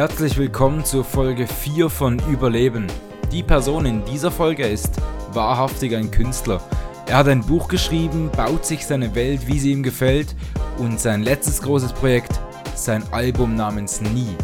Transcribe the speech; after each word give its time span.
Herzlich 0.00 0.38
willkommen 0.38 0.82
zur 0.82 1.04
Folge 1.04 1.46
4 1.46 1.90
von 1.90 2.18
Überleben. 2.30 2.86
Die 3.30 3.42
Person 3.42 3.84
in 3.84 4.02
dieser 4.06 4.30
Folge 4.30 4.66
ist 4.66 4.94
wahrhaftig 5.34 5.94
ein 5.94 6.10
Künstler. 6.10 6.62
Er 7.06 7.18
hat 7.18 7.28
ein 7.28 7.44
Buch 7.44 7.68
geschrieben, 7.68 8.30
baut 8.34 8.64
sich 8.64 8.86
seine 8.86 9.14
Welt, 9.14 9.46
wie 9.46 9.58
sie 9.58 9.72
ihm 9.72 9.82
gefällt 9.82 10.34
und 10.78 10.98
sein 10.98 11.22
letztes 11.22 11.60
großes 11.60 11.92
Projekt, 11.92 12.40
sein 12.74 13.02
Album 13.10 13.56
namens 13.56 14.00
Nie. 14.00 14.34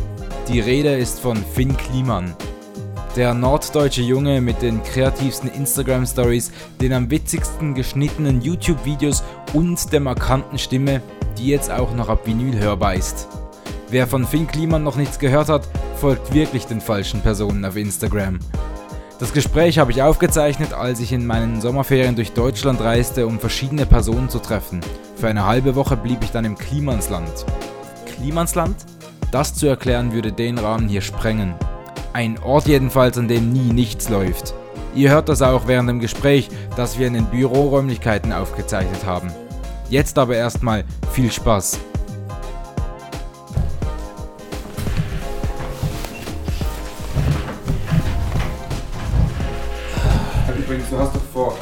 Die 0.47 0.61
Rede 0.61 0.95
ist 0.95 1.21
von 1.21 1.39
Finn 1.55 1.75
Kliman. 1.75 2.37
Der 3.17 3.33
norddeutsche 3.33 4.03
Junge 4.03 4.43
mit 4.43 4.61
den 4.61 4.83
kreativsten 4.83 5.51
Instagram-Stories, 5.51 6.53
den 6.83 6.93
am 6.93 7.11
witzigsten 7.11 7.73
geschnittenen 7.73 8.43
YouTube-Videos 8.43 9.25
und 9.55 9.91
der 9.91 10.01
markanten 10.01 10.59
Stimme, 10.59 11.01
die 11.39 11.47
jetzt 11.47 11.71
auch 11.71 11.95
noch 11.95 12.11
ab 12.11 12.27
Vinyl 12.27 12.59
hörbar 12.59 12.93
ist. 12.93 13.27
Wer 13.89 14.09
von 14.09 14.27
Finn 14.27 14.49
Kliman 14.49 14.83
noch 14.83 14.97
nichts 14.97 15.21
gehört 15.21 15.49
hat, 15.49 15.69
folgt 15.97 16.35
wirklich 16.35 16.67
den 16.67 16.81
falschen 16.81 17.21
Personen 17.21 17.65
auf 17.65 17.77
Instagram. 17.77 18.41
Das 19.21 19.33
Gespräch 19.33 19.79
habe 19.79 19.93
ich 19.93 20.03
aufgezeichnet, 20.03 20.73
als 20.73 20.99
ich 20.99 21.13
in 21.13 21.25
meinen 21.25 21.61
Sommerferien 21.61 22.17
durch 22.17 22.33
Deutschland 22.33 22.81
reiste, 22.81 23.27
um 23.27 23.39
verschiedene 23.39 23.87
Personen 23.87 24.29
zu 24.29 24.41
treffen. 24.41 24.81
Für 25.15 25.29
eine 25.29 25.47
halbe 25.47 25.77
Woche 25.77 25.97
blieb 25.97 26.19
ich 26.23 26.33
dann 26.33 26.45
im 26.45 26.59
Klimansland. 26.59 27.47
Klimansland? 28.07 28.77
Das 29.31 29.55
zu 29.55 29.69
erklären 29.69 30.13
würde 30.13 30.33
den 30.33 30.59
Rahmen 30.59 30.89
hier 30.89 31.01
sprengen. 31.01 31.55
Ein 32.13 32.39
Ort 32.43 32.67
jedenfalls, 32.67 33.17
an 33.17 33.29
dem 33.29 33.53
nie 33.53 33.73
nichts 33.73 34.09
läuft. 34.09 34.53
Ihr 34.97 35.11
hört 35.11 35.29
das 35.29 35.43
auch 35.43 35.69
während 35.69 35.89
dem 35.89 36.01
Gespräch, 36.01 36.49
das 36.77 36.99
wir 36.99 37.07
in 37.07 37.15
den 37.15 37.27
Büroräumlichkeiten 37.27 38.33
aufgezeichnet 38.33 39.07
haben. 39.07 39.31
Jetzt 39.89 40.19
aber 40.19 40.35
erstmal 40.35 40.85
viel 41.13 41.31
Spaß. 41.31 41.79
Du 50.91 50.99
hast 50.99 51.15
doch 51.15 51.21
vor 51.33 51.57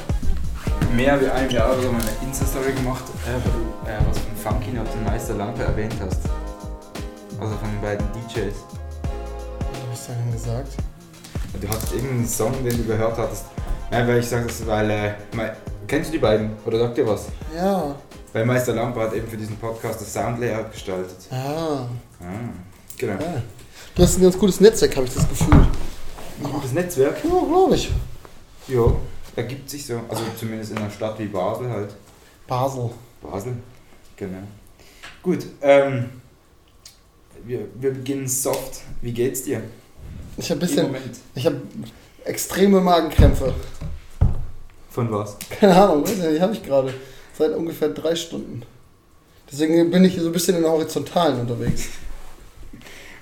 mehr 0.94 1.20
wie 1.20 1.28
einem 1.28 1.50
Jahr 1.50 1.72
oder 1.72 1.82
so 1.82 1.88
eine 1.88 1.98
Insta-Story 2.26 2.72
gemacht, 2.72 3.04
äh, 3.26 3.90
äh, 3.90 3.98
was 4.08 4.18
von 4.18 4.36
Funky 4.60 4.78
und 4.78 4.86
den 4.92 5.04
Meister 5.04 5.34
Lampe 5.34 5.62
erwähnt 5.64 5.94
hast. 6.00 6.20
Also 7.40 7.56
von 7.56 7.68
den 7.70 7.80
beiden 7.80 8.06
DJs. 8.12 8.54
Was 9.90 9.90
habe 9.90 9.92
ich 9.92 10.00
da 10.06 10.12
denn 10.14 10.32
gesagt? 10.32 10.68
Du 11.60 11.68
hast 11.68 11.92
irgendeinen 11.92 12.28
Song, 12.28 12.52
den 12.64 12.76
du 12.76 12.84
gehört 12.84 13.16
hattest. 13.18 13.44
Nein, 13.90 14.06
weil 14.08 14.18
ich 14.20 14.26
sage 14.28 14.46
das, 14.46 14.66
weil. 14.66 14.90
Äh, 14.90 15.14
Me- 15.34 15.56
kennst 15.86 16.08
du 16.08 16.12
die 16.12 16.18
beiden? 16.18 16.50
Oder 16.64 16.78
sagt 16.78 16.96
dir 16.98 17.06
was? 17.06 17.26
Ja. 17.54 17.94
Weil 18.32 18.44
Meister 18.46 18.72
Lampe 18.74 19.00
hat 19.00 19.12
eben 19.14 19.28
für 19.28 19.36
diesen 19.36 19.56
Podcast 19.56 20.00
das 20.00 20.12
Soundlayout 20.12 20.72
gestaltet. 20.72 21.16
Ah. 21.30 21.86
Ah, 22.20 22.26
genau. 22.98 23.12
ja. 23.14 23.42
Du 23.94 24.02
hast 24.02 24.16
ein 24.18 24.22
ganz 24.22 24.38
gutes 24.38 24.60
Netzwerk, 24.60 24.96
habe 24.96 25.06
ich 25.06 25.14
das 25.14 25.28
Gefühl. 25.28 25.66
Gutes 26.42 26.72
Netzwerk. 26.72 27.16
Ja, 27.22 27.30
glaube 27.30 27.74
ich. 27.76 27.92
Ja, 28.66 28.80
ergibt 29.36 29.68
sich 29.70 29.86
so. 29.86 30.00
Also 30.08 30.22
zumindest 30.38 30.72
in 30.72 30.78
einer 30.78 30.90
Stadt 30.90 31.18
wie 31.18 31.26
Basel 31.26 31.70
halt. 31.70 31.90
Basel. 32.46 32.90
Basel, 33.22 33.54
genau. 34.16 34.38
Gut, 35.22 35.46
ähm, 35.62 36.10
wir, 37.44 37.66
wir 37.80 37.92
beginnen 37.92 38.28
soft. 38.28 38.82
Wie 39.00 39.12
geht's 39.12 39.44
dir? 39.44 39.62
Ich 40.36 40.50
habe 40.50 40.60
bisschen. 40.60 40.94
Ich 41.34 41.46
habe 41.46 41.60
extreme 42.24 42.80
Magenkrämpfe. 42.80 43.54
Von 44.90 45.10
was? 45.10 45.36
Keine 45.58 45.74
Ahnung, 45.74 46.02
weiß 46.04 46.16
nicht, 46.16 46.36
die 46.36 46.40
habe 46.40 46.52
ich 46.52 46.62
gerade. 46.62 46.92
Seit 47.36 47.52
ungefähr 47.52 47.88
drei 47.88 48.14
Stunden. 48.14 48.62
Deswegen 49.50 49.90
bin 49.90 50.04
ich 50.04 50.16
so 50.16 50.26
ein 50.26 50.32
bisschen 50.32 50.56
in 50.56 50.62
der 50.62 50.70
Horizontalen 50.70 51.40
unterwegs. 51.40 51.88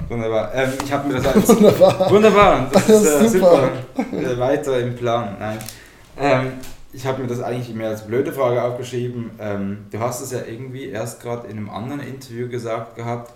Wunderbar. 0.08 0.54
Ähm, 0.54 0.72
ich 0.84 0.92
habe 0.92 1.08
mir 1.08 1.14
das 1.20 1.34
als 1.34 1.48
Wunderbar. 1.56 2.10
Wunderbar, 2.10 2.70
das 2.72 2.86
Das 2.86 2.96
ist 3.02 3.04
ist 3.04 3.22
äh, 3.22 3.28
super. 3.28 3.70
super. 3.96 4.32
Äh, 4.32 4.38
Weiter 4.38 4.78
im 4.80 4.94
Plan. 4.94 5.36
Nein. 5.38 5.58
Ähm, 6.18 6.52
ich 6.92 7.06
habe 7.06 7.22
mir 7.22 7.28
das 7.28 7.40
eigentlich 7.40 7.74
mehr 7.74 7.88
als 7.88 8.06
blöde 8.06 8.32
Frage 8.32 8.62
aufgeschrieben. 8.62 9.30
Ähm, 9.40 9.86
du 9.90 9.98
hast 9.98 10.20
es 10.20 10.30
ja 10.30 10.40
irgendwie 10.46 10.86
erst 10.86 11.22
gerade 11.22 11.46
in 11.48 11.56
einem 11.56 11.70
anderen 11.70 12.00
Interview 12.00 12.48
gesagt 12.48 12.96
gehabt. 12.96 13.32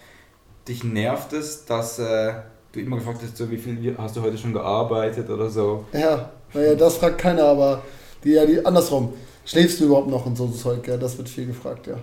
Dich 0.68 0.84
nervt 0.84 1.32
es, 1.32 1.64
dass 1.64 1.98
äh, 1.98 2.34
du 2.72 2.80
immer 2.80 2.96
gefragt 2.96 3.20
hast, 3.22 3.36
so 3.36 3.50
wie 3.50 3.56
viel 3.56 3.94
hast 3.96 4.16
du 4.16 4.22
heute 4.22 4.36
schon 4.36 4.52
gearbeitet 4.52 5.30
oder 5.30 5.48
so. 5.48 5.84
Ja, 5.92 6.30
naja, 6.52 6.74
das 6.74 6.96
fragt 6.96 7.18
keiner, 7.18 7.44
aber 7.44 7.82
die, 8.24 8.32
ja, 8.32 8.44
die 8.44 8.64
andersrum. 8.64 9.14
Schläfst 9.44 9.80
du 9.80 9.84
überhaupt 9.84 10.08
noch 10.08 10.26
und 10.26 10.36
so 10.36 10.48
Zeug? 10.48 10.86
Ja, 10.88 10.96
das 10.96 11.16
wird 11.16 11.28
viel 11.28 11.46
gefragt, 11.46 11.86
ja. 11.86 11.94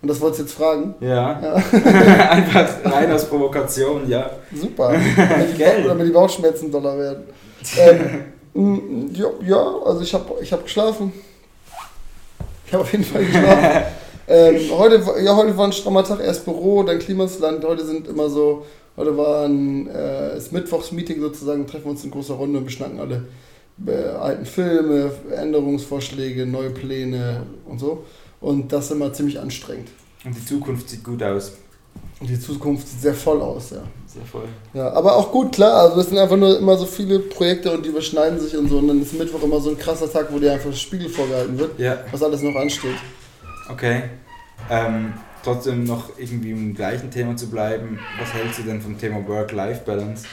Und 0.00 0.08
das 0.08 0.20
wolltest 0.20 0.40
du 0.40 0.44
jetzt 0.44 0.54
fragen? 0.54 0.94
Ja. 1.00 1.40
Ja. 1.42 1.54
Einfach 2.30 2.68
rein 2.84 3.10
aus 3.10 3.28
Provokation, 3.28 4.08
ja. 4.08 4.30
Super. 4.54 4.94
Damit 5.16 5.54
die, 5.54 5.58
Geil. 5.58 5.84
damit 5.84 6.06
die 6.06 6.12
Bauchschmerzen 6.12 6.70
doller 6.70 6.96
werden. 6.96 7.24
Ähm, 7.76 8.24
ja, 9.12 9.26
ja, 9.46 9.76
also 9.84 10.00
ich 10.00 10.12
habe 10.14 10.34
ich 10.42 10.52
hab 10.52 10.64
geschlafen. 10.64 11.12
Ich 12.66 12.72
habe 12.72 12.82
auf 12.82 12.92
jeden 12.92 13.04
Fall 13.04 13.24
geschlafen. 13.24 13.82
ähm, 14.28 14.56
heute, 14.72 15.06
war- 15.06 15.18
ja, 15.20 15.34
heute 15.36 15.56
war 15.56 15.66
ein 15.66 15.72
strammer 15.72 16.04
Tag, 16.04 16.20
erst 16.20 16.44
Büro, 16.44 16.82
dann 16.82 16.98
Klimasland. 16.98 17.64
Heute 17.64 17.84
sind 17.86 18.08
immer 18.08 18.28
so, 18.28 18.66
heute 18.96 19.16
war 19.16 19.44
ein 19.46 19.88
äh, 19.88 20.36
ist 20.36 20.52
Mittwochsmeeting 20.52 21.20
sozusagen, 21.20 21.66
treffen 21.66 21.84
wir 21.86 21.90
uns 21.92 22.04
in 22.04 22.10
großer 22.10 22.34
Runde 22.34 22.58
und 22.58 22.64
beschnacken 22.64 22.98
alle 23.00 23.26
äh, 23.86 24.08
alten 24.18 24.44
Filme, 24.44 25.12
Änderungsvorschläge, 25.34 26.44
neue 26.46 26.70
Pläne 26.70 27.46
und 27.66 27.78
so. 27.78 28.04
Und 28.40 28.72
das 28.72 28.86
ist 28.86 28.90
immer 28.92 29.12
ziemlich 29.12 29.38
anstrengend. 29.40 29.88
Und 30.24 30.36
die 30.36 30.44
Zukunft 30.44 30.88
sieht 30.90 31.04
gut 31.04 31.22
aus. 31.22 31.52
Und 32.20 32.28
die 32.28 32.40
Zukunft 32.40 32.88
sieht 32.88 33.00
sehr 33.00 33.14
voll 33.14 33.40
aus, 33.40 33.70
ja. 33.70 33.82
Sehr 34.06 34.24
voll. 34.24 34.48
Ja, 34.74 34.90
aber 34.92 35.16
auch 35.16 35.30
gut, 35.30 35.52
klar. 35.52 35.74
Also 35.88 36.00
es 36.00 36.08
sind 36.08 36.18
einfach 36.18 36.36
nur 36.36 36.58
immer 36.58 36.76
so 36.76 36.86
viele 36.86 37.18
Projekte 37.20 37.70
und 37.72 37.84
die 37.84 37.90
überschneiden 37.90 38.40
sich 38.40 38.56
und 38.56 38.68
so. 38.68 38.78
Und 38.78 38.88
dann 38.88 39.00
ist 39.02 39.12
Mittwoch 39.12 39.42
immer 39.42 39.60
so 39.60 39.70
ein 39.70 39.78
krasser 39.78 40.10
Tag, 40.10 40.28
wo 40.32 40.38
dir 40.38 40.52
einfach 40.52 40.70
das 40.70 40.80
Spiegel 40.80 41.08
vorgehalten 41.08 41.58
wird, 41.58 41.78
Ja. 41.78 41.98
was 42.10 42.22
alles 42.22 42.42
noch 42.42 42.56
ansteht. 42.56 42.96
Okay. 43.70 44.04
Ähm, 44.70 45.12
trotzdem 45.44 45.84
noch 45.84 46.10
irgendwie 46.18 46.50
im 46.50 46.74
gleichen 46.74 47.10
Thema 47.10 47.36
zu 47.36 47.48
bleiben. 47.48 47.98
Was 48.18 48.32
hältst 48.32 48.58
du 48.58 48.62
denn 48.64 48.80
vom 48.80 48.98
Thema 48.98 49.26
Work-Life-Balance? 49.28 50.24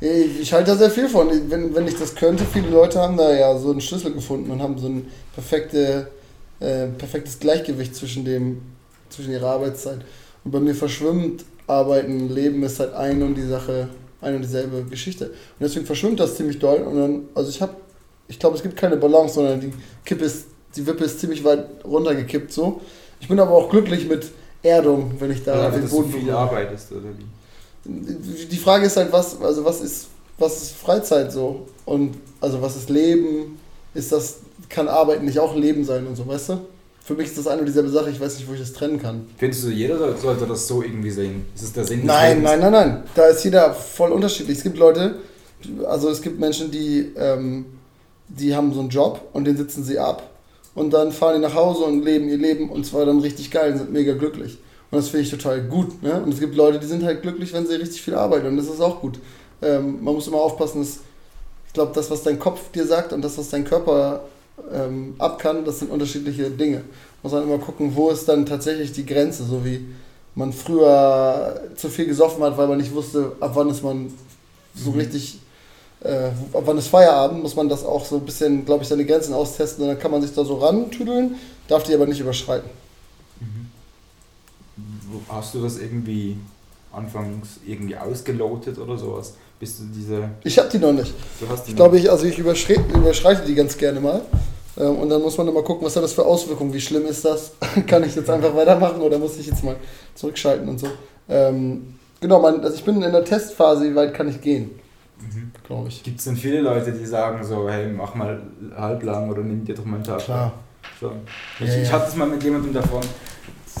Ich, 0.00 0.40
ich 0.40 0.52
halte 0.52 0.70
da 0.72 0.76
sehr 0.76 0.90
viel 0.90 1.08
von. 1.08 1.28
Wenn, 1.50 1.74
wenn 1.74 1.88
ich 1.88 1.98
das 1.98 2.14
könnte, 2.14 2.44
viele 2.44 2.68
Leute 2.68 3.00
haben 3.00 3.16
da 3.16 3.32
ja 3.34 3.56
so 3.58 3.70
einen 3.70 3.80
Schlüssel 3.80 4.12
gefunden 4.12 4.50
und 4.50 4.62
haben 4.62 4.78
so 4.78 4.88
ein 4.88 5.10
perfekte, 5.34 6.08
äh, 6.60 6.86
perfektes 6.86 7.38
Gleichgewicht 7.38 7.94
zwischen, 7.94 8.24
dem, 8.24 8.62
zwischen 9.10 9.32
ihrer 9.32 9.50
Arbeitszeit. 9.50 10.00
Und 10.46 10.52
bei 10.52 10.60
mir 10.60 10.76
verschwimmt 10.76 11.44
Arbeiten, 11.66 12.28
Leben 12.32 12.62
ist 12.62 12.78
halt 12.78 12.94
ein 12.94 13.20
und 13.20 13.34
die 13.34 13.42
Sache, 13.42 13.88
eine 14.20 14.36
und 14.36 14.42
dieselbe 14.42 14.84
Geschichte. 14.84 15.26
Und 15.26 15.34
deswegen 15.58 15.84
verschwimmt 15.84 16.20
das 16.20 16.36
ziemlich 16.36 16.60
doll. 16.60 16.82
Und 16.82 16.96
dann, 16.96 17.28
also 17.34 17.50
ich 17.50 17.60
habe, 17.60 17.74
ich 18.28 18.38
glaube, 18.38 18.54
es 18.54 18.62
gibt 18.62 18.76
keine 18.76 18.96
Balance, 18.96 19.34
sondern 19.34 19.60
die 19.60 19.72
Kippe 20.04 20.24
ist, 20.24 20.46
die 20.76 20.86
Wippe 20.86 21.02
ist 21.02 21.18
ziemlich 21.18 21.42
weit 21.42 21.66
runtergekippt 21.84 22.52
so. 22.52 22.80
Ich 23.18 23.26
bin 23.26 23.40
aber 23.40 23.50
auch 23.50 23.68
glücklich 23.68 24.08
mit 24.08 24.30
Erdung, 24.62 25.14
wenn 25.18 25.32
ich 25.32 25.42
da 25.42 25.54
einfach, 25.54 25.72
den 25.72 25.82
dass 25.82 25.90
du 25.90 25.96
Boden 25.96 26.12
viel 26.12 26.20
berühre. 26.20 26.38
arbeitest, 26.38 26.92
oder 26.92 27.08
wie? 27.18 28.46
Die 28.46 28.56
Frage 28.56 28.86
ist 28.86 28.96
halt, 28.96 29.10
was, 29.10 29.42
also 29.42 29.64
was 29.64 29.80
ist, 29.80 30.06
was 30.38 30.62
ist 30.62 30.76
Freizeit 30.76 31.32
so? 31.32 31.66
Und 31.84 32.18
also 32.40 32.62
was 32.62 32.76
ist 32.76 32.88
Leben? 32.88 33.58
Ist 33.94 34.12
das, 34.12 34.36
kann 34.68 34.86
Arbeiten 34.86 35.24
nicht 35.24 35.40
auch 35.40 35.56
Leben 35.56 35.82
sein 35.82 36.06
und 36.06 36.14
so, 36.14 36.24
weißt 36.24 36.50
du? 36.50 36.60
Für 37.06 37.14
mich 37.14 37.26
ist 37.28 37.38
das 37.38 37.46
eine 37.46 37.60
und 37.60 37.66
dieselbe 37.66 37.88
Sache, 37.88 38.10
ich 38.10 38.20
weiß 38.20 38.36
nicht, 38.36 38.48
wo 38.48 38.54
ich 38.54 38.58
das 38.58 38.72
trennen 38.72 39.00
kann. 39.00 39.26
Findest 39.38 39.62
du, 39.62 39.68
jeder 39.68 39.96
soll- 39.96 40.16
sollte 40.16 40.44
das 40.44 40.66
so 40.66 40.82
irgendwie 40.82 41.10
sehen? 41.12 41.46
Ist 41.54 41.62
es 41.62 41.72
der 41.72 41.84
Sinn 41.84 42.04
Nein, 42.04 42.42
nein, 42.42 42.58
nein, 42.58 42.72
nein. 42.72 43.02
Da 43.14 43.26
ist 43.26 43.44
jeder 43.44 43.72
voll 43.72 44.10
unterschiedlich. 44.10 44.58
Es 44.58 44.64
gibt 44.64 44.76
Leute, 44.76 45.14
also 45.88 46.08
es 46.10 46.20
gibt 46.20 46.40
Menschen, 46.40 46.72
die, 46.72 47.12
ähm, 47.16 47.66
die 48.28 48.56
haben 48.56 48.74
so 48.74 48.80
einen 48.80 48.88
Job 48.88 49.20
und 49.32 49.44
den 49.44 49.56
sitzen 49.56 49.84
sie 49.84 50.00
ab 50.00 50.28
und 50.74 50.92
dann 50.92 51.12
fahren 51.12 51.36
die 51.36 51.42
nach 51.46 51.54
Hause 51.54 51.84
und 51.84 52.04
leben 52.04 52.28
ihr 52.28 52.38
Leben 52.38 52.70
und 52.70 52.84
zwar 52.84 53.06
dann 53.06 53.20
richtig 53.20 53.52
geil 53.52 53.70
und 53.72 53.78
sind 53.78 53.92
mega 53.92 54.14
glücklich. 54.14 54.58
Und 54.90 54.98
das 54.98 55.08
finde 55.10 55.22
ich 55.26 55.30
total 55.30 55.62
gut. 55.62 56.02
Ne? 56.02 56.20
Und 56.20 56.34
es 56.34 56.40
gibt 56.40 56.56
Leute, 56.56 56.80
die 56.80 56.86
sind 56.86 57.04
halt 57.04 57.22
glücklich, 57.22 57.52
wenn 57.52 57.66
sie 57.68 57.74
richtig 57.76 58.02
viel 58.02 58.16
arbeiten 58.16 58.48
und 58.48 58.56
das 58.56 58.66
ist 58.66 58.80
auch 58.80 59.00
gut. 59.00 59.20
Ähm, 59.62 60.02
man 60.02 60.14
muss 60.14 60.26
immer 60.26 60.38
aufpassen, 60.38 60.80
dass 60.80 60.98
ich 61.68 61.72
glaube, 61.72 61.92
das, 61.94 62.10
was 62.10 62.24
dein 62.24 62.40
Kopf 62.40 62.72
dir 62.72 62.84
sagt 62.86 63.12
und 63.12 63.22
das, 63.22 63.38
was 63.38 63.48
dein 63.50 63.64
Körper 63.64 64.24
ähm, 64.72 65.14
ab 65.18 65.38
kann, 65.38 65.64
das 65.64 65.78
sind 65.80 65.90
unterschiedliche 65.90 66.50
Dinge. 66.50 66.82
Muss 67.22 67.32
man 67.32 67.42
immer 67.42 67.58
gucken, 67.58 67.92
wo 67.94 68.10
ist 68.10 68.28
dann 68.28 68.46
tatsächlich 68.46 68.92
die 68.92 69.04
Grenze, 69.06 69.44
so 69.44 69.64
wie 69.64 69.84
man 70.34 70.52
früher 70.52 71.60
zu 71.76 71.88
viel 71.88 72.06
gesoffen 72.06 72.42
hat, 72.44 72.56
weil 72.58 72.68
man 72.68 72.78
nicht 72.78 72.94
wusste, 72.94 73.32
ab 73.40 73.52
wann 73.54 73.70
ist 73.70 73.82
man 73.82 74.12
so 74.74 74.90
Mhm. 74.92 74.98
richtig, 74.98 75.38
äh, 76.00 76.26
ab 76.52 76.62
wann 76.66 76.76
ist 76.78 76.88
Feierabend, 76.88 77.42
muss 77.42 77.56
man 77.56 77.68
das 77.68 77.84
auch 77.84 78.04
so 78.04 78.16
ein 78.16 78.24
bisschen, 78.26 78.64
glaube 78.64 78.82
ich, 78.82 78.88
seine 78.88 79.04
Grenzen 79.06 79.32
austesten 79.32 79.82
und 79.84 79.88
dann 79.88 79.98
kann 79.98 80.10
man 80.10 80.20
sich 80.22 80.34
da 80.34 80.44
so 80.44 80.56
rantüdeln, 80.56 81.36
darf 81.68 81.82
die 81.84 81.94
aber 81.94 82.06
nicht 82.06 82.20
überschreiten. 82.20 82.68
Wo- 85.10 85.34
Hast 85.34 85.54
du 85.54 85.62
das 85.62 85.78
irgendwie 85.78 86.36
anfangs 86.92 87.48
irgendwie 87.66 87.96
ausgelotet 87.96 88.78
oder 88.78 88.96
sowas? 88.98 89.34
Bist 89.58 89.78
du 89.80 89.84
diese. 89.94 90.28
Ich 90.44 90.58
habe 90.58 90.68
die 90.68 90.78
noch 90.78 90.92
nicht. 90.92 91.14
Du 91.40 91.48
hast 91.48 91.64
die 91.66 91.70
Ich 91.70 91.76
glaube, 91.76 91.98
ich, 91.98 92.10
also 92.10 92.26
ich 92.26 92.38
überschreite, 92.38 92.82
überschreite 92.94 93.46
die 93.46 93.54
ganz 93.54 93.76
gerne 93.78 94.00
mal. 94.00 94.20
Ähm, 94.78 94.96
Und 94.98 95.08
dann 95.08 95.22
muss 95.22 95.36
man 95.38 95.48
immer 95.48 95.62
gucken, 95.62 95.86
was 95.86 95.96
hat 95.96 96.02
das 96.02 96.12
für 96.12 96.24
Auswirkungen, 96.24 96.72
wie 96.72 96.80
schlimm 96.80 97.06
ist 97.06 97.24
das? 97.24 97.52
Kann 97.86 98.04
ich 98.04 98.14
jetzt 98.14 98.28
einfach 98.30 98.54
weitermachen 98.54 99.00
oder 99.00 99.18
muss 99.18 99.38
ich 99.38 99.46
jetzt 99.46 99.64
mal 99.64 99.76
zurückschalten 100.14 100.68
und 100.68 100.78
so? 100.78 100.88
Ähm, 101.28 101.94
genau, 102.20 102.40
man, 102.40 102.60
also 102.62 102.74
ich 102.76 102.84
bin 102.84 103.02
in 103.02 103.12
der 103.12 103.24
Testphase, 103.24 103.90
wie 103.90 103.94
weit 103.94 104.14
kann 104.14 104.28
ich 104.28 104.40
gehen, 104.40 104.70
Mhm. 105.18 105.50
glaube 105.66 105.88
ich. 105.88 106.02
Gibt 106.02 106.18
es 106.18 106.26
denn 106.26 106.36
viele 106.36 106.60
Leute, 106.60 106.92
die 106.92 107.06
sagen 107.06 107.42
so, 107.42 107.68
hey, 107.70 107.88
mach 107.88 108.14
mal 108.14 108.42
halblang 108.76 109.30
oder 109.30 109.40
nimm 109.42 109.64
dir 109.64 109.74
doch 109.74 109.84
mal 109.86 109.96
einen 109.96 110.04
Tag 110.04 110.18
Klar. 110.18 110.52
Schon. 111.00 111.20
Ich, 111.58 111.66
Ja, 111.68 111.74
ich 111.74 111.88
ja. 111.88 111.92
hatte 111.94 112.08
es 112.08 112.16
mal 112.16 112.26
mit 112.28 112.42
jemandem 112.44 112.74
davon, 112.74 113.00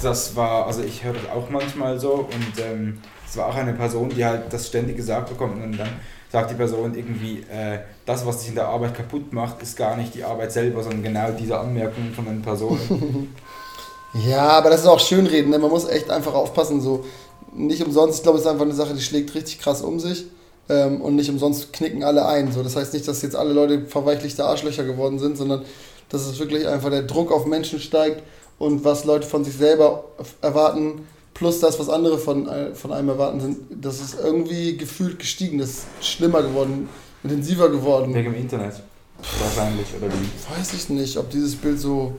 das 0.02 0.34
war, 0.34 0.66
also 0.66 0.82
ich 0.82 1.04
höre 1.04 1.12
das 1.12 1.22
auch 1.34 1.48
manchmal 1.50 1.98
so 2.00 2.12
und 2.30 2.58
ähm, 2.64 2.98
es 3.28 3.36
war 3.36 3.48
auch 3.48 3.54
eine 3.54 3.72
Person, 3.74 4.08
die 4.08 4.24
halt 4.24 4.44
das 4.50 4.66
ständig 4.66 4.96
gesagt 4.96 5.28
bekommt 5.28 5.62
und 5.62 5.78
dann 5.78 5.88
sagt 6.30 6.50
die 6.50 6.54
Person 6.54 6.94
irgendwie, 6.94 7.44
äh, 7.50 7.78
das, 8.06 8.24
was 8.24 8.38
dich 8.38 8.50
in 8.50 8.54
der 8.54 8.68
Arbeit 8.68 8.94
kaputt 8.94 9.32
macht, 9.32 9.60
ist 9.62 9.76
gar 9.76 9.96
nicht 9.96 10.14
die 10.14 10.24
Arbeit 10.24 10.52
selber, 10.52 10.82
sondern 10.82 11.02
genau 11.02 11.32
diese 11.32 11.58
Anmerkungen 11.58 12.14
von 12.14 12.24
den 12.24 12.40
Personen. 12.42 13.34
Ja, 14.24 14.48
aber 14.48 14.70
das 14.70 14.80
ist 14.80 14.86
auch 14.86 15.00
Schönreden, 15.00 15.50
ne? 15.50 15.58
man 15.58 15.68
muss 15.68 15.86
echt 15.86 16.08
einfach 16.08 16.32
aufpassen, 16.32 16.80
so 16.80 17.04
nicht 17.52 17.84
umsonst, 17.84 18.18
ich 18.18 18.22
glaube, 18.22 18.38
es 18.38 18.44
ist 18.44 18.50
einfach 18.50 18.64
eine 18.64 18.72
Sache, 18.72 18.94
die 18.94 19.02
schlägt 19.02 19.34
richtig 19.34 19.58
krass 19.58 19.82
um 19.82 20.00
sich 20.00 20.24
ähm, 20.70 21.02
und 21.02 21.16
nicht 21.16 21.28
umsonst 21.28 21.72
knicken 21.74 22.02
alle 22.02 22.24
ein, 22.24 22.50
so. 22.50 22.62
das 22.62 22.76
heißt 22.76 22.94
nicht, 22.94 23.06
dass 23.06 23.20
jetzt 23.20 23.36
alle 23.36 23.52
Leute 23.52 23.84
verweichlichte 23.86 24.44
Arschlöcher 24.44 24.84
geworden 24.84 25.18
sind, 25.18 25.36
sondern 25.36 25.64
dass 26.08 26.22
es 26.26 26.38
wirklich 26.38 26.66
einfach 26.66 26.88
der 26.88 27.02
Druck 27.02 27.30
auf 27.30 27.44
Menschen 27.44 27.78
steigt 27.78 28.22
und 28.58 28.84
was 28.84 29.04
Leute 29.04 29.26
von 29.26 29.44
sich 29.44 29.54
selber 29.54 30.04
erwarten, 30.40 31.06
plus 31.34 31.60
das, 31.60 31.78
was 31.78 31.90
andere 31.90 32.18
von, 32.18 32.48
äh, 32.48 32.74
von 32.74 32.92
einem 32.92 33.10
erwarten, 33.10 33.40
sind, 33.40 33.58
das 33.70 34.00
ist 34.00 34.16
irgendwie 34.18 34.78
gefühlt 34.78 35.18
gestiegen, 35.18 35.58
das 35.58 35.68
ist 35.70 35.86
schlimmer 36.00 36.42
geworden, 36.42 36.88
intensiver 37.26 37.68
geworden. 37.68 38.14
Wegen 38.14 38.32
dem 38.32 38.40
Internet. 38.40 38.74
Wahrscheinlich, 39.18 39.86
oder 39.96 40.12
wie? 40.12 40.58
Weiß 40.58 40.72
ich 40.74 40.88
nicht, 40.90 41.16
ob 41.16 41.30
dieses 41.30 41.56
Bild 41.56 41.80
so 41.80 42.16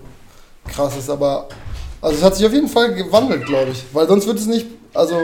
krass 0.68 0.98
ist, 0.98 1.10
aber 1.10 1.48
also 2.02 2.18
es 2.18 2.24
hat 2.24 2.36
sich 2.36 2.46
auf 2.46 2.54
jeden 2.54 2.68
Fall 2.68 2.94
gewandelt, 2.94 3.46
glaube 3.46 3.72
ich. 3.72 3.84
Weil 3.94 4.08
sonst 4.08 4.28
wird 4.28 4.40
es 4.40 4.48
nicht, 4.48 4.68
also 4.94 5.16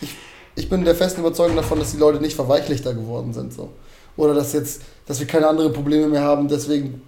ich, 0.00 0.14
ich 0.54 0.68
bin 0.68 0.84
der 0.84 0.94
festen 0.94 1.20
Überzeugung 1.20 1.56
davon, 1.56 1.78
dass 1.78 1.92
die 1.92 1.98
Leute 1.98 2.20
nicht 2.20 2.36
verweichlichter 2.36 2.94
geworden 2.94 3.32
sind. 3.32 3.52
so 3.52 3.70
Oder 4.16 4.34
dass 4.34 4.52
jetzt, 4.52 4.82
dass 5.06 5.20
wir 5.20 5.26
keine 5.26 5.48
anderen 5.48 5.72
Probleme 5.72 6.06
mehr 6.08 6.22
haben, 6.22 6.48
deswegen 6.48 7.02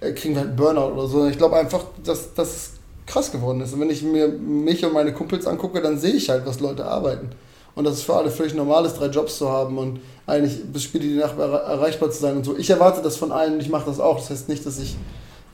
äh, 0.00 0.12
kriegen 0.12 0.34
wir 0.34 0.42
halt 0.42 0.56
Burnout 0.56 0.92
oder 0.92 1.06
so. 1.06 1.26
Ich 1.26 1.38
glaube 1.38 1.56
einfach, 1.56 1.84
dass 2.04 2.34
dass 2.34 2.48
es 2.48 2.70
krass 3.06 3.32
geworden 3.32 3.60
ist. 3.60 3.72
Und 3.72 3.80
wenn 3.80 3.90
ich 3.90 4.02
mir 4.02 4.28
mich 4.28 4.84
und 4.84 4.92
meine 4.92 5.12
Kumpels 5.12 5.46
angucke, 5.46 5.80
dann 5.80 5.98
sehe 5.98 6.12
ich 6.12 6.28
halt, 6.28 6.46
was 6.46 6.60
Leute 6.60 6.84
arbeiten. 6.84 7.30
Und 7.78 7.84
das 7.84 7.94
ist 7.94 8.02
für 8.02 8.16
alle 8.16 8.28
völlig 8.28 8.54
normal 8.54 8.84
ist, 8.86 8.94
drei 8.94 9.06
Jobs 9.06 9.38
zu 9.38 9.48
haben 9.48 9.78
und 9.78 10.00
eigentlich 10.26 10.64
bis 10.64 10.82
spät 10.82 11.00
in 11.04 11.10
die 11.10 11.14
Nacht 11.14 11.38
erre- 11.38 11.62
erreichbar 11.62 12.10
zu 12.10 12.20
sein 12.20 12.36
und 12.36 12.44
so. 12.44 12.56
Ich 12.56 12.68
erwarte 12.68 13.02
das 13.02 13.16
von 13.16 13.30
allen 13.30 13.54
und 13.54 13.60
ich 13.60 13.68
mache 13.68 13.86
das 13.86 14.00
auch. 14.00 14.16
Das 14.16 14.30
heißt 14.30 14.48
nicht, 14.48 14.66
dass 14.66 14.80
ich 14.80 14.96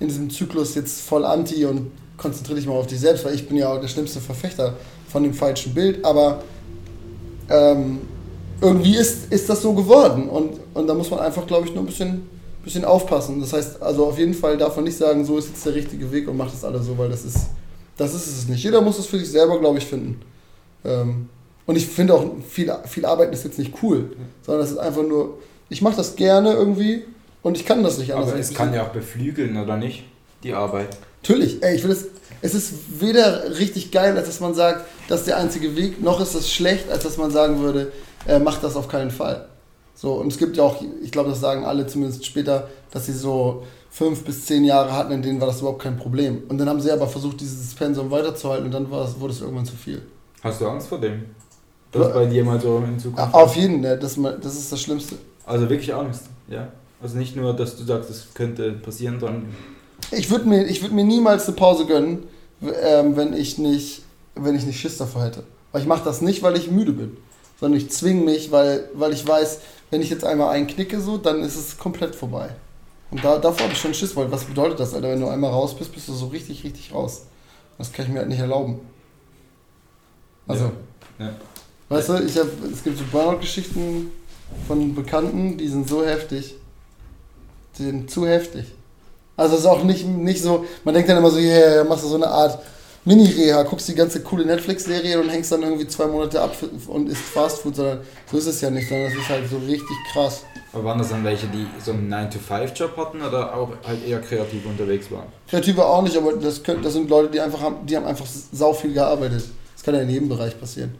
in 0.00 0.08
diesem 0.08 0.30
Zyklus 0.30 0.74
jetzt 0.74 1.02
voll 1.02 1.26
anti 1.26 1.66
und 1.66 1.90
konzentriere 2.16 2.56
dich 2.58 2.66
mal 2.66 2.72
auf 2.72 2.86
dich 2.86 2.98
selbst, 2.98 3.26
weil 3.26 3.34
ich 3.34 3.46
bin 3.46 3.58
ja 3.58 3.70
auch 3.70 3.78
der 3.78 3.88
schlimmste 3.88 4.20
Verfechter 4.20 4.72
von 5.06 5.22
dem 5.22 5.34
falschen 5.34 5.74
Bild. 5.74 6.02
Aber 6.02 6.42
ähm, 7.50 8.00
irgendwie 8.62 8.96
ist, 8.96 9.30
ist 9.30 9.50
das 9.50 9.60
so 9.60 9.74
geworden 9.74 10.30
und, 10.30 10.54
und 10.72 10.86
da 10.86 10.94
muss 10.94 11.10
man 11.10 11.20
einfach, 11.20 11.46
glaube 11.46 11.66
ich, 11.66 11.74
nur 11.74 11.82
ein 11.82 11.86
bisschen, 11.86 12.26
bisschen 12.64 12.86
aufpassen. 12.86 13.38
Das 13.42 13.52
heißt, 13.52 13.82
also 13.82 14.06
auf 14.06 14.18
jeden 14.18 14.32
Fall 14.32 14.56
darf 14.56 14.76
man 14.76 14.86
nicht 14.86 14.96
sagen, 14.96 15.26
so 15.26 15.36
ist 15.36 15.48
jetzt 15.48 15.66
der 15.66 15.74
richtige 15.74 16.10
Weg 16.10 16.26
und 16.26 16.38
macht 16.38 16.54
das 16.54 16.64
alle 16.64 16.82
so, 16.82 16.96
weil 16.96 17.10
das 17.10 17.22
ist, 17.22 17.48
das 17.98 18.14
ist 18.14 18.26
es 18.26 18.48
nicht. 18.48 18.64
Jeder 18.64 18.80
muss 18.80 18.98
es 18.98 19.04
für 19.04 19.18
sich 19.18 19.30
selber, 19.30 19.60
glaube 19.60 19.76
ich, 19.76 19.84
finden. 19.84 20.22
Ähm, 20.86 21.28
und 21.66 21.76
ich 21.76 21.86
finde 21.86 22.14
auch, 22.14 22.24
viel, 22.48 22.72
viel 22.86 23.06
Arbeiten 23.06 23.32
ist 23.32 23.44
jetzt 23.44 23.58
nicht 23.58 23.74
cool, 23.82 24.16
sondern 24.42 24.64
es 24.64 24.72
ist 24.72 24.78
einfach 24.78 25.02
nur, 25.02 25.38
ich 25.68 25.82
mache 25.82 25.96
das 25.96 26.16
gerne 26.16 26.52
irgendwie 26.52 27.04
und 27.42 27.56
ich 27.56 27.64
kann 27.64 27.82
das 27.82 27.98
nicht 27.98 28.14
anders. 28.14 28.30
Aber 28.30 28.38
es 28.38 28.54
kann 28.54 28.74
ja 28.74 28.84
auch 28.84 28.90
beflügeln, 28.90 29.56
oder 29.56 29.76
nicht? 29.76 30.04
Die 30.42 30.52
Arbeit. 30.52 30.96
Natürlich, 31.22 31.62
ey, 31.62 31.76
ich 31.76 31.84
will 31.84 31.92
es. 31.92 32.06
Es 32.42 32.54
ist 32.54 33.00
weder 33.00 33.58
richtig 33.58 33.90
geil, 33.90 34.16
als 34.18 34.26
dass 34.26 34.40
man 34.40 34.52
sagt, 34.52 34.84
das 35.08 35.20
ist 35.20 35.28
der 35.28 35.38
einzige 35.38 35.76
Weg, 35.76 36.02
noch 36.02 36.20
ist 36.20 36.34
es 36.34 36.52
schlecht, 36.52 36.90
als 36.90 37.02
dass 37.02 37.16
man 37.16 37.30
sagen 37.30 37.60
würde, 37.60 37.92
äh, 38.26 38.38
mach 38.38 38.60
das 38.60 38.76
auf 38.76 38.88
keinen 38.88 39.10
Fall. 39.10 39.48
So, 39.94 40.12
und 40.14 40.30
es 40.30 40.38
gibt 40.38 40.58
ja 40.58 40.64
auch, 40.64 40.82
ich 41.02 41.10
glaube, 41.10 41.30
das 41.30 41.40
sagen 41.40 41.64
alle 41.64 41.86
zumindest 41.86 42.26
später, 42.26 42.68
dass 42.90 43.06
sie 43.06 43.14
so 43.14 43.64
fünf 43.90 44.24
bis 44.24 44.44
zehn 44.44 44.64
Jahre 44.64 44.92
hatten, 44.92 45.12
in 45.12 45.22
denen 45.22 45.40
war 45.40 45.46
das 45.46 45.60
überhaupt 45.60 45.82
kein 45.82 45.96
Problem. 45.96 46.42
Und 46.48 46.58
dann 46.58 46.68
haben 46.68 46.80
sie 46.80 46.90
aber 46.90 47.06
versucht, 47.06 47.40
dieses 47.40 47.74
Pensum 47.74 48.10
weiterzuhalten 48.10 48.66
und 48.66 48.72
dann 48.72 48.90
war 48.90 49.04
es, 49.04 49.18
wurde 49.18 49.32
es 49.32 49.40
irgendwann 49.40 49.64
zu 49.64 49.76
viel. 49.76 50.02
Hast 50.42 50.60
du 50.60 50.68
Angst 50.68 50.88
vor 50.88 51.00
dem? 51.00 51.24
Dass 51.94 52.12
bei 52.12 52.26
dir 52.26 52.44
mal 52.44 52.60
so 52.60 52.78
in 52.78 52.98
Zukunft. 52.98 53.32
Auf 53.34 53.56
jeden 53.56 53.82
Fall, 53.82 53.98
das, 53.98 54.18
das 54.42 54.56
ist 54.56 54.72
das 54.72 54.80
Schlimmste. 54.80 55.16
Also 55.46 55.68
wirklich 55.68 55.94
Angst, 55.94 56.24
ja. 56.48 56.68
Also 57.00 57.18
nicht 57.18 57.36
nur, 57.36 57.54
dass 57.54 57.76
du 57.76 57.84
sagst, 57.84 58.10
es 58.10 58.34
könnte 58.34 58.72
passieren, 58.72 59.20
sondern 59.20 59.54
Ich 60.10 60.30
würde 60.30 60.46
mir, 60.46 60.64
ich 60.64 60.82
würd 60.82 60.92
mir 60.92 61.04
niemals 61.04 61.46
eine 61.46 61.56
Pause 61.56 61.86
gönnen, 61.86 62.24
ähm, 62.62 63.16
wenn, 63.16 63.32
ich 63.34 63.58
nicht, 63.58 64.02
wenn 64.34 64.54
ich 64.54 64.64
nicht 64.64 64.80
Schiss 64.80 64.96
davor 64.96 65.24
hätte. 65.24 65.44
Weil 65.72 65.82
ich 65.82 65.86
mache 65.86 66.04
das 66.04 66.20
nicht, 66.20 66.42
weil 66.42 66.56
ich 66.56 66.70
müde 66.70 66.92
bin, 66.92 67.16
sondern 67.60 67.78
ich 67.78 67.90
zwinge 67.90 68.24
mich, 68.24 68.50
weil, 68.50 68.88
weil 68.94 69.12
ich 69.12 69.26
weiß, 69.26 69.60
wenn 69.90 70.00
ich 70.00 70.10
jetzt 70.10 70.24
einmal 70.24 70.48
einknicke, 70.50 71.00
so, 71.00 71.18
dann 71.18 71.42
ist 71.42 71.56
es 71.56 71.78
komplett 71.78 72.14
vorbei. 72.14 72.48
Und 73.10 73.24
da, 73.24 73.38
davor 73.38 73.64
habe 73.64 73.72
ich 73.72 73.80
schon 73.80 73.94
Schiss, 73.94 74.16
weil 74.16 74.32
was 74.32 74.44
bedeutet 74.44 74.80
das, 74.80 74.94
Alter? 74.94 75.10
Wenn 75.10 75.20
du 75.20 75.28
einmal 75.28 75.50
raus 75.50 75.76
bist, 75.76 75.92
bist 75.92 76.08
du 76.08 76.12
so 76.14 76.26
richtig, 76.28 76.64
richtig 76.64 76.92
raus. 76.92 77.26
Das 77.78 77.92
kann 77.92 78.06
ich 78.06 78.12
mir 78.12 78.20
halt 78.20 78.28
nicht 78.28 78.40
erlauben. 78.40 78.80
Also, 80.48 80.72
Ja. 81.18 81.30
Weißt 81.88 82.08
du, 82.08 82.14
ich 82.24 82.38
hab, 82.38 82.46
es 82.72 82.82
gibt 82.82 82.98
so 82.98 83.04
Burnout-Geschichten 83.10 84.10
von 84.66 84.94
Bekannten, 84.94 85.56
die 85.56 85.68
sind 85.68 85.88
so 85.88 86.04
heftig. 86.04 86.54
Die 87.78 87.82
sind 87.84 88.10
zu 88.10 88.26
heftig. 88.26 88.66
Also 89.36 89.54
es 89.54 89.62
ist 89.62 89.66
auch 89.66 89.82
nicht, 89.82 90.06
nicht 90.06 90.42
so, 90.42 90.64
man 90.84 90.94
denkt 90.94 91.08
dann 91.08 91.18
immer 91.18 91.30
so, 91.30 91.38
yeah, 91.38 91.82
machst 91.84 92.04
du 92.04 92.08
so 92.08 92.14
eine 92.14 92.28
Art 92.28 92.58
Mini-Reha, 93.06 93.64
guckst 93.64 93.86
die 93.88 93.94
ganze 93.94 94.20
coole 94.20 94.46
Netflix-Serie 94.46 95.20
und 95.20 95.28
hängst 95.28 95.52
dann 95.52 95.62
irgendwie 95.62 95.86
zwei 95.86 96.06
Monate 96.06 96.40
ab 96.40 96.56
und 96.86 97.08
isst 97.10 97.20
Fastfood, 97.20 97.76
sondern 97.76 98.00
so 98.30 98.38
ist 98.38 98.46
es 98.46 98.60
ja 98.62 98.70
nicht, 98.70 98.88
sondern 98.88 99.10
das 99.10 99.18
ist 99.20 99.28
halt 99.28 99.50
so 99.50 99.58
richtig 99.58 99.96
krass. 100.10 100.42
Aber 100.72 100.84
waren 100.84 100.98
das 100.98 101.10
dann 101.10 101.22
welche, 101.22 101.46
die 101.48 101.66
so 101.84 101.92
einen 101.92 102.12
9-to-5-Job 102.12 102.96
hatten 102.96 103.20
oder 103.20 103.54
auch 103.54 103.72
halt 103.86 104.06
eher 104.06 104.20
kreativ 104.20 104.64
unterwegs 104.64 105.10
waren? 105.10 105.26
Kreative 105.48 105.84
auch 105.84 106.00
nicht, 106.00 106.16
aber 106.16 106.32
das, 106.32 106.62
können, 106.62 106.82
das 106.82 106.94
sind 106.94 107.10
Leute, 107.10 107.30
die 107.30 107.40
einfach 107.40 107.60
haben, 107.60 107.84
die 107.84 107.94
haben 107.94 108.06
einfach 108.06 108.26
sau 108.52 108.72
viel 108.72 108.94
gearbeitet. 108.94 109.44
Das 109.74 109.82
kann 109.82 109.94
ja 109.94 110.00
in 110.00 110.08
jedem 110.08 110.30
Bereich 110.30 110.58
passieren, 110.58 110.94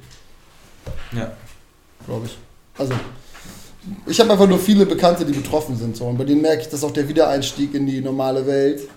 Ja. 1.12 1.32
glaube 2.06 2.26
ich. 2.26 2.36
Also, 2.78 2.92
ich 4.06 4.19
habe 4.20 4.32
einfach 4.32 4.48
nur 4.48 4.58
viele 4.58 4.86
Bekannte, 4.86 5.25
die 5.25 5.32
betroffen 5.32 5.76
sind. 5.76 5.96
So. 5.96 6.06
Und 6.06 6.19
bei 6.19 6.25
denen 6.25 6.42
merke 6.42 6.62
ich, 6.62 6.69
dass 6.69 6.82
auch 6.84 6.90
der 6.90 7.08
Wiedereinstieg 7.08 7.75
in 7.75 7.87
die 7.87 8.00
normale 8.00 8.47
Welt 8.47 8.88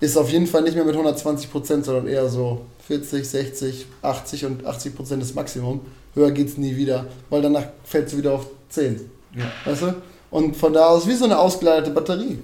ist 0.00 0.16
auf 0.16 0.30
jeden 0.30 0.46
Fall 0.46 0.62
nicht 0.62 0.74
mehr 0.74 0.84
mit 0.84 0.94
120 0.94 1.50
Prozent, 1.50 1.84
sondern 1.84 2.06
eher 2.06 2.28
so 2.28 2.62
40, 2.86 3.28
60, 3.28 3.86
80 4.02 4.44
und 4.46 4.66
80 4.66 4.96
Prozent 4.96 5.22
ist 5.22 5.34
Maximum. 5.34 5.80
Höher 6.14 6.30
geht's 6.30 6.56
nie 6.56 6.76
wieder, 6.76 7.06
weil 7.28 7.42
danach 7.42 7.66
fällt 7.84 8.08
es 8.08 8.16
wieder 8.16 8.32
auf 8.32 8.46
10. 8.70 9.00
Ja. 9.36 9.44
Weißt 9.64 9.82
du? 9.82 9.94
Und 10.30 10.56
von 10.56 10.72
da 10.72 10.86
aus 10.86 11.06
wie 11.06 11.14
so 11.14 11.24
eine 11.24 11.38
ausgeleitete 11.38 11.90
Batterie. 11.90 12.38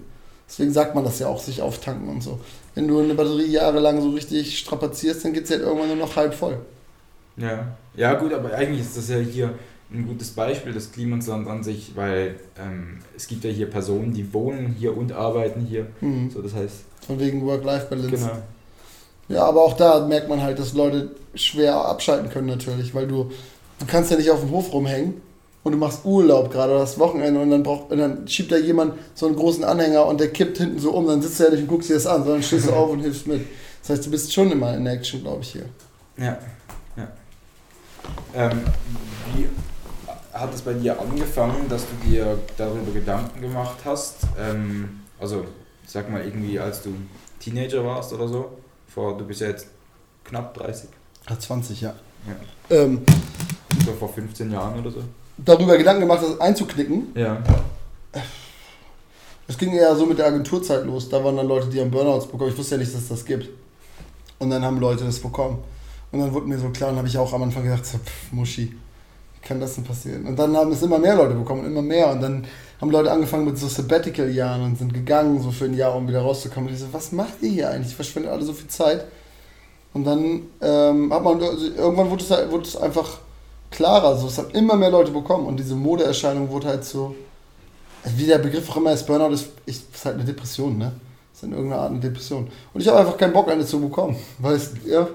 Deswegen 0.49 0.73
sagt 0.73 0.95
man 0.95 1.05
das 1.05 1.19
ja 1.19 1.27
auch, 1.27 1.41
sich 1.41 1.63
auftanken 1.63 2.09
und 2.09 2.23
so. 2.23 2.39
Wenn 2.75 2.87
du 2.87 3.01
eine 3.01 3.15
Batterie 3.15 3.47
jahrelang 3.47 4.01
so 4.01 4.11
richtig 4.11 4.59
strapazierst, 4.59 5.25
dann 5.25 5.33
geht 5.33 5.47
sie 5.47 5.55
halt 5.55 5.65
irgendwann 5.65 5.89
nur 5.89 5.97
noch 5.97 6.15
halb 6.15 6.35
voll. 6.35 6.59
Ja. 7.37 7.77
Ja, 7.95 8.15
gut, 8.15 8.33
aber 8.33 8.53
eigentlich 8.55 8.81
ist 8.81 8.97
das 8.97 9.09
ja 9.09 9.19
hier 9.19 9.55
ein 9.93 10.07
gutes 10.07 10.31
Beispiel, 10.31 10.73
das 10.73 10.91
Klimasland 10.91 11.47
an 11.49 11.63
sich, 11.63 11.93
weil 11.95 12.37
ähm, 12.59 12.99
es 13.17 13.27
gibt 13.29 13.45
ja 13.45 13.51
hier 13.51 13.71
Personen, 13.71 14.13
die 14.13 14.33
wohnen 14.33 14.75
hier 14.79 14.97
und 14.97 15.13
arbeiten 15.13 15.61
hier. 15.61 15.87
Mhm. 16.01 16.31
So, 16.31 16.43
das 16.43 16.55
heißt, 16.55 16.75
Von 17.07 17.21
wegen 17.21 17.47
Work-Life-Balance. 17.47 18.11
genau. 18.11 18.39
Ja, 19.29 19.45
aber 19.45 19.63
auch 19.63 19.77
da 19.77 20.07
merkt 20.07 20.29
man 20.29 20.43
halt, 20.43 20.59
dass 20.59 20.73
Leute 20.75 21.11
schwer 21.35 21.75
abschalten 21.75 22.31
können 22.31 22.47
natürlich, 22.47 22.95
weil 22.95 23.07
du, 23.07 23.31
du 23.79 23.87
kannst 23.87 24.11
ja 24.11 24.17
nicht 24.17 24.31
auf 24.31 24.41
dem 24.41 24.51
Hof 24.51 24.73
rumhängen 24.73 25.15
und 25.65 25.73
du 25.73 25.79
machst 25.79 26.05
Urlaub 26.05 26.51
gerade 26.53 26.73
oder 26.73 26.81
das 26.81 26.99
Wochenende 26.99 27.41
und 27.41 27.51
dann, 27.51 27.63
braucht, 27.63 27.91
und 27.91 27.99
dann 27.99 28.29
schiebt 28.29 28.53
da 28.53 28.57
jemand 28.57 28.95
so 29.15 29.27
einen 29.27 29.35
großen 29.35 29.65
Anhänger 29.65 30.07
und 30.07 30.21
der 30.21 30.29
kippt 30.29 30.59
hinten 30.59 30.79
so 30.79 30.93
um, 30.93 31.07
dann 31.09 31.23
sitzt 31.23 31.41
du 31.41 31.45
ja 31.45 31.51
nicht 31.51 31.63
und 31.63 31.69
guckst 31.69 31.91
dir 31.91 31.95
das 31.95 32.07
an, 32.07 32.23
sondern 32.23 32.43
stehst 32.43 32.69
du 32.69 32.73
auf 32.75 32.91
und 32.91 33.01
hilfst 33.01 33.27
mit. 33.27 33.41
Das 33.83 33.91
heißt, 33.91 34.07
du 34.07 34.11
bist 34.11 34.33
schon 34.33 34.51
immer 34.53 34.77
in 34.77 34.87
Action, 34.87 35.23
glaube 35.23 35.43
ich, 35.43 35.51
hier. 35.51 35.65
Ja, 36.19 36.25
ja. 36.25 36.39
Ähm, 38.35 38.61
wie 39.35 39.49
hat 40.33 40.53
es 40.55 40.63
bei 40.63 40.75
dir 40.75 41.01
angefangen, 41.01 41.69
dass 41.69 41.83
du 41.83 42.09
dir 42.09 42.39
darüber 42.57 42.93
Gedanken 42.93 43.41
gemacht 43.41 43.79
hast? 43.85 44.17
Ähm, 44.39 45.01
also, 45.19 45.45
sag 45.87 46.11
mal 46.11 46.23
irgendwie, 46.25 46.59
als 46.61 46.83
du 46.83 46.91
Teenager 47.41 47.85
warst 47.85 48.13
oder 48.13 48.29
so. 48.29 48.51
Vor, 48.89 49.17
du 49.17 49.25
bist 49.25 49.41
ja 49.41 49.49
jetzt 49.49 49.69
knapp 50.25 50.55
30. 50.55 50.89
Hat 51.27 51.41
20, 51.43 51.81
ja. 51.81 51.95
Ja. 52.27 52.77
Ähm, 52.77 53.03
So 53.85 53.93
vor 53.93 54.09
15 54.13 54.51
Jahren 54.51 54.79
oder 54.81 54.91
so. 54.91 55.03
darüber 55.39 55.77
Gedanken 55.79 56.01
gemacht, 56.03 56.23
das 56.23 56.41
einzuknicken. 56.41 57.09
Ja. 57.15 57.43
Es 59.49 59.57
ging 59.57 59.73
eher 59.73 59.95
so 59.95 60.07
mit 60.07 60.19
der 60.19 60.27
Agenturzeit 60.27 60.85
los. 60.85 61.09
Da 61.09 61.23
waren 61.23 61.37
dann 61.37 61.47
Leute, 61.47 61.69
die 61.69 61.81
haben 61.81 61.91
Burnouts 61.91 62.27
bekommen. 62.27 62.51
Ich 62.51 62.59
wusste 62.59 62.75
ja 62.75 62.81
nicht, 62.81 62.93
dass 62.93 63.03
es 63.03 63.09
das 63.09 63.25
gibt. 63.25 63.49
Und 64.39 64.51
dann 64.51 64.65
haben 64.65 64.81
Leute 64.81 65.05
das 65.05 65.21
bekommen. 65.21 65.59
Und 66.13 66.21
dann 66.21 66.33
wurde 66.33 66.47
mir 66.47 66.59
so 66.59 66.69
klar, 66.71 66.91
und 66.91 66.97
habe 66.97 67.09
ich 67.09 67.19
auch 67.19 67.33
am 67.33 67.43
Anfang 67.43 67.65
gedacht, 67.65 67.85
so, 67.85 67.99
pff, 67.99 68.33
Muschi, 68.33 68.69
wie 69.35 69.47
kann 69.47 69.61
das 69.61 69.75
denn 69.75 69.85
passieren? 69.85 70.27
Und 70.27 70.39
dann 70.39 70.57
haben 70.57 70.73
es 70.73 70.83
immer 70.83 70.99
mehr 70.99 71.17
Leute 71.17 71.35
bekommen, 71.35 71.67
immer 71.67 71.83
mehr. 71.83 72.11
Und 72.11 72.21
dann 72.23 72.45
haben 72.81 72.91
Leute 72.91 73.11
angefangen 73.11 73.45
mit 73.45 73.59
so 73.59 73.69
Sabbatical-Jahren 73.69 74.63
und 74.63 74.79
sind 74.79 74.95
gegangen, 74.95 75.41
so 75.41 75.51
für 75.51 75.65
ein 75.67 75.75
Jahr, 75.75 75.95
um 75.95 76.09
wieder 76.09 76.23
rauszukommen. 76.23 76.69
Und 76.69 76.75
ich 76.75 76.81
so, 76.81 76.87
was 76.93 77.13
macht 77.13 77.43
ihr 77.43 77.51
hier 77.51 77.71
eigentlich? 77.71 77.95
Verschwendet 77.95 78.31
alle 78.33 78.45
so 78.45 78.53
viel 78.53 78.69
Zeit. 78.69 79.05
Und 79.95 80.05
dann 80.05 80.43
ähm, 80.61 81.13
hat 81.13 81.23
man, 81.25 81.43
also 81.43 81.67
irgendwann 81.75 82.11
wurde 82.11 82.23
es, 82.23 82.31
halt- 82.31 82.51
wurde 82.51 82.65
es 82.65 82.77
einfach 82.77 83.19
klarer. 83.71 84.17
So, 84.17 84.27
es 84.27 84.39
haben 84.39 84.51
immer 84.51 84.77
mehr 84.77 84.91
Leute 84.91 85.11
bekommen 85.11 85.47
und 85.47 85.59
diese 85.59 85.75
Modeerscheinung 85.75 86.49
wurde 86.51 86.69
halt 86.69 86.85
so. 86.85 87.15
Also 88.05 88.19
wie 88.19 88.27
der 88.27 88.39
Begriff 88.39 88.71
auch 88.71 88.77
immer 88.77 88.93
ist, 88.93 89.07
Burnout 89.07 89.33
ist, 89.33 89.49
ist 89.65 90.05
halt 90.05 90.17
eine 90.17 90.25
Depression, 90.25 90.79
ne? 90.79 90.93
Ist 91.35 91.43
in 91.43 91.53
irgendeiner 91.53 91.83
Art 91.83 91.91
eine 91.91 92.01
Depression. 92.01 92.47
Und 92.73 92.81
ich 92.81 92.87
habe 92.89 92.99
einfach 93.01 93.17
keinen 93.17 93.33
Bock, 93.33 93.51
eine 93.51 93.65
zu 93.67 93.81
bekommen. 93.81 94.17
Weil 94.39 94.55
es, 94.55 94.71
ja, 94.87 95.09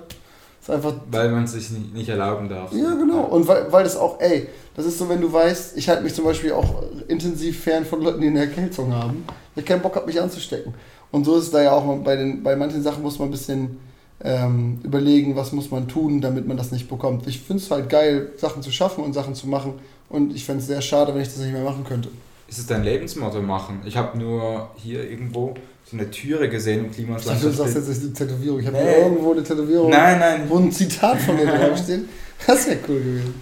ist 0.61 0.69
einfach. 0.69 0.93
Weil 1.09 1.29
man 1.29 1.45
es 1.45 1.53
sich 1.53 1.71
nicht, 1.71 1.93
nicht 1.93 2.09
erlauben 2.09 2.47
darf. 2.47 2.71
Ja, 2.71 2.93
genau. 2.93 3.23
Und 3.23 3.47
weil, 3.47 3.71
weil 3.71 3.83
das 3.83 3.97
auch, 3.97 4.19
ey, 4.19 4.47
das 4.75 4.85
ist 4.85 4.99
so, 4.99 5.09
wenn 5.09 5.19
du 5.19 5.31
weißt, 5.31 5.75
ich 5.77 5.89
halte 5.89 6.03
mich 6.03 6.13
zum 6.13 6.25
Beispiel 6.25 6.53
auch 6.53 6.83
intensiv 7.07 7.63
fern 7.63 7.85
von 7.85 8.01
Leuten, 8.01 8.21
die 8.21 8.27
eine 8.27 8.41
Erkältung 8.41 8.93
haben, 8.93 9.23
weil 9.55 9.63
ich 9.63 9.65
keinen 9.65 9.81
Bock 9.81 9.95
habe, 9.95 10.05
mich 10.05 10.21
anzustecken. 10.21 10.73
Und 11.11 11.25
so 11.25 11.35
ist 11.35 11.45
es 11.45 11.51
da 11.51 11.61
ja 11.61 11.71
auch 11.71 11.97
bei, 11.97 12.15
den, 12.15 12.43
bei 12.43 12.55
manchen 12.55 12.81
Sachen 12.81 13.03
muss 13.03 13.19
man 13.19 13.27
ein 13.27 13.31
bisschen 13.31 13.79
ähm, 14.23 14.79
überlegen, 14.83 15.35
was 15.35 15.51
muss 15.51 15.71
man 15.71 15.87
tun, 15.87 16.21
damit 16.21 16.47
man 16.47 16.57
das 16.57 16.71
nicht 16.71 16.87
bekommt. 16.87 17.27
Ich 17.27 17.41
finde 17.41 17.61
es 17.61 17.71
halt 17.71 17.89
geil, 17.89 18.31
Sachen 18.37 18.61
zu 18.61 18.71
schaffen 18.71 19.03
und 19.03 19.13
Sachen 19.13 19.35
zu 19.35 19.47
machen. 19.47 19.73
Und 20.09 20.35
ich 20.35 20.45
fände 20.45 20.61
es 20.61 20.67
sehr 20.67 20.81
schade, 20.81 21.13
wenn 21.13 21.21
ich 21.21 21.29
das 21.29 21.37
nicht 21.37 21.53
mehr 21.53 21.63
machen 21.63 21.83
könnte. 21.83 22.09
Ist 22.47 22.59
es 22.59 22.67
dein 22.67 22.83
Lebensmotto 22.83 23.41
machen? 23.41 23.81
Ich 23.85 23.97
habe 23.97 24.17
nur 24.17 24.69
hier 24.75 25.09
irgendwo 25.09 25.55
so 25.91 25.97
eine 25.97 26.09
Türe 26.09 26.47
gesehen 26.47 26.85
im 26.85 26.91
Klimasland. 26.91 27.43
Du 27.43 27.51
sagst 27.51 27.75
jetzt 27.75 27.89
nicht 27.89 28.01
eine 28.01 28.13
Tätowierung. 28.13 28.59
Ich 28.61 28.67
habe 28.67 28.77
nee. 28.77 29.01
irgendwo 29.01 29.33
eine 29.33 29.43
Tätowierung, 29.43 29.89
nein, 29.89 30.19
nein. 30.19 30.43
wo 30.47 30.57
ein 30.57 30.71
Zitat 30.71 31.19
von 31.19 31.35
mir 31.35 31.45
drauf 31.57 31.77
steht. 31.77 32.05
Das 32.47 32.65
wäre 32.67 32.79
cool 32.87 32.99
gewesen. 32.99 33.41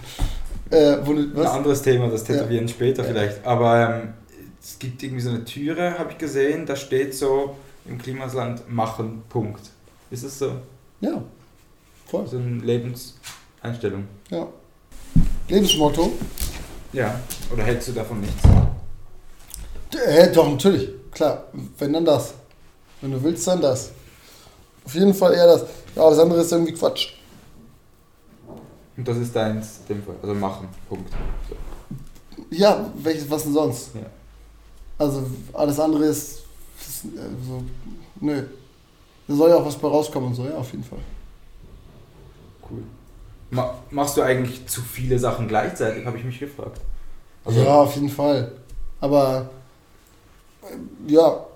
Äh, 0.70 0.96
wo, 1.04 1.14
was? 1.34 1.46
Ein 1.46 1.56
anderes 1.58 1.82
Thema, 1.82 2.08
das 2.08 2.24
Tätowieren 2.24 2.66
ja. 2.66 2.72
später 2.72 3.04
vielleicht. 3.04 3.44
Aber 3.46 4.02
ähm, 4.02 4.14
es 4.60 4.78
gibt 4.80 5.00
irgendwie 5.02 5.22
so 5.22 5.30
eine 5.30 5.44
Türe, 5.44 5.96
habe 5.96 6.10
ich 6.10 6.18
gesehen, 6.18 6.66
da 6.66 6.74
steht 6.74 7.14
so 7.14 7.56
im 7.86 7.98
Klimasland 7.98 8.68
machen, 8.68 9.22
Punkt. 9.28 9.70
Ist 10.10 10.24
es 10.24 10.38
so? 10.38 10.52
Ja, 11.00 11.22
voll. 12.06 12.26
So 12.26 12.36
eine 12.36 12.60
Lebenseinstellung. 12.64 14.04
Ja. 14.30 14.48
Lebensmotto? 15.48 16.12
Ja, 16.92 17.20
oder 17.52 17.62
hältst 17.62 17.88
du 17.88 17.92
davon 17.92 18.20
nichts? 18.20 18.42
Äh, 20.04 20.32
doch, 20.32 20.50
natürlich. 20.50 20.90
Klar, 21.12 21.44
wenn 21.78 21.92
dann 21.92 22.04
das. 22.04 22.34
Wenn 23.00 23.12
du 23.12 23.22
willst, 23.22 23.46
dann 23.46 23.60
das. 23.60 23.92
Auf 24.84 24.94
jeden 24.94 25.14
Fall 25.14 25.34
eher 25.34 25.46
das. 25.46 25.62
Ja, 25.94 26.08
das 26.08 26.18
andere 26.18 26.40
ist 26.40 26.52
irgendwie 26.52 26.72
Quatsch. 26.72 27.14
Und 28.96 29.08
das 29.08 29.16
ist 29.16 29.34
deins, 29.34 29.84
dem 29.88 30.02
Fall. 30.02 30.16
Also 30.20 30.34
machen, 30.34 30.68
Punkt. 30.88 31.10
So. 31.48 31.56
Ja, 32.50 32.90
welches, 32.96 33.30
was 33.30 33.44
denn 33.44 33.52
sonst? 33.52 33.94
Ja. 33.94 34.02
Also 34.98 35.24
alles 35.54 35.80
andere 35.80 36.04
ist, 36.04 36.42
ist 36.80 37.04
äh, 37.04 37.20
so, 37.46 37.62
nö. 38.20 38.42
Da 39.26 39.34
soll 39.34 39.50
ja 39.50 39.56
auch 39.56 39.64
was 39.64 39.76
bei 39.76 39.88
rauskommen 39.88 40.30
und 40.30 40.34
so, 40.34 40.44
ja, 40.44 40.56
auf 40.56 40.70
jeden 40.72 40.84
Fall. 40.84 40.98
Cool. 42.68 42.82
Ma 43.50 43.74
machst 43.90 44.16
du 44.16 44.22
eigentlich 44.22 44.66
zu 44.66 44.82
viele 44.82 45.18
Sachen 45.18 45.48
gleichzeitig, 45.48 46.04
habe 46.04 46.18
ich 46.18 46.24
mich 46.24 46.38
gefragt. 46.38 46.80
Also 47.44 47.62
ja, 47.62 47.74
auf 47.74 47.94
jeden 47.94 48.10
Fall. 48.10 48.52
Aber 49.00 49.48
äh, 50.62 51.12
ja, 51.12 51.46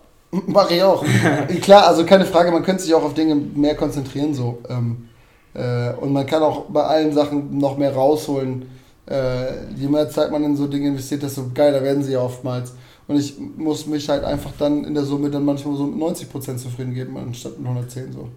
mache 0.46 0.74
ich 0.74 0.82
auch. 0.82 1.04
Klar, 1.62 1.86
also 1.86 2.04
keine 2.04 2.24
Frage, 2.24 2.50
man 2.50 2.62
könnte 2.62 2.82
sich 2.82 2.94
auch 2.94 3.02
auf 3.02 3.14
Dinge 3.14 3.34
mehr 3.34 3.76
konzentrieren 3.76 4.34
so. 4.34 4.58
Ähm, 4.68 5.08
äh, 5.54 5.92
und 5.94 6.12
man 6.12 6.26
kann 6.26 6.42
auch 6.42 6.66
bei 6.66 6.82
allen 6.82 7.12
Sachen 7.12 7.58
noch 7.58 7.76
mehr 7.76 7.94
rausholen. 7.94 8.70
Äh, 9.06 9.66
je 9.76 9.88
mehr 9.88 10.08
Zeit 10.08 10.30
man 10.30 10.42
in 10.44 10.56
so 10.56 10.66
Dinge 10.66 10.88
investiert, 10.88 11.22
desto 11.22 11.50
geiler 11.54 11.82
werden 11.82 12.02
sie 12.02 12.12
ja 12.12 12.20
oftmals. 12.20 12.74
Und 13.06 13.16
ich 13.16 13.38
muss 13.38 13.86
mich 13.86 14.08
halt 14.08 14.24
einfach 14.24 14.52
dann 14.58 14.84
in 14.84 14.94
der 14.94 15.04
Summe 15.04 15.30
dann 15.30 15.44
manchmal 15.44 15.76
so 15.76 15.84
mit 15.84 16.02
90% 16.02 16.56
zufrieden 16.56 16.94
geben, 16.94 17.16
anstatt 17.16 17.58
mit 17.58 17.68
110 17.68 18.12
so. 18.12 18.28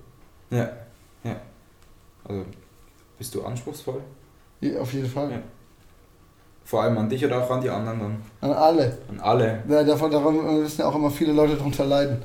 Ja, 0.50 0.70
ja. 1.24 1.36
Also 2.26 2.44
bist 3.18 3.34
du 3.34 3.44
anspruchsvoll? 3.44 4.02
Ja, 4.60 4.80
auf 4.82 4.94
jeden 4.94 5.08
Fall. 5.08 5.32
Ja. 5.32 5.42
Vor 6.68 6.84
allem 6.84 6.98
an 6.98 7.08
dich 7.08 7.24
oder 7.24 7.42
auch 7.42 7.50
an 7.50 7.62
die 7.62 7.70
anderen 7.70 7.98
dann? 7.98 8.18
An 8.42 8.52
alle. 8.52 8.98
An 9.08 9.22
alle. 9.22 9.64
Ja, 9.70 9.84
davon 9.86 10.12
daran 10.12 10.60
müssen 10.60 10.82
ja 10.82 10.90
auch 10.90 10.96
immer 10.96 11.10
viele 11.10 11.32
Leute 11.32 11.56
darunter 11.56 11.86
leiden. 11.86 12.22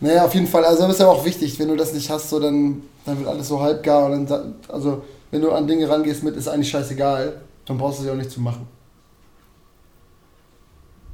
Naja, 0.00 0.24
auf 0.24 0.32
jeden 0.32 0.46
Fall. 0.46 0.64
Also 0.64 0.84
das 0.84 0.92
ist 0.92 1.00
ja 1.00 1.08
auch 1.08 1.22
wichtig, 1.22 1.58
wenn 1.58 1.68
du 1.68 1.76
das 1.76 1.92
nicht 1.92 2.08
hast, 2.08 2.30
so 2.30 2.40
dann, 2.40 2.82
dann 3.04 3.18
wird 3.18 3.28
alles 3.28 3.46
so 3.46 3.60
halbgar. 3.60 4.10
Und 4.10 4.30
dann, 4.30 4.54
also 4.68 5.02
wenn 5.30 5.42
du 5.42 5.52
an 5.52 5.66
Dinge 5.66 5.86
rangehst 5.86 6.24
mit, 6.24 6.34
ist 6.34 6.48
eigentlich 6.48 6.70
scheißegal, 6.70 7.42
dann 7.66 7.76
brauchst 7.76 7.98
du 7.98 8.04
sie 8.04 8.10
auch 8.10 8.14
nicht 8.14 8.30
zu 8.30 8.40
machen. 8.40 8.66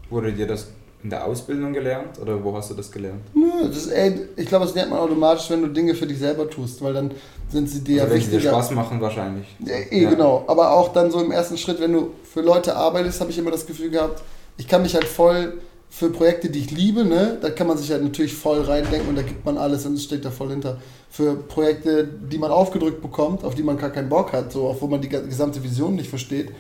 Wurde 0.09 0.33
dir 0.33 0.47
das 0.47 0.69
in 1.05 1.11
der 1.11 1.27
Ausbildung 1.27 1.75
gelernt 1.75 2.19
oder 2.19 2.43
wo 2.43 2.57
hast 2.57 2.71
du 2.71 2.75
das 2.75 2.91
gelernt? 2.91 3.21
Nö, 3.35 3.69
das 3.69 3.77
ist, 3.77 3.89
ey, 3.89 4.27
ich 4.37 4.47
glaube, 4.47 4.65
das 4.65 4.75
lernt 4.75 4.91
man 4.91 5.01
automatisch, 5.01 5.51
wenn 5.51 5.61
du 5.61 5.69
Dinge 5.69 5.95
für 5.95 6.07
dich 6.07 6.19
selber 6.19 6.49
tust, 6.49 6.83
weil 6.83 6.95
dann 6.95 7.11
sind 7.51 7.69
sie 7.69 7.85
dir 7.85 8.03
also 8.03 8.15
ja 8.15 8.21
wichtiger. 8.21 8.41
Dir 8.41 8.49
Spaß 8.49 8.71
machen 8.71 9.01
wahrscheinlich. 9.03 9.47
Ja, 9.61 9.75
eh, 9.75 10.03
ja. 10.03 10.11
genau. 10.11 10.45
Aber 10.47 10.73
auch 10.73 10.95
dann 10.95 11.11
so 11.11 11.21
im 11.21 11.31
ersten 11.31 11.59
Schritt, 11.59 11.79
wenn 11.79 11.93
du 11.93 12.13
für 12.25 12.41
Leute 12.41 12.75
arbeitest, 12.75 13.21
habe 13.21 13.31
ich 13.31 13.39
immer 13.39 13.51
das 13.51 13.67
Gefühl 13.67 13.91
gehabt, 13.91 14.23
ich 14.57 14.67
kann 14.67 14.81
mich 14.81 14.95
halt 14.95 15.05
voll 15.05 15.59
für 15.91 16.09
Projekte, 16.09 16.49
die 16.49 16.61
ich 16.61 16.71
liebe, 16.71 17.05
ne, 17.05 17.39
da 17.41 17.51
kann 17.51 17.67
man 17.67 17.77
sich 17.77 17.91
halt 17.93 18.03
natürlich 18.03 18.35
voll 18.35 18.63
reindenken 18.63 19.11
und 19.11 19.17
da 19.17 19.23
gibt 19.23 19.45
man 19.45 19.59
alles 19.59 19.85
und 19.85 19.95
es 19.95 20.05
steht 20.05 20.25
da 20.25 20.31
voll 20.31 20.49
hinter. 20.49 20.79
Für 21.11 21.37
Projekte, 21.37 22.09
die 22.09 22.39
man 22.39 22.51
aufgedrückt 22.51 23.03
bekommt, 23.03 23.45
auf 23.45 23.55
die 23.55 23.63
man 23.63 23.77
gar 23.77 23.91
keinen 23.91 24.09
Bock 24.09 24.33
hat, 24.33 24.53
so, 24.53 24.67
auch 24.69 24.81
wo 24.81 24.87
man 24.87 25.03
die 25.03 25.09
gesamte 25.11 25.63
Vision 25.63 25.95
nicht 25.97 26.09
versteht, 26.09 26.51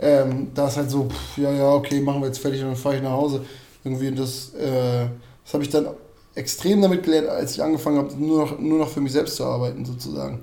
ähm, 0.00 0.48
da 0.54 0.66
ist 0.66 0.78
halt 0.78 0.90
so, 0.90 1.04
pff, 1.04 1.38
ja, 1.38 1.52
ja, 1.52 1.72
okay, 1.74 2.00
machen 2.00 2.22
wir 2.22 2.26
jetzt 2.26 2.38
fertig 2.38 2.60
und 2.62 2.68
dann 2.68 2.76
fahre 2.76 2.96
ich 2.96 3.02
nach 3.02 3.12
Hause. 3.12 3.44
Irgendwie 3.84 4.12
das, 4.12 4.54
äh, 4.54 5.08
das 5.44 5.54
habe 5.54 5.64
ich 5.64 5.70
dann 5.70 5.88
extrem 6.34 6.80
damit 6.80 7.02
gelernt, 7.02 7.28
als 7.28 7.54
ich 7.54 7.62
angefangen 7.62 7.98
habe, 7.98 8.14
nur 8.14 8.42
noch, 8.42 8.58
nur 8.58 8.78
noch 8.78 8.88
für 8.88 9.00
mich 9.00 9.12
selbst 9.12 9.36
zu 9.36 9.44
arbeiten, 9.44 9.84
sozusagen. 9.84 10.40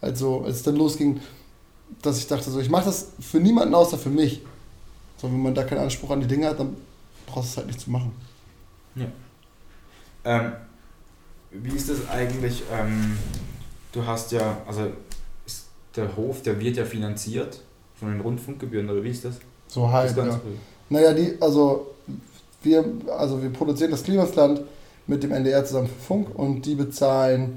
Also, 0.00 0.42
als 0.42 0.56
es 0.56 0.62
dann 0.62 0.76
losging, 0.76 1.20
dass 2.02 2.18
ich 2.18 2.26
dachte, 2.26 2.50
so, 2.50 2.60
ich 2.60 2.70
mache 2.70 2.86
das 2.86 3.12
für 3.20 3.38
niemanden 3.38 3.74
außer 3.74 3.98
für 3.98 4.10
mich. 4.10 4.42
So, 5.16 5.28
wenn 5.28 5.42
man 5.42 5.54
da 5.54 5.64
keinen 5.64 5.78
Anspruch 5.78 6.10
an 6.10 6.20
die 6.20 6.26
Dinge 6.26 6.48
hat, 6.48 6.58
dann 6.58 6.76
brauchst 7.26 7.50
du 7.50 7.52
es 7.52 7.56
halt 7.58 7.66
nicht 7.68 7.80
zu 7.80 7.90
machen. 7.90 8.12
Ja. 8.94 9.06
Ähm, 10.24 10.52
wie 11.50 11.76
ist 11.76 11.88
das 11.88 12.08
eigentlich? 12.08 12.62
Ähm, 12.72 13.16
du 13.92 14.04
hast 14.06 14.32
ja, 14.32 14.58
also 14.66 14.88
der 15.96 16.16
Hof, 16.16 16.42
der 16.42 16.58
wird 16.60 16.76
ja 16.76 16.84
finanziert 16.84 17.60
von 17.94 18.10
den 18.10 18.20
Rundfunkgebühren, 18.20 18.88
oder 18.90 19.02
wie 19.02 19.10
ist 19.10 19.24
das? 19.24 19.36
So 19.68 19.90
halb, 19.90 20.16
ja. 20.16 20.40
Naja, 20.88 21.12
die, 21.12 21.40
also 21.40 21.94
wir, 22.64 22.84
also 23.16 23.42
wir 23.42 23.50
produzieren 23.50 23.90
das 23.90 24.02
Klimasland 24.02 24.62
mit 25.06 25.22
dem 25.22 25.32
NDR 25.32 25.64
zusammen 25.64 25.88
für 25.88 26.06
Funk 26.06 26.28
und 26.34 26.64
die 26.66 26.74
bezahlen 26.74 27.56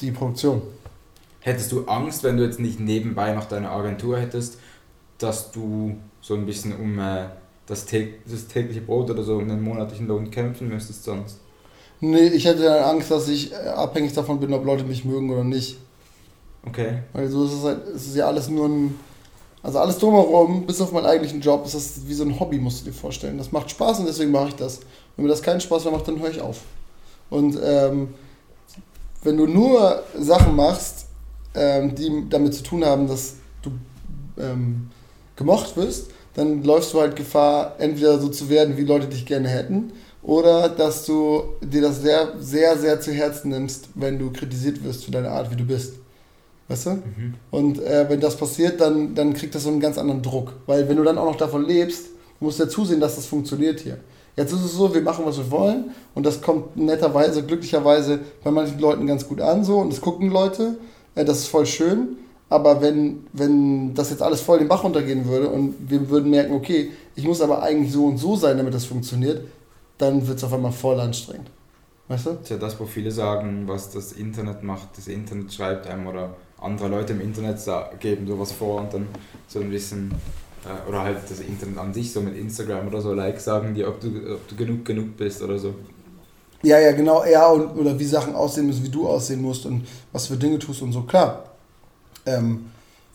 die 0.00 0.10
Produktion. 0.10 0.62
Hättest 1.40 1.72
du 1.72 1.86
Angst, 1.86 2.22
wenn 2.22 2.36
du 2.36 2.44
jetzt 2.44 2.60
nicht 2.60 2.78
nebenbei 2.78 3.32
noch 3.32 3.46
deine 3.46 3.70
Agentur 3.70 4.18
hättest, 4.18 4.58
dass 5.18 5.50
du 5.50 5.96
so 6.20 6.34
ein 6.34 6.46
bisschen 6.46 6.74
um 6.74 6.98
äh, 6.98 7.26
das, 7.66 7.86
das 7.86 8.46
tägliche 8.48 8.80
Brot 8.80 9.10
oder 9.10 9.22
so 9.22 9.36
um 9.36 9.48
den 9.48 9.62
monatlichen 9.62 10.06
Lohn 10.06 10.30
kämpfen 10.30 10.68
müsstest 10.68 11.04
sonst? 11.04 11.38
Nee, 12.00 12.28
ich 12.28 12.44
hätte 12.44 12.84
Angst, 12.84 13.10
dass 13.10 13.28
ich 13.28 13.52
äh, 13.52 13.56
abhängig 13.56 14.12
davon 14.12 14.40
bin, 14.40 14.52
ob 14.52 14.64
Leute 14.64 14.84
mich 14.84 15.04
mögen 15.04 15.30
oder 15.30 15.44
nicht. 15.44 15.78
Okay. 16.66 16.98
Weil 17.12 17.28
so 17.28 17.44
ist 17.44 17.52
es 17.52 17.62
halt, 17.64 17.86
es 17.88 18.06
ist 18.06 18.16
ja 18.16 18.26
alles 18.26 18.48
nur 18.48 18.68
ein 18.68 18.94
also 19.62 19.78
alles 19.78 19.98
drumherum, 19.98 20.66
bis 20.66 20.80
auf 20.80 20.92
meinen 20.92 21.06
eigentlichen 21.06 21.40
Job, 21.40 21.64
ist 21.64 21.74
das 21.74 22.00
wie 22.06 22.14
so 22.14 22.24
ein 22.24 22.38
Hobby, 22.38 22.58
musst 22.58 22.80
du 22.80 22.90
dir 22.90 22.96
vorstellen. 22.96 23.38
Das 23.38 23.52
macht 23.52 23.70
Spaß 23.70 24.00
und 24.00 24.06
deswegen 24.06 24.32
mache 24.32 24.48
ich 24.48 24.56
das. 24.56 24.80
Wenn 25.16 25.24
mir 25.24 25.30
das 25.30 25.42
keinen 25.42 25.60
Spaß 25.60 25.84
mehr 25.84 25.92
macht, 25.92 26.08
dann 26.08 26.20
höre 26.20 26.30
ich 26.30 26.40
auf. 26.40 26.62
Und 27.30 27.58
ähm, 27.62 28.14
wenn 29.22 29.36
du 29.36 29.46
nur 29.46 30.02
Sachen 30.18 30.56
machst, 30.56 31.06
ähm, 31.54 31.94
die 31.94 32.28
damit 32.28 32.54
zu 32.54 32.62
tun 32.64 32.84
haben, 32.84 33.06
dass 33.06 33.34
du 33.62 33.70
ähm, 34.36 34.90
gemocht 35.36 35.76
wirst, 35.76 36.10
dann 36.34 36.64
läufst 36.64 36.92
du 36.92 37.00
halt 37.00 37.14
Gefahr, 37.14 37.76
entweder 37.78 38.18
so 38.18 38.28
zu 38.28 38.48
werden, 38.48 38.76
wie 38.76 38.84
Leute 38.84 39.06
dich 39.06 39.26
gerne 39.26 39.48
hätten, 39.48 39.92
oder 40.22 40.68
dass 40.68 41.04
du 41.04 41.44
dir 41.60 41.82
das 41.82 42.00
sehr, 42.00 42.32
sehr, 42.38 42.78
sehr 42.78 43.00
zu 43.00 43.12
Herzen 43.12 43.50
nimmst, 43.50 43.88
wenn 43.94 44.18
du 44.18 44.30
kritisiert 44.32 44.82
wirst 44.82 45.04
für 45.04 45.10
deine 45.10 45.30
Art, 45.30 45.50
wie 45.50 45.56
du 45.56 45.64
bist. 45.64 45.94
Weißt 46.68 46.86
du? 46.86 46.90
Mhm. 46.90 47.34
Und 47.50 47.82
äh, 47.82 48.06
wenn 48.08 48.20
das 48.20 48.36
passiert, 48.36 48.80
dann, 48.80 49.14
dann 49.14 49.34
kriegt 49.34 49.54
das 49.54 49.64
so 49.64 49.68
einen 49.68 49.80
ganz 49.80 49.98
anderen 49.98 50.22
Druck. 50.22 50.54
Weil 50.66 50.88
wenn 50.88 50.96
du 50.96 51.02
dann 51.02 51.18
auch 51.18 51.26
noch 51.26 51.36
davon 51.36 51.66
lebst, 51.66 52.06
musst 52.40 52.58
du 52.58 52.64
ja 52.64 52.68
zusehen, 52.68 53.00
dass 53.00 53.16
das 53.16 53.26
funktioniert 53.26 53.80
hier. 53.80 53.98
Jetzt 54.36 54.52
ist 54.52 54.64
es 54.64 54.72
so, 54.72 54.94
wir 54.94 55.02
machen, 55.02 55.26
was 55.26 55.36
wir 55.36 55.50
wollen 55.50 55.90
und 56.14 56.24
das 56.24 56.40
kommt 56.40 56.76
netterweise, 56.76 57.42
glücklicherweise 57.42 58.20
bei 58.42 58.50
manchen 58.50 58.78
Leuten 58.78 59.06
ganz 59.06 59.28
gut 59.28 59.42
an 59.42 59.62
so 59.62 59.78
und 59.78 59.92
es 59.92 60.00
gucken 60.00 60.30
Leute, 60.30 60.78
äh, 61.14 61.24
das 61.24 61.40
ist 61.40 61.48
voll 61.48 61.66
schön, 61.66 62.16
aber 62.48 62.80
wenn, 62.80 63.26
wenn 63.34 63.94
das 63.94 64.10
jetzt 64.10 64.22
alles 64.22 64.40
voll 64.40 64.58
den 64.58 64.68
Bach 64.68 64.84
runtergehen 64.84 65.26
würde 65.26 65.48
und 65.48 65.74
wir 65.86 66.08
würden 66.08 66.30
merken, 66.30 66.54
okay, 66.54 66.90
ich 67.14 67.26
muss 67.26 67.42
aber 67.42 67.62
eigentlich 67.62 67.92
so 67.92 68.06
und 68.06 68.16
so 68.16 68.34
sein, 68.36 68.56
damit 68.56 68.72
das 68.72 68.86
funktioniert, 68.86 69.42
dann 69.98 70.26
wird 70.26 70.38
es 70.38 70.44
auf 70.44 70.52
einmal 70.52 70.72
voll 70.72 70.98
anstrengend. 70.98 71.50
Weißt 72.08 72.26
du? 72.26 72.30
Das 72.30 72.42
ist 72.42 72.48
ja 72.50 72.56
das, 72.56 72.80
wo 72.80 72.86
viele 72.86 73.10
sagen, 73.10 73.64
was 73.66 73.90
das 73.90 74.12
Internet 74.12 74.62
macht. 74.62 74.98
Das 74.98 75.08
Internet 75.08 75.52
schreibt 75.52 75.86
einem 75.86 76.06
oder 76.06 76.36
andere 76.62 76.88
Leute 76.88 77.12
im 77.12 77.20
Internet 77.20 77.58
geben 78.00 78.26
sowas 78.26 78.52
vor 78.52 78.80
und 78.80 78.94
dann 78.94 79.08
so 79.48 79.60
ein 79.60 79.70
bisschen, 79.70 80.12
äh, 80.64 80.88
oder 80.88 81.02
halt 81.02 81.18
das 81.28 81.40
Internet 81.40 81.78
an 81.78 81.92
sich, 81.92 82.12
so 82.12 82.20
mit 82.20 82.36
Instagram 82.36 82.88
oder 82.88 83.00
so, 83.00 83.12
like 83.12 83.40
sagen 83.40 83.74
die, 83.74 83.84
ob 83.84 84.00
du, 84.00 84.08
ob 84.34 84.48
du 84.48 84.56
genug 84.56 84.84
genug 84.84 85.16
bist 85.16 85.42
oder 85.42 85.58
so. 85.58 85.74
Ja, 86.62 86.78
ja, 86.78 86.92
genau, 86.92 87.24
ja, 87.24 87.48
und, 87.48 87.76
oder 87.76 87.98
wie 87.98 88.04
Sachen 88.04 88.34
aussehen 88.34 88.66
müssen, 88.66 88.84
wie 88.84 88.88
du 88.88 89.08
aussehen 89.08 89.42
musst 89.42 89.66
und 89.66 89.86
was 90.12 90.28
für 90.28 90.36
Dinge 90.36 90.58
tust 90.58 90.82
und 90.82 90.92
so, 90.92 91.02
klar. 91.02 91.44
Ähm, 92.24 92.66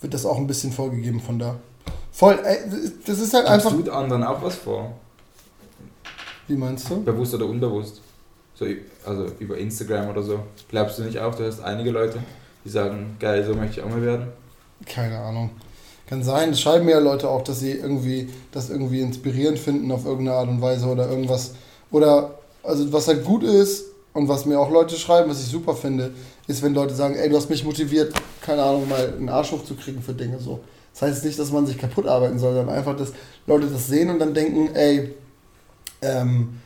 wird 0.01 0.13
das 0.13 0.25
auch 0.25 0.38
ein 0.38 0.48
bisschen 0.48 0.72
vorgegeben 0.72 1.22
von 1.22 1.39
da. 1.39 1.56
Voll, 2.12 2.39
ey, 2.44 2.58
das 3.06 3.20
ist 3.20 3.34
halt 3.34 3.48
Gibst 3.48 3.66
einfach. 3.66 3.84
du 3.84 3.92
anderen 3.92 4.24
auch 4.24 4.42
was 4.42 4.56
vor? 4.56 4.92
Wie 6.48 6.56
meinst 6.56 6.89
du? 6.89 7.04
Bewusst 7.04 7.34
oder 7.34 7.46
unbewusst? 7.46 8.01
So, 8.56 8.66
also 9.06 9.27
über 9.39 9.58
Instagram 9.58 10.10
oder 10.10 10.24
so. 10.24 10.39
Glaubst 10.70 10.98
du 10.98 11.04
nicht 11.04 11.20
auch, 11.20 11.36
du 11.36 11.46
hast 11.46 11.62
einige 11.62 11.92
Leute, 11.92 12.20
die 12.67 12.74
sagen, 12.74 13.15
geil, 13.19 13.45
so 13.45 13.55
möchte 13.55 13.79
ich 13.79 13.86
auch 13.86 13.89
mal 13.89 14.01
werden? 14.01 14.27
Keine 14.86 15.17
Ahnung. 15.17 15.51
Kann 16.05 16.21
sein, 16.21 16.51
das 16.51 16.62
schreiben 16.62 16.86
mir 16.86 16.91
ja 16.91 17.00
Leute 17.00 17.29
auch, 17.29 17.41
dass 17.41 17.59
sie 17.62 17.71
irgendwie 17.71 18.29
das 18.51 18.69
irgendwie 18.69 19.01
inspirierend 19.01 19.57
finden 19.57 19.91
auf 19.91 20.05
irgendeine 20.05 20.38
Art 20.38 20.50
und 20.50 20.62
Weise 20.62 20.86
oder 20.86 21.09
irgendwas. 21.09 21.53
Oder, 21.91 22.36
also 22.63 22.91
was 22.91 23.07
halt 23.07 23.24
gut 23.24 23.43
ist 23.43 23.86
und 24.13 24.27
was 24.27 24.45
mir 24.45 24.59
auch 24.59 24.69
Leute 24.69 24.95
schreiben, 24.95 25.29
was 25.29 25.41
ich 25.41 25.47
super 25.47 25.75
finde, 25.75 26.12
ist, 26.47 26.62
wenn 26.62 26.74
Leute 26.74 26.93
sagen, 26.93 27.15
ey, 27.15 27.29
du 27.29 27.38
hast 27.38 27.50
mich 27.50 27.63
motiviert, 27.63 28.13
keine 28.41 28.63
Ahnung, 28.63 28.88
mal 28.88 29.13
einen 29.17 29.29
Arsch 29.29 29.51
hochzukriegen 29.51 30.01
für 30.01 30.13
Dinge 30.13 30.39
so. 30.39 30.59
Das 30.93 31.03
heißt 31.03 31.25
nicht, 31.25 31.39
dass 31.39 31.51
man 31.51 31.65
sich 31.65 31.77
kaputt 31.77 32.07
arbeiten 32.07 32.39
soll, 32.39 32.53
sondern 32.53 32.75
einfach, 32.75 32.97
dass 32.97 33.13
Leute 33.45 33.67
das 33.67 33.88
sehen 33.88 34.09
und 34.09 34.19
dann 34.19 34.33
denken, 34.33 34.75
ey, 34.75 35.13
ähm, 36.01 36.59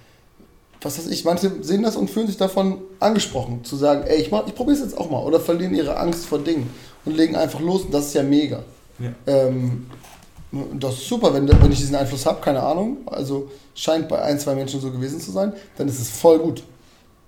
was 0.82 0.98
weiß 0.98 1.08
ich, 1.08 1.24
manche 1.26 1.52
sehen 1.64 1.84
das 1.84 1.96
und 1.96 2.10
fühlen 2.10 2.28
sich 2.28 2.38
davon 2.38 2.80
angesprochen, 3.00 3.64
zu 3.64 3.76
sagen, 3.76 4.04
ey, 4.08 4.20
ich, 4.20 4.32
mach- 4.32 4.48
ich 4.48 4.56
probiere 4.56 4.78
es 4.78 4.84
jetzt 4.84 4.98
auch 4.98 5.10
mal. 5.12 5.24
Oder 5.24 5.40
verlieren 5.40 5.76
ihre 5.76 5.96
Angst 5.98 6.26
vor 6.26 6.40
Dingen 6.40 6.70
und 7.06 7.16
legen 7.16 7.36
einfach 7.36 7.60
los 7.60 7.84
und 7.84 7.94
das 7.94 8.08
ist 8.08 8.16
ja 8.16 8.24
mega. 8.24 8.64
Ja. 9.00 9.14
Ähm, 9.28 9.86
das 10.80 10.96
ist 10.96 11.08
super, 11.08 11.34
wenn, 11.34 11.48
wenn 11.48 11.72
ich 11.72 11.80
diesen 11.80 11.96
Einfluss 11.96 12.26
habe, 12.26 12.42
keine 12.42 12.62
Ahnung. 12.62 12.98
Also 13.06 13.50
scheint 13.76 14.10
bei 14.10 14.22
ein, 14.22 14.40
zwei 14.40 14.56
Menschen 14.56 14.82
so 14.82 14.92
gewesen 14.92 15.22
zu 15.22 15.32
sein, 15.32 15.54
dann 15.78 15.88
ist 15.88 16.00
es 16.02 16.10
voll 16.10 16.40
gut. 16.40 16.64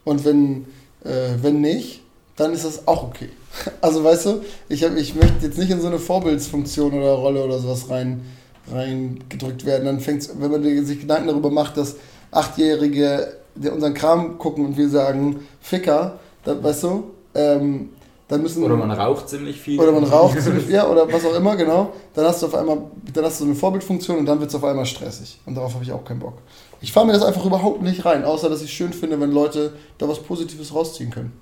Und 0.04 0.26
wenn, 0.26 0.66
äh, 1.06 1.36
wenn 1.42 1.62
nicht, 1.62 2.02
dann 2.36 2.54
ist 2.54 2.66
das 2.66 2.88
auch 2.88 3.04
okay. 3.04 3.30
Also 3.82 4.04
weißt 4.04 4.26
du, 4.26 4.42
ich, 4.68 4.84
hab, 4.84 4.98
ich 4.98 5.14
möchte 5.14 5.46
jetzt 5.46 5.58
nicht 5.60 5.70
in 5.70 5.80
so 5.80 5.88
eine 5.88 6.00
Vorbildsfunktion 6.00 6.94
oder 6.94 7.14
Rolle 7.14 7.44
oder 7.44 7.60
sowas 7.60 7.88
rein, 7.90 8.26
reingedrückt 8.72 9.64
werden. 9.66 9.86
Dann 9.86 10.00
fängt's, 10.00 10.30
wenn 10.38 10.50
man 10.52 10.86
sich 10.86 11.00
Gedanken 11.02 11.28
darüber 11.28 11.52
macht, 11.52 11.78
dass 11.78 11.96
Achtjährige 12.32 13.38
die 13.56 13.70
unseren 13.70 13.94
Kram 13.94 14.38
gucken 14.38 14.66
und 14.66 14.78
wir 14.78 14.90
sagen, 14.90 15.42
Ficker, 15.62 16.20
dann, 16.44 16.64
weißt 16.64 16.84
du, 16.84 17.04
ähm, 17.36 17.90
dann 18.28 18.42
müssen... 18.42 18.64
Oder 18.64 18.76
man 18.76 18.92
raucht 18.92 19.30
ziemlich 19.30 19.60
viel. 19.60 19.80
Oder 19.80 19.92
man 19.92 20.04
raucht, 20.06 20.42
ziemlich- 20.42 20.70
ja, 20.70 20.88
oder 20.88 21.12
was 21.12 21.24
auch 21.26 21.36
immer, 21.36 21.56
genau. 21.56 21.94
Dann 22.14 22.26
hast 22.26 22.42
du 22.42 22.48
auf 22.48 22.56
einmal, 22.56 22.78
dann 23.14 23.26
hast 23.26 23.40
du 23.42 23.46
eine 23.46 23.56
Vorbildfunktion 23.56 24.18
und 24.18 24.26
dann 24.26 24.40
wird 24.40 24.50
es 24.50 24.56
auf 24.56 24.64
einmal 24.64 24.86
stressig. 24.86 25.40
Und 25.46 25.56
darauf 25.56 25.74
habe 25.74 25.84
ich 25.84 25.92
auch 25.92 26.04
keinen 26.04 26.20
Bock. 26.20 26.36
Ich 26.82 26.92
fahre 26.92 27.06
mir 27.06 27.14
das 27.14 27.24
einfach 27.24 27.46
überhaupt 27.46 27.82
nicht 27.82 28.04
rein, 28.06 28.24
außer 28.24 28.50
dass 28.50 28.62
ich 28.62 28.74
schön 28.74 28.92
finde, 28.94 29.20
wenn 29.20 29.32
Leute 29.32 29.74
da 29.98 30.08
was 30.08 30.20
Positives 30.20 30.74
rausziehen 30.74 31.12
können. 31.12 31.34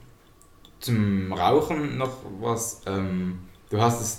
Zum 0.79 1.31
Rauchen 1.33 1.97
noch 1.97 2.11
was. 2.41 2.81
Ähm, 2.87 3.39
du 3.69 3.79
hast 3.79 4.01
es, 4.01 4.17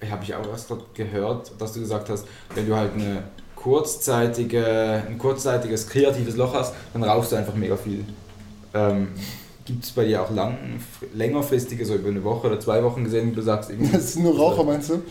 ich 0.00 0.10
habe 0.10 0.24
ich 0.24 0.34
auch 0.34 0.46
erst 0.48 0.68
gerade 0.68 0.82
gehört, 0.94 1.52
dass 1.58 1.72
du 1.72 1.80
gesagt 1.80 2.10
hast, 2.10 2.26
wenn 2.54 2.66
du 2.68 2.74
halt 2.76 2.92
eine 2.94 3.22
kurzzeitige, 3.62 5.04
ein 5.08 5.18
kurzzeitiges 5.18 5.88
kreatives 5.88 6.36
Loch 6.36 6.54
hast, 6.54 6.74
dann 6.92 7.04
rauchst 7.04 7.32
du 7.32 7.36
einfach 7.36 7.54
mega 7.54 7.76
viel. 7.76 8.04
Ähm, 8.74 9.08
Gibt 9.64 9.84
es 9.84 9.92
bei 9.92 10.04
dir 10.04 10.20
auch 10.20 10.30
lang, 10.32 10.58
längerfristige, 11.14 11.86
so 11.86 11.94
über 11.94 12.08
eine 12.08 12.24
Woche 12.24 12.48
oder 12.48 12.58
zwei 12.58 12.82
Wochen 12.82 13.04
gesehen, 13.04 13.30
wie 13.30 13.36
du 13.36 13.42
sagst, 13.42 13.70
irgendwie. 13.70 13.92
Das 13.92 14.14
sind 14.14 14.24
nur 14.24 14.36
Raucher, 14.36 14.64
meinst 14.64 14.90
du? 14.90 14.94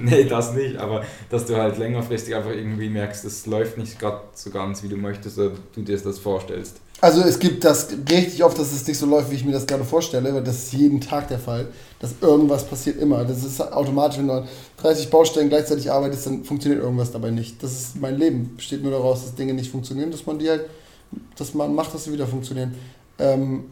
nee, 0.00 0.24
das 0.24 0.52
nicht, 0.52 0.76
aber 0.76 1.04
dass 1.30 1.46
du 1.46 1.54
halt 1.54 1.78
längerfristig 1.78 2.34
einfach 2.34 2.50
irgendwie 2.50 2.88
merkst, 2.88 3.24
es 3.24 3.46
läuft 3.46 3.78
nicht 3.78 4.00
gerade 4.00 4.22
so 4.32 4.50
ganz, 4.50 4.82
wie 4.82 4.88
du 4.88 4.96
möchtest 4.96 5.38
oder 5.38 5.52
du 5.76 5.82
dir 5.82 5.96
das 5.96 6.18
vorstellst. 6.18 6.80
Also 7.00 7.20
es 7.20 7.38
gibt 7.38 7.64
das 7.64 7.88
richtig 8.10 8.42
oft, 8.44 8.58
dass 8.58 8.72
es 8.72 8.86
nicht 8.86 8.98
so 8.98 9.06
läuft, 9.06 9.30
wie 9.30 9.34
ich 9.34 9.44
mir 9.44 9.52
das 9.52 9.66
gerade 9.66 9.84
vorstelle, 9.84 10.32
weil 10.32 10.42
das 10.42 10.64
ist 10.64 10.72
jeden 10.72 11.00
Tag 11.00 11.28
der 11.28 11.38
Fall, 11.38 11.68
dass 12.00 12.14
irgendwas 12.20 12.64
passiert 12.64 12.98
immer. 12.98 13.24
Das 13.24 13.44
ist 13.44 13.60
automatisch, 13.60 14.18
wenn 14.18 14.28
du 14.28 14.34
an 14.34 14.48
30 14.78 15.10
Baustellen 15.10 15.48
gleichzeitig 15.48 15.90
arbeitest, 15.90 16.26
dann 16.26 16.44
funktioniert 16.44 16.82
irgendwas 16.82 17.12
dabei 17.12 17.30
nicht. 17.30 17.62
Das 17.62 17.72
ist 17.72 18.00
mein 18.00 18.16
Leben, 18.16 18.56
besteht 18.56 18.82
nur 18.82 18.92
daraus, 18.92 19.22
dass 19.22 19.34
Dinge 19.34 19.52
nicht 19.54 19.70
funktionieren, 19.70 20.10
dass 20.10 20.24
man 20.24 20.38
die 20.38 20.48
halt, 20.48 20.66
dass 21.36 21.52
man 21.52 21.74
macht, 21.74 21.92
dass 21.92 22.04
sie 22.04 22.12
wieder 22.12 22.26
funktionieren. 22.26 22.74
Ähm, 23.18 23.64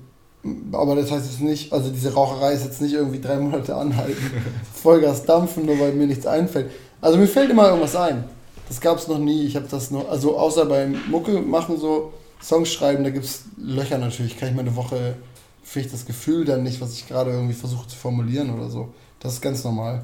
aber 0.73 0.97
das 0.97 1.11
heißt 1.11 1.31
jetzt 1.31 1.41
nicht, 1.41 1.73
also 1.73 1.91
diese 1.91 2.13
Raucherei 2.13 2.53
ist 2.53 2.65
jetzt 2.65 2.83
nicht 2.83 2.95
irgendwie 2.95 3.21
drei 3.21 3.37
Monate 3.37 3.77
anhalten, 3.77 4.17
Vollgas 4.75 5.25
dampfen, 5.25 5.65
nur 5.67 5.79
weil 5.79 5.93
mir 5.93 6.07
nichts 6.07 6.27
einfällt. 6.27 6.71
Also 7.01 7.17
mir 7.17 7.29
fällt 7.29 7.51
immer 7.51 7.69
irgendwas 7.69 7.97
ein. 7.97 8.25
Das 8.69 8.81
gab 8.81 8.99
es 8.99 9.09
noch 9.09 9.19
nie. 9.19 9.47
Ich 9.47 9.57
habe 9.57 9.67
das 9.71 9.91
noch, 9.91 10.09
also 10.09 10.37
außer 10.37 10.67
beim 10.67 10.97
Mucke 11.11 11.41
machen 11.41 11.79
so 11.79 12.13
Songs 12.43 12.73
schreiben, 12.73 13.05
da 13.05 13.11
gibt 13.11 13.25
es 13.25 13.45
Löcher 13.57 13.99
natürlich. 13.99 14.39
Kann 14.39 14.49
ich 14.49 14.55
mal 14.55 14.63
eine 14.63 14.77
Woche, 14.77 15.17
finde 15.63 15.87
ich 15.87 15.93
das 15.93 16.05
Gefühl 16.05 16.45
dann 16.45 16.63
nicht, 16.63 16.81
was 16.81 16.95
ich 16.95 17.07
gerade 17.07 17.31
irgendwie 17.31 17.55
versuche 17.55 17.87
zu 17.87 17.97
formulieren 17.97 18.51
oder 18.51 18.69
so. 18.69 18.93
Das 19.21 19.35
ist 19.35 19.41
ganz 19.41 19.63
normal. 19.65 20.03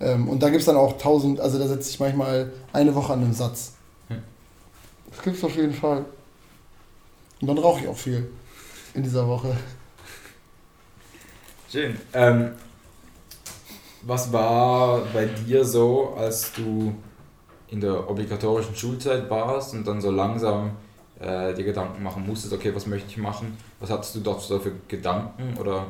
Ähm, 0.00 0.28
und 0.28 0.42
da 0.42 0.48
gibt 0.48 0.60
es 0.60 0.66
dann 0.66 0.76
auch 0.76 0.98
tausend, 0.98 1.40
also 1.40 1.58
da 1.58 1.68
setze 1.68 1.90
ich 1.90 2.00
manchmal 2.00 2.52
eine 2.72 2.94
Woche 2.94 3.12
an 3.12 3.22
einem 3.22 3.32
Satz. 3.32 3.74
Hm. 4.08 4.22
Das 5.10 5.22
gibt 5.22 5.36
es 5.36 5.44
auf 5.44 5.54
jeden 5.54 5.74
Fall. 5.74 6.04
Und 7.40 7.48
dann 7.48 7.58
rauche 7.58 7.80
ich 7.80 7.88
auch 7.88 7.96
viel 7.96 8.28
in 8.94 9.02
dieser 9.02 9.28
Woche. 9.28 9.56
Schön. 11.70 11.98
Ähm, 12.14 12.52
was 14.02 14.32
war 14.32 15.00
bei 15.12 15.26
dir 15.26 15.64
so, 15.64 16.14
als 16.16 16.52
du 16.52 16.94
in 17.68 17.80
der 17.80 18.08
obligatorischen 18.08 18.74
Schulzeit 18.74 19.28
warst 19.28 19.74
und 19.74 19.86
dann 19.86 20.00
so 20.00 20.10
langsam 20.10 20.76
äh, 21.20 21.54
dir 21.54 21.64
Gedanken 21.64 22.02
machen 22.02 22.26
musstest, 22.26 22.52
okay, 22.52 22.74
was 22.74 22.86
möchte 22.86 23.08
ich 23.08 23.16
machen? 23.16 23.56
Was 23.80 23.90
hattest 23.90 24.14
du 24.14 24.20
dort 24.20 24.42
so 24.42 24.58
für 24.58 24.72
Gedanken 24.88 25.56
oder 25.58 25.86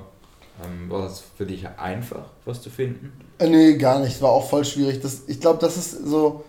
ähm, 0.64 0.90
war 0.90 1.06
es 1.06 1.22
für 1.36 1.46
dich 1.46 1.66
einfach, 1.78 2.30
was 2.44 2.62
zu 2.62 2.70
finden? 2.70 3.12
Äh, 3.38 3.48
nee, 3.48 3.76
gar 3.76 4.00
nicht. 4.00 4.20
War 4.22 4.30
auch 4.30 4.48
voll 4.48 4.64
schwierig. 4.64 5.00
Das, 5.00 5.22
ich 5.26 5.40
glaube, 5.40 5.58
das 5.60 5.76
ist 5.76 6.06
so 6.06 6.44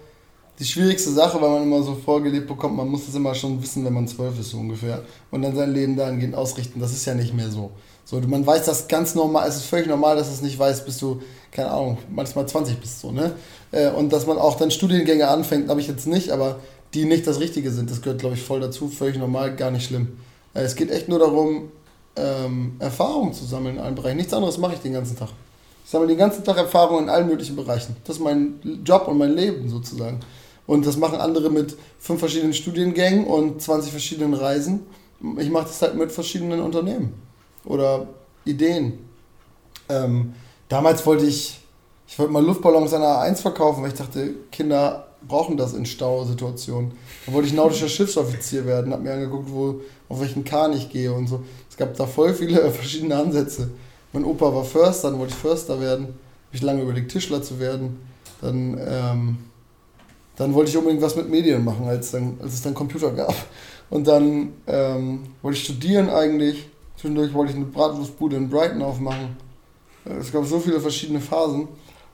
die 0.59 0.65
schwierigste 0.65 1.11
Sache, 1.11 1.39
weil 1.41 1.49
man 1.49 1.63
immer 1.63 1.83
so 1.83 1.93
vorgelebt 1.93 2.47
bekommt, 2.47 2.75
man 2.75 2.87
muss 2.87 3.05
das 3.05 3.15
immer 3.15 3.35
schon 3.35 3.61
wissen, 3.61 3.85
wenn 3.85 3.93
man 3.93 4.07
zwölf 4.07 4.39
ist, 4.39 4.49
so 4.49 4.57
ungefähr. 4.57 5.03
Und 5.29 5.43
dann 5.43 5.55
sein 5.55 5.71
Leben 5.71 5.95
dahingehend 5.95 6.35
ausrichten. 6.35 6.79
Das 6.79 6.91
ist 6.93 7.05
ja 7.05 7.13
nicht 7.13 7.33
mehr 7.33 7.49
so. 7.49 7.71
So, 8.05 8.19
man 8.21 8.47
weiß 8.47 8.65
das 8.65 8.87
ganz 8.87 9.15
normal, 9.15 9.49
es 9.49 9.57
ist 9.57 9.65
völlig 9.65 9.87
normal, 9.87 10.15
dass 10.15 10.27
du 10.27 10.33
es 10.33 10.41
nicht 10.41 10.57
weißt, 10.57 10.85
bis 10.85 10.97
du, 10.97 11.21
keine 11.51 11.69
Ahnung, 11.69 11.97
manchmal 12.09 12.47
20 12.47 12.79
bist, 12.79 13.01
so, 13.01 13.11
ne? 13.11 13.33
Äh, 13.73 13.89
Und 13.89 14.13
dass 14.13 14.25
man 14.25 14.37
auch 14.37 14.55
dann 14.55 14.71
Studiengänge 14.71 15.27
anfängt, 15.27 15.67
habe 15.69 15.81
ich 15.81 15.89
jetzt 15.89 16.07
nicht, 16.07 16.31
aber 16.31 16.59
die 16.97 17.05
nicht 17.05 17.27
das 17.27 17.39
Richtige 17.39 17.69
sind, 17.69 17.91
das 17.91 18.01
gehört, 18.01 18.19
glaube 18.19 18.35
ich, 18.35 18.41
voll 18.41 18.59
dazu, 18.59 18.87
völlig 18.87 19.17
normal, 19.17 19.55
gar 19.55 19.69
nicht 19.69 19.85
schlimm. 19.85 20.17
Äh, 20.55 20.61
Es 20.61 20.75
geht 20.75 20.89
echt 20.89 21.07
nur 21.07 21.19
darum, 21.19 21.71
ähm, 22.15 22.75
Erfahrungen 22.79 23.33
zu 23.33 23.45
sammeln 23.45 23.75
in 23.75 23.81
allen 23.81 23.93
Bereichen. 23.93 24.17
Nichts 24.17 24.33
anderes 24.33 24.57
mache 24.57 24.73
ich 24.73 24.79
den 24.79 24.93
ganzen 24.93 25.15
Tag. 25.15 25.29
Ich 25.85 25.91
sammle 25.91 26.07
den 26.07 26.17
ganzen 26.17 26.43
Tag 26.43 26.57
Erfahrungen 26.57 27.03
in 27.03 27.09
allen 27.09 27.27
möglichen 27.27 27.55
Bereichen. 27.55 27.95
Das 28.03 28.17
ist 28.17 28.21
mein 28.23 28.81
Job 28.83 29.07
und 29.07 29.19
mein 29.19 29.33
Leben 29.33 29.69
sozusagen. 29.69 30.19
Und 30.65 30.85
das 30.85 30.97
machen 30.97 31.19
andere 31.19 31.49
mit 31.51 31.77
fünf 31.99 32.19
verschiedenen 32.19 32.53
Studiengängen 32.53 33.25
und 33.25 33.61
20 33.61 33.91
verschiedenen 33.91 34.33
Reisen. 34.33 34.81
Ich 35.37 35.49
mache 35.49 35.65
das 35.67 35.81
halt 35.81 35.95
mit 35.95 36.11
verschiedenen 36.11 36.61
Unternehmen 36.61 37.13
oder 37.63 38.07
Ideen. 38.43 38.99
Ähm, 39.87 40.33
damals 40.67 41.05
wollte 41.05 41.25
ich, 41.25 41.59
ich 42.07 42.17
wollte 42.17 42.33
mal 42.33 42.43
Luftballons 42.43 42.93
an 42.93 43.01
der 43.01 43.09
A1 43.11 43.37
verkaufen, 43.37 43.83
weil 43.83 43.91
ich 43.91 43.97
dachte, 43.97 44.33
Kinder 44.51 45.06
brauchen 45.27 45.57
das 45.57 45.73
in 45.73 45.85
Stausituationen. 45.85 46.91
Da 47.25 47.33
wollte 47.33 47.47
ich 47.47 47.53
nautischer 47.53 47.87
Schiffsoffizier 47.89 48.65
werden, 48.65 48.91
habe 48.91 49.03
mir 49.03 49.13
angeguckt, 49.13 49.49
wo, 49.51 49.81
auf 50.09 50.19
welchen 50.19 50.43
Kahn 50.43 50.73
ich 50.73 50.89
gehe 50.89 51.11
und 51.11 51.27
so. 51.27 51.41
Es 51.69 51.77
gab 51.77 51.95
da 51.95 52.05
voll 52.05 52.33
viele 52.33 52.69
verschiedene 52.71 53.15
Ansätze. 53.15 53.69
Mein 54.13 54.25
Opa 54.25 54.53
war 54.53 54.63
Förster, 54.63 55.11
dann 55.11 55.19
wollte 55.19 55.33
ich 55.33 55.39
Förster 55.39 55.79
werden. 55.79 56.05
Habe 56.05 56.53
ich 56.53 56.61
lange 56.61 56.81
überlegt, 56.81 57.11
Tischler 57.11 57.41
zu 57.41 57.59
werden. 57.59 57.99
Dann, 58.41 58.79
ähm, 58.79 59.37
dann 60.35 60.53
wollte 60.53 60.71
ich 60.71 60.77
unbedingt 60.77 61.01
was 61.01 61.15
mit 61.15 61.29
Medien 61.29 61.63
machen, 61.63 61.87
als, 61.87 62.11
dann, 62.11 62.37
als 62.41 62.53
es 62.53 62.61
dann 62.61 62.73
Computer 62.73 63.11
gab. 63.11 63.35
Und 63.89 64.07
dann 64.07 64.53
ähm, 64.67 65.23
wollte 65.41 65.57
ich 65.57 65.63
studieren 65.63 66.09
eigentlich. 66.09 66.67
Zwischendurch 66.95 67.33
wollte 67.33 67.51
ich 67.51 67.57
eine 67.57 67.65
Bratwurstbude 67.65 68.35
in 68.37 68.49
Brighton 68.49 68.81
aufmachen. 68.81 69.37
Äh, 70.05 70.13
Es 70.15 70.31
gab 70.31 70.45
so 70.45 70.59
viele 70.59 70.79
verschiedene 70.79 71.19
Phasen. 71.19 71.61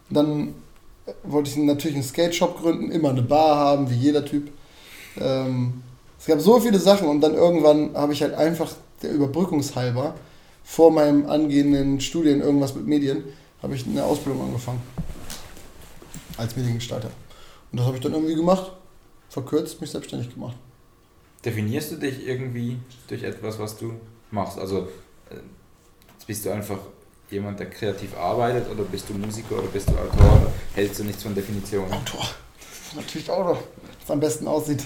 Und 0.10 0.18
dann 0.18 0.54
wollte 1.24 1.50
ich 1.50 1.58
natürlich 1.58 1.96
einen 1.96 2.04
Skate-Shop 2.04 2.62
gründen, 2.62 2.92
immer 2.92 3.10
eine 3.10 3.22
Bar 3.22 3.58
haben, 3.58 3.90
wie 3.90 3.96
jeder 3.96 4.26
Typ. 4.26 4.50
Ähm, 5.20 5.84
es 6.20 6.26
gab 6.26 6.40
so 6.40 6.60
viele 6.60 6.80
Sachen 6.80 7.08
und 7.08 7.22
dann 7.22 7.34
irgendwann 7.34 7.96
habe 7.96 8.14
ich 8.14 8.22
halt 8.22 8.34
einfach 8.34 8.74
der 9.02 9.12
Überbrückungshalber 9.12 10.16
vor 10.64 10.92
meinem 10.92 11.26
angehenden 11.30 12.00
Studien 12.00 12.42
irgendwas 12.42 12.74
mit 12.76 12.88
Medien, 12.88 13.24
habe 13.62 13.76
ich 13.76 13.86
eine 13.86 14.04
Ausbildung 14.04 14.44
angefangen. 14.44 14.82
Als 16.38 16.56
Mediengestalter. 16.56 17.12
Und 17.72 17.80
das 17.80 17.86
habe 17.86 17.98
ich 17.98 18.04
dann 18.04 18.14
irgendwie 18.14 18.36
gemacht. 18.36 18.72
Verkürzt, 19.30 19.82
mich 19.82 19.92
selbstständig 19.92 20.34
gemacht. 20.34 20.56
Definierst 21.44 21.92
du 21.92 21.96
dich 21.98 22.26
irgendwie 22.26 22.78
durch 23.08 23.24
etwas, 23.24 23.60
was 23.60 23.78
du 23.78 23.94
machst? 24.32 24.58
Also 24.58 24.88
äh, 25.30 25.36
bist 26.26 26.46
du 26.46 26.52
einfach 26.52 26.80
jemand, 27.34 27.60
der 27.60 27.70
kreativ 27.70 28.18
arbeitet 28.18 28.70
oder 28.72 28.84
bist 28.84 29.10
du 29.10 29.14
Musiker 29.14 29.58
oder 29.58 29.68
bist 29.68 29.90
du 29.90 29.94
Autor 29.94 30.42
oder 30.42 30.52
hältst 30.76 31.00
du 31.00 31.04
nichts 31.04 31.24
von 31.24 31.36
Definition? 31.36 31.86
Autor. 31.86 32.26
Natürlich 32.96 33.30
auch 33.30 33.46
noch, 33.46 33.58
was 34.02 34.12
am 34.12 34.20
besten 34.20 34.48
aussieht. 34.48 34.84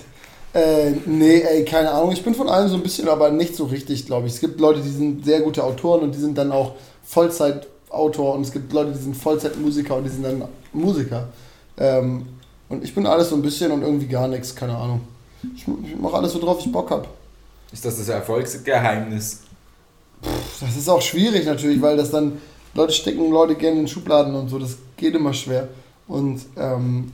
Äh, 0.53 0.91
nee, 1.05 1.41
ey, 1.41 1.65
keine 1.65 1.91
Ahnung. 1.91 2.11
Ich 2.13 2.23
bin 2.23 2.33
von 2.33 2.49
allem 2.49 2.69
so 2.69 2.75
ein 2.75 2.83
bisschen, 2.83 3.07
aber 3.09 3.29
nicht 3.29 3.55
so 3.55 3.65
richtig, 3.65 4.05
glaube 4.05 4.27
ich. 4.27 4.33
Es 4.33 4.39
gibt 4.39 4.59
Leute, 4.59 4.81
die 4.81 4.89
sind 4.89 5.25
sehr 5.25 5.41
gute 5.41 5.63
Autoren 5.63 6.01
und 6.01 6.15
die 6.15 6.19
sind 6.19 6.37
dann 6.37 6.51
auch 6.51 6.75
Vollzeit 7.03 7.67
Autor 7.89 8.35
und 8.35 8.41
es 8.41 8.51
gibt 8.51 8.73
Leute, 8.73 8.91
die 8.91 8.99
sind 8.99 9.15
Vollzeitmusiker 9.15 9.95
und 9.95 10.03
die 10.05 10.09
sind 10.09 10.23
dann 10.23 10.43
Musiker. 10.73 11.27
Ähm, 11.77 12.27
und 12.69 12.83
ich 12.83 12.93
bin 12.93 13.05
alles 13.05 13.29
so 13.29 13.35
ein 13.35 13.41
bisschen 13.41 13.71
und 13.71 13.81
irgendwie 13.81 14.07
gar 14.07 14.27
nichts, 14.27 14.55
keine 14.55 14.75
Ahnung. 14.75 15.01
Ich, 15.55 15.65
ich 15.67 15.95
mache 15.97 16.15
alles, 16.15 16.35
worauf 16.35 16.59
ich 16.59 16.71
Bock 16.71 16.91
habe. 16.91 17.07
Ist 17.71 17.85
das 17.85 17.97
das 17.97 18.09
Erfolgsgeheimnis? 18.09 19.41
Das 20.21 20.75
ist 20.75 20.89
auch 20.89 21.01
schwierig 21.01 21.45
natürlich, 21.45 21.81
weil 21.81 21.97
das 21.97 22.11
dann 22.11 22.41
Leute 22.73 22.93
stecken 22.93 23.31
Leute 23.31 23.55
gerne 23.55 23.79
in 23.79 23.87
Schubladen 23.87 24.35
und 24.35 24.49
so. 24.49 24.59
Das 24.59 24.77
geht 24.95 25.15
immer 25.15 25.33
schwer. 25.33 25.67
Und, 26.07 26.41
ähm, 26.55 27.11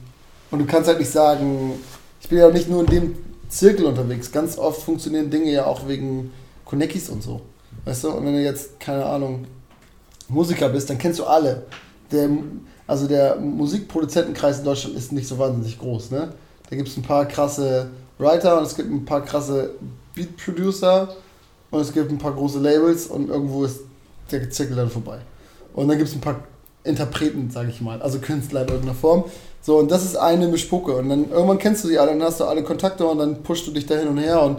und 0.51 0.59
du 0.59 0.65
kannst 0.65 0.87
halt 0.87 0.99
nicht 0.99 1.11
sagen, 1.11 1.73
ich 2.21 2.29
bin 2.29 2.37
ja 2.37 2.49
nicht 2.49 2.69
nur 2.69 2.81
in 2.81 2.87
dem 2.87 3.15
Zirkel 3.49 3.85
unterwegs. 3.85 4.31
Ganz 4.31 4.57
oft 4.57 4.81
funktionieren 4.81 5.29
Dinge 5.29 5.51
ja 5.51 5.65
auch 5.65 5.87
wegen 5.87 6.31
Konekis 6.65 7.09
und 7.09 7.23
so. 7.23 7.41
Weißt 7.85 8.03
du? 8.03 8.11
Und 8.11 8.25
wenn 8.25 8.33
du 8.33 8.43
jetzt, 8.43 8.79
keine 8.79 9.05
Ahnung, 9.05 9.45
Musiker 10.29 10.69
bist, 10.69 10.89
dann 10.89 10.97
kennst 10.97 11.19
du 11.19 11.25
alle. 11.25 11.65
Der, 12.11 12.29
also 12.87 13.07
der 13.07 13.37
Musikproduzentenkreis 13.37 14.59
in 14.59 14.65
Deutschland 14.65 14.95
ist 14.95 15.11
nicht 15.11 15.27
so 15.27 15.37
wahnsinnig 15.37 15.79
groß. 15.79 16.11
Ne? 16.11 16.33
Da 16.69 16.75
gibt 16.75 16.89
es 16.89 16.97
ein 16.97 17.03
paar 17.03 17.25
krasse 17.25 17.89
Writer 18.17 18.57
und 18.57 18.65
es 18.65 18.75
gibt 18.75 18.89
ein 18.89 19.05
paar 19.05 19.23
krasse 19.23 19.71
Beat 20.15 20.37
Producer 20.37 21.15
und 21.73 21.81
es 21.81 21.91
gibt 21.91 22.11
ein 22.11 22.19
paar 22.19 22.33
große 22.33 22.59
Labels 22.59 23.07
und 23.07 23.29
irgendwo 23.29 23.63
ist 23.63 23.79
der 24.31 24.47
Zirkel 24.51 24.75
dann 24.75 24.91
vorbei. 24.91 25.17
Und 25.73 25.87
dann 25.87 25.97
gibt 25.97 26.07
es 26.07 26.15
ein 26.15 26.21
paar 26.21 26.41
Interpreten, 26.83 27.49
sage 27.49 27.69
ich 27.69 27.81
mal, 27.81 27.99
also 27.99 28.19
Künstler 28.19 28.61
in 28.61 28.67
irgendeiner 28.67 28.93
Form. 28.93 29.23
So, 29.59 29.79
und 29.79 29.89
das 29.89 30.05
ist 30.05 30.15
eine 30.15 30.47
Mischpucke. 30.47 30.95
Und 30.95 31.09
dann 31.09 31.31
irgendwann 31.31 31.57
kennst 31.57 31.83
du 31.83 31.87
die 31.87 31.97
alle, 31.97 32.11
dann 32.11 32.21
hast 32.21 32.39
du 32.39 32.43
alle 32.43 32.61
Kontakte 32.61 33.07
und 33.07 33.17
dann 33.17 33.41
pushst 33.41 33.65
du 33.65 33.71
dich 33.71 33.87
da 33.87 33.95
hin 33.95 34.07
und 34.07 34.19
her. 34.19 34.43
Und, 34.43 34.57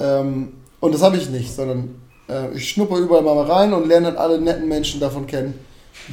ähm, 0.00 0.54
und 0.80 0.92
das 0.92 1.02
habe 1.02 1.16
ich 1.18 1.30
nicht, 1.30 1.54
sondern 1.54 2.00
äh, 2.28 2.52
ich 2.52 2.68
schnupper 2.68 2.96
überall 2.96 3.22
mal 3.22 3.40
rein 3.44 3.72
und 3.72 3.86
lerne 3.86 4.08
dann 4.08 4.16
alle 4.16 4.40
netten 4.40 4.66
Menschen 4.66 4.98
davon 4.98 5.28
kennen, 5.28 5.54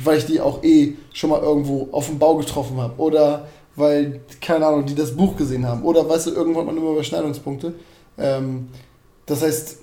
weil 0.04 0.20
ich 0.20 0.28
die 0.28 0.40
auch 0.40 0.62
eh 0.62 0.94
schon 1.14 1.32
mal 1.32 1.42
irgendwo 1.42 1.88
auf 1.94 2.06
dem 2.06 2.20
Bau 2.20 2.36
getroffen 2.36 2.78
habe. 2.78 2.94
Oder 3.02 3.48
weil, 3.76 4.22
keine 4.40 4.68
Ahnung, 4.68 4.86
die 4.86 4.94
das 4.94 5.16
Buch 5.16 5.36
gesehen 5.36 5.66
haben. 5.66 5.82
Oder 5.82 6.08
weißt 6.08 6.28
du, 6.28 6.32
irgendwann 6.32 6.68
man 6.68 6.78
immer 6.78 6.92
Überschneidungspunkte. 6.92 7.74
Ähm, 8.20 8.68
das 9.26 9.42
heißt, 9.42 9.78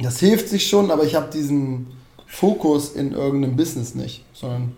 das 0.00 0.18
hilft 0.18 0.48
sich 0.48 0.66
schon, 0.68 0.90
aber 0.90 1.04
ich 1.04 1.14
habe 1.14 1.30
diesen 1.30 1.86
Fokus 2.26 2.92
in 2.92 3.12
irgendeinem 3.12 3.56
Business 3.56 3.94
nicht, 3.94 4.24
sondern 4.32 4.76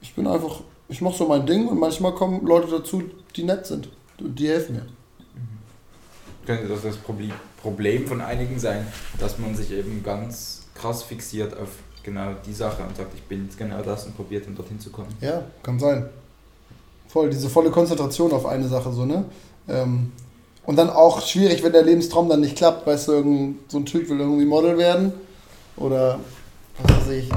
ich 0.00 0.14
bin 0.14 0.26
einfach, 0.26 0.60
ich 0.88 1.00
mache 1.00 1.16
so 1.16 1.26
mein 1.26 1.46
Ding 1.46 1.66
und 1.66 1.78
manchmal 1.78 2.14
kommen 2.14 2.46
Leute 2.46 2.70
dazu, 2.70 3.02
die 3.34 3.44
nett 3.44 3.66
sind. 3.66 3.88
Die 4.18 4.48
helfen 4.48 4.76
mir. 4.76 4.82
Mhm. 4.82 6.46
Könnte 6.46 6.68
das 6.68 6.82
das 6.82 6.96
Problem 6.96 8.06
von 8.06 8.20
einigen 8.20 8.58
sein, 8.58 8.86
dass 9.18 9.38
man 9.38 9.54
sich 9.54 9.72
eben 9.72 10.02
ganz 10.02 10.66
krass 10.74 11.02
fixiert 11.02 11.56
auf 11.56 11.68
genau 12.02 12.34
die 12.46 12.52
Sache 12.52 12.82
und 12.82 12.96
sagt, 12.96 13.14
ich 13.14 13.22
bin 13.22 13.44
jetzt 13.44 13.58
genau 13.58 13.82
das 13.82 14.06
und 14.06 14.16
probiert 14.16 14.46
dann 14.46 14.54
dorthin 14.54 14.80
zu 14.80 14.90
kommen? 14.90 15.14
Ja, 15.20 15.44
kann 15.62 15.78
sein. 15.78 16.08
Voll, 17.08 17.30
diese 17.30 17.50
volle 17.50 17.70
Konzentration 17.70 18.32
auf 18.32 18.46
eine 18.46 18.68
Sache 18.68 18.92
so, 18.92 19.04
ne? 19.04 19.24
Ähm, 19.68 20.12
und 20.64 20.76
dann 20.76 20.90
auch 20.90 21.26
schwierig, 21.26 21.62
wenn 21.62 21.72
der 21.72 21.82
Lebenstraum 21.82 22.28
dann 22.28 22.40
nicht 22.40 22.56
klappt, 22.56 22.86
weißt 22.86 23.08
du, 23.08 23.54
so 23.68 23.78
ein 23.78 23.86
Typ 23.86 24.08
will 24.08 24.20
irgendwie 24.20 24.44
Model 24.44 24.76
werden 24.78 25.12
oder 25.76 26.20
was 26.82 27.06
weiß 27.06 27.10
ich, 27.10 27.30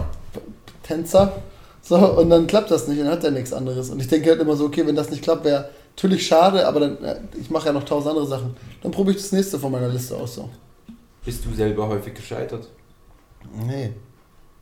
Tänzer. 0.83 1.41
So, 1.81 1.97
und 1.97 2.29
dann 2.29 2.47
klappt 2.47 2.71
das 2.71 2.87
nicht, 2.87 3.01
dann 3.01 3.09
hat 3.09 3.23
er 3.23 3.31
nichts 3.31 3.51
anderes. 3.51 3.89
Und 3.89 3.99
ich 3.99 4.07
denke 4.07 4.29
halt 4.29 4.39
immer 4.39 4.55
so, 4.55 4.65
okay, 4.65 4.85
wenn 4.85 4.95
das 4.95 5.09
nicht 5.09 5.23
klappt, 5.23 5.43
wäre 5.43 5.69
natürlich 5.95 6.25
schade, 6.25 6.65
aber 6.65 6.79
dann, 6.79 6.97
ich 7.39 7.49
mache 7.49 7.67
ja 7.67 7.73
noch 7.73 7.83
tausend 7.83 8.11
andere 8.11 8.27
Sachen. 8.27 8.55
Dann 8.81 8.91
probiere 8.91 9.17
ich 9.17 9.21
das 9.21 9.31
nächste 9.31 9.59
von 9.59 9.71
meiner 9.71 9.89
Liste 9.89 10.15
aus 10.15 10.35
so. 10.35 10.49
Bist 11.25 11.45
du 11.45 11.53
selber 11.53 11.87
häufig 11.87 12.13
gescheitert? 12.13 12.67
Nee. 13.65 13.91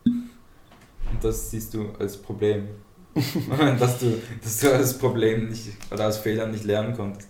Und 0.06 1.24
das 1.24 1.52
siehst 1.52 1.74
du 1.74 1.90
als 2.00 2.18
Problem. 2.18 2.70
dass, 3.80 4.00
du, 4.00 4.22
dass 4.42 4.60
du 4.60 4.74
als 4.74 4.98
Problem 4.98 5.50
nicht 5.50 5.68
oder 5.92 6.08
aus 6.08 6.18
Fehlern 6.18 6.52
nicht 6.52 6.64
lernen 6.64 6.96
konntest. 6.96 7.28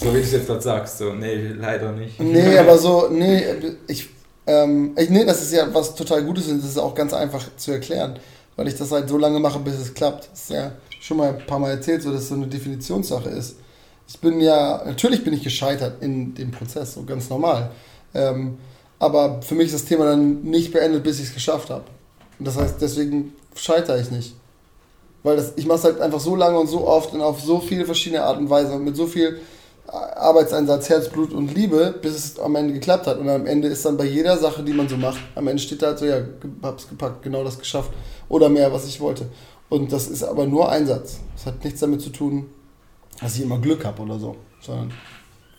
So 0.00 0.06
wie 0.10 0.18
du 0.18 0.22
es 0.22 0.32
jetzt 0.32 0.46
gerade 0.46 0.60
sagst, 0.60 0.98
so, 0.98 1.12
nee, 1.12 1.48
leider 1.58 1.92
nicht. 1.92 2.20
Nee, 2.20 2.56
aber 2.58 2.78
so, 2.78 3.08
nee, 3.10 3.42
ich, 3.88 4.08
ähm, 4.46 4.94
ich, 4.96 5.10
nee, 5.10 5.24
das 5.24 5.42
ist 5.42 5.52
ja 5.52 5.72
was 5.74 5.94
total 5.94 6.22
Gutes 6.24 6.48
und 6.48 6.62
das 6.62 6.70
ist 6.70 6.78
auch 6.78 6.94
ganz 6.94 7.12
einfach 7.12 7.44
zu 7.56 7.72
erklären, 7.72 8.18
weil 8.56 8.68
ich 8.68 8.76
das 8.76 8.92
halt 8.92 9.08
so 9.08 9.18
lange 9.18 9.40
mache, 9.40 9.58
bis 9.58 9.74
es 9.74 9.92
klappt. 9.92 10.28
Das 10.30 10.42
ist 10.42 10.50
ja 10.50 10.72
schon 11.00 11.16
mal 11.16 11.30
ein 11.30 11.46
paar 11.46 11.58
Mal 11.58 11.72
erzählt, 11.72 12.02
so 12.02 12.12
dass 12.12 12.22
es 12.22 12.28
so 12.28 12.36
eine 12.36 12.46
Definitionssache 12.46 13.28
ist. 13.28 13.56
Ich 14.06 14.18
bin 14.20 14.40
ja, 14.40 14.82
natürlich 14.84 15.24
bin 15.24 15.32
ich 15.32 15.42
gescheitert 15.42 16.02
in 16.02 16.34
dem 16.34 16.50
Prozess, 16.52 16.94
so 16.94 17.02
ganz 17.04 17.28
normal. 17.28 17.70
Ähm, 18.14 18.58
aber 18.98 19.42
für 19.42 19.56
mich 19.56 19.66
ist 19.66 19.74
das 19.74 19.84
Thema 19.84 20.04
dann 20.04 20.42
nicht 20.42 20.72
beendet, 20.72 21.02
bis 21.02 21.18
ich 21.18 21.28
es 21.28 21.34
geschafft 21.34 21.70
habe. 21.70 21.84
Und 22.38 22.46
das 22.46 22.56
heißt, 22.56 22.76
deswegen 22.80 23.32
scheitere 23.56 24.00
ich 24.00 24.10
nicht. 24.12 24.36
Weil 25.24 25.36
das, 25.36 25.52
ich 25.56 25.66
mache 25.66 25.78
es 25.78 25.84
halt 25.84 26.00
einfach 26.00 26.20
so 26.20 26.36
lange 26.36 26.58
und 26.58 26.68
so 26.68 26.86
oft 26.86 27.12
und 27.14 27.20
auf 27.20 27.40
so 27.40 27.60
viele 27.60 27.84
verschiedene 27.84 28.22
Art 28.22 28.38
und 28.38 28.50
Weise 28.50 28.72
und 28.74 28.84
mit 28.84 28.96
so 28.96 29.06
viel 29.06 29.40
Arbeitseinsatz, 29.92 30.88
Herzblut 30.88 31.32
und 31.32 31.54
Liebe, 31.54 31.94
bis 32.00 32.12
es 32.14 32.38
am 32.38 32.56
Ende 32.56 32.72
geklappt 32.72 33.06
hat. 33.06 33.18
Und 33.18 33.28
am 33.28 33.46
Ende 33.46 33.68
ist 33.68 33.84
dann 33.84 33.96
bei 33.96 34.04
jeder 34.04 34.38
Sache, 34.38 34.62
die 34.62 34.72
man 34.72 34.88
so 34.88 34.96
macht, 34.96 35.20
am 35.34 35.46
Ende 35.48 35.62
steht 35.62 35.82
da 35.82 35.88
halt 35.88 35.98
so, 35.98 36.06
ja, 36.06 36.22
hab's 36.62 36.88
gepackt, 36.88 37.22
genau 37.22 37.44
das 37.44 37.58
geschafft. 37.58 37.90
Oder 38.28 38.48
mehr, 38.48 38.72
was 38.72 38.86
ich 38.86 39.00
wollte. 39.00 39.26
Und 39.68 39.92
das 39.92 40.08
ist 40.08 40.22
aber 40.22 40.46
nur 40.46 40.70
Einsatz. 40.70 41.20
Das 41.34 41.46
hat 41.46 41.62
nichts 41.64 41.80
damit 41.80 42.00
zu 42.00 42.10
tun, 42.10 42.46
dass 43.20 43.36
ich 43.36 43.42
immer 43.42 43.58
Glück 43.58 43.84
habe 43.84 44.02
oder 44.02 44.18
so. 44.18 44.36
Sondern 44.60 44.92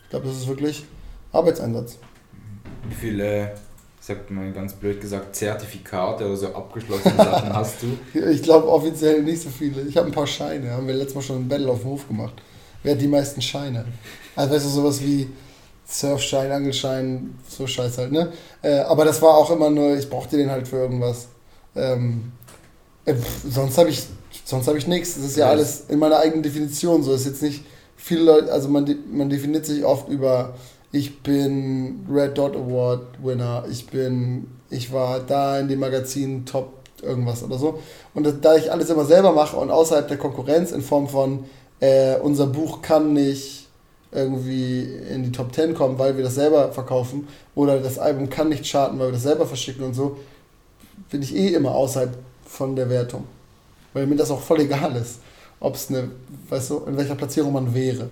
ich 0.04 0.10
glaube, 0.10 0.26
das 0.26 0.36
ist 0.36 0.48
wirklich 0.48 0.84
Arbeitseinsatz. 1.32 1.98
Wie 2.88 2.94
viele, 2.94 3.54
sagt 4.00 4.30
man 4.30 4.52
ganz 4.52 4.72
blöd 4.72 5.00
gesagt, 5.00 5.36
Zertifikate 5.36 6.26
oder 6.26 6.36
so 6.36 6.48
abgeschlossene 6.54 7.16
Sachen 7.16 7.52
hast 7.54 7.76
du? 7.82 8.18
Ich 8.18 8.42
glaube 8.42 8.68
offiziell 8.68 9.22
nicht 9.22 9.42
so 9.42 9.48
viele. 9.48 9.82
Ich 9.82 9.96
habe 9.96 10.08
ein 10.08 10.12
paar 10.12 10.26
Scheine. 10.26 10.72
Haben 10.72 10.88
wir 10.88 10.94
letztes 10.94 11.14
Mal 11.14 11.22
schon 11.22 11.42
ein 11.42 11.48
Battle 11.48 11.70
auf 11.70 11.80
dem 11.80 11.90
Hof 11.90 12.08
gemacht. 12.08 12.34
Wer 12.82 12.94
hat 12.94 13.00
die 13.00 13.08
meisten 13.08 13.40
Scheine? 13.40 13.84
Also 14.36 14.54
weißt 14.54 14.64
du, 14.64 14.68
sowas 14.70 15.00
wie 15.00 15.28
Surfschein, 15.86 16.50
Angelschein, 16.50 17.38
so 17.48 17.66
Scheiß 17.66 17.98
halt, 17.98 18.12
ne? 18.12 18.32
Äh, 18.62 18.80
aber 18.80 19.04
das 19.04 19.20
war 19.20 19.36
auch 19.36 19.50
immer 19.50 19.70
nur, 19.70 19.96
ich 19.96 20.08
brauchte 20.08 20.36
den 20.36 20.50
halt 20.50 20.66
für 20.66 20.76
irgendwas. 20.76 21.28
Ähm, 21.76 22.32
äh, 23.04 23.14
sonst 23.48 23.76
habe 23.78 23.90
ich, 23.90 24.02
sonst 24.44 24.66
habe 24.66 24.78
ich 24.78 24.86
nichts. 24.86 25.14
Das 25.14 25.24
ist 25.24 25.36
ja 25.36 25.48
alles 25.50 25.84
in 25.88 25.98
meiner 25.98 26.18
eigenen 26.18 26.42
Definition 26.42 27.02
so. 27.02 27.12
Ist 27.12 27.26
jetzt 27.26 27.42
nicht 27.42 27.64
viele 27.96 28.22
Leute, 28.22 28.52
also 28.52 28.68
man, 28.68 28.86
man 29.12 29.28
definiert 29.28 29.66
sich 29.66 29.84
oft 29.84 30.08
über, 30.08 30.54
ich 30.92 31.22
bin 31.22 32.06
Red 32.10 32.38
Dot 32.38 32.56
Award 32.56 33.22
Winner, 33.22 33.64
ich 33.70 33.86
bin, 33.86 34.48
ich 34.70 34.92
war 34.92 35.20
da 35.20 35.58
in 35.58 35.68
dem 35.68 35.80
Magazin 35.80 36.46
Top 36.46 36.72
irgendwas 37.02 37.42
oder 37.42 37.58
so. 37.58 37.80
Und 38.14 38.24
das, 38.24 38.34
da 38.40 38.56
ich 38.56 38.72
alles 38.72 38.90
immer 38.90 39.04
selber 39.04 39.32
mache 39.32 39.56
und 39.56 39.70
außerhalb 39.70 40.08
der 40.08 40.18
Konkurrenz 40.18 40.72
in 40.72 40.82
Form 40.82 41.08
von, 41.08 41.44
äh, 41.80 42.16
unser 42.16 42.46
Buch 42.46 42.80
kann 42.82 43.12
nicht 43.12 43.63
irgendwie 44.14 44.82
in 44.82 45.24
die 45.24 45.32
Top 45.32 45.54
10 45.54 45.74
kommen, 45.74 45.98
weil 45.98 46.16
wir 46.16 46.24
das 46.24 46.36
selber 46.36 46.72
verkaufen 46.72 47.26
oder 47.54 47.80
das 47.80 47.98
Album 47.98 48.30
kann 48.30 48.48
nicht 48.48 48.64
charten, 48.70 48.98
weil 48.98 49.08
wir 49.08 49.12
das 49.12 49.22
selber 49.22 49.46
verschicken 49.46 49.84
und 49.84 49.94
so, 49.94 50.18
bin 51.10 51.22
ich 51.22 51.34
eh 51.34 51.54
immer 51.54 51.72
außerhalb 51.72 52.16
von 52.46 52.76
der 52.76 52.88
Wertung. 52.88 53.24
Weil 53.92 54.06
mir 54.06 54.16
das 54.16 54.30
auch 54.30 54.40
voll 54.40 54.60
egal 54.60 54.94
ist, 54.96 55.20
ob 55.60 55.74
es 55.74 55.88
eine, 55.88 56.10
weißt 56.48 56.70
du, 56.70 56.84
in 56.86 56.96
welcher 56.96 57.14
Platzierung 57.14 57.52
man 57.52 57.74
wäre. 57.74 58.08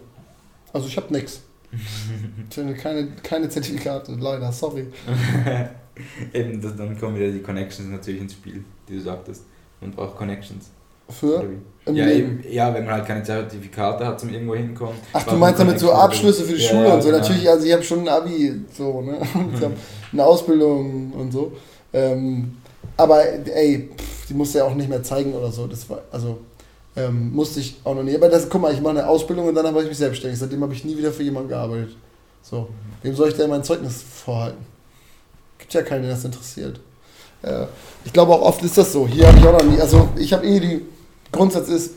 Also 0.73 0.89
ich 0.89 0.97
habe 0.97 1.13
nichts. 1.13 1.43
Keine, 2.83 3.09
keine 3.23 3.49
Zertifikate, 3.49 4.13
leider, 4.13 4.53
sorry. 4.53 4.89
Eben, 6.35 6.61
das, 6.61 6.77
dann 6.77 6.99
kommen 6.99 7.17
wieder 7.17 7.31
die 7.31 7.41
Connections 7.41 7.89
natürlich 7.89 8.21
ins 8.21 8.33
Spiel, 8.35 8.63
die 8.87 8.97
du 8.97 9.01
sagtest. 9.01 9.45
Man 9.81 9.91
braucht 9.91 10.17
Connections. 10.17 10.71
Für? 11.09 11.45
Ja, 11.87 12.09
eben, 12.09 12.45
ja, 12.49 12.73
wenn 12.73 12.85
man 12.85 12.95
halt 12.95 13.07
keine 13.07 13.25
Zertifikate 13.25 14.07
hat 14.07 14.21
zum 14.21 14.31
irgendwo 14.31 14.55
hinkommen. 14.55 14.95
Ach, 15.13 15.25
du 15.25 15.35
meinst 15.35 15.59
damit 15.59 15.81
so 15.81 15.93
Abschlüsse 15.93 16.45
für 16.45 16.55
die 16.55 16.63
ja, 16.63 16.69
Schule 16.69 16.87
ja, 16.87 16.95
und 16.95 17.03
so. 17.03 17.09
Genau. 17.09 17.19
Natürlich, 17.21 17.51
also 17.51 17.67
ich 17.67 17.73
habe 17.73 17.83
schon 17.83 18.01
ein 18.01 18.09
Abi, 18.09 18.61
so, 18.73 19.01
ne? 19.01 19.19
Ich 19.55 19.63
habe 19.63 19.75
eine 20.13 20.25
Ausbildung 20.25 21.13
und 21.13 21.33
so. 21.33 21.53
Ähm, 21.93 22.57
aber 22.97 23.25
ey, 23.25 23.91
pff, 23.97 24.29
die 24.29 24.35
musste 24.35 24.59
ja 24.59 24.65
auch 24.65 24.75
nicht 24.75 24.89
mehr 24.89 25.03
zeigen 25.03 25.35
oder 25.35 25.51
so. 25.51 25.67
Das 25.67 25.91
war, 25.91 26.03
also 26.13 26.39
ähm, 26.97 27.33
musste 27.33 27.59
ich 27.59 27.81
auch 27.83 27.95
noch 27.95 28.05
nie. 28.05 28.15
Aber 28.15 28.29
das, 28.29 28.49
guck 28.49 28.61
mal, 28.61 28.73
ich 28.73 28.81
mache 28.81 28.99
eine 28.99 29.09
Ausbildung 29.09 29.49
und 29.49 29.55
dann 29.55 29.67
habe 29.67 29.83
ich 29.83 29.89
mich 29.89 29.99
selbstständig. 29.99 30.39
Seitdem 30.39 30.63
habe 30.63 30.75
ich 30.75 30.85
nie 30.85 30.97
wieder 30.97 31.13
für 31.13 31.25
jemanden 31.25 31.49
gearbeitet. 31.49 31.97
So, 32.43 32.69
wem 33.03 33.15
soll 33.15 33.29
ich 33.29 33.37
denn 33.37 33.51
mein 33.51 33.65
Zeugnis 33.65 34.03
vorhalten? 34.03 34.65
Gibt 35.59 35.75
ja 35.75 35.83
keinen, 35.83 36.03
der 36.03 36.13
das 36.13 36.25
interessiert. 36.25 36.81
Äh, 37.43 37.67
ich 38.05 38.13
glaube 38.13 38.33
auch 38.33 38.43
oft 38.43 38.63
ist 38.63 38.79
das 38.79 38.93
so. 38.93 39.07
Hier 39.07 39.29
habe 39.29 39.39
ich 39.39 39.47
auch 39.47 39.53
noch 39.53 39.65
nie, 39.65 39.81
also 39.81 40.09
ich 40.17 40.33
habe 40.33 40.47
eh 40.47 40.61
die 40.61 40.83
Grundsatz 41.31 41.69
ist, 41.69 41.93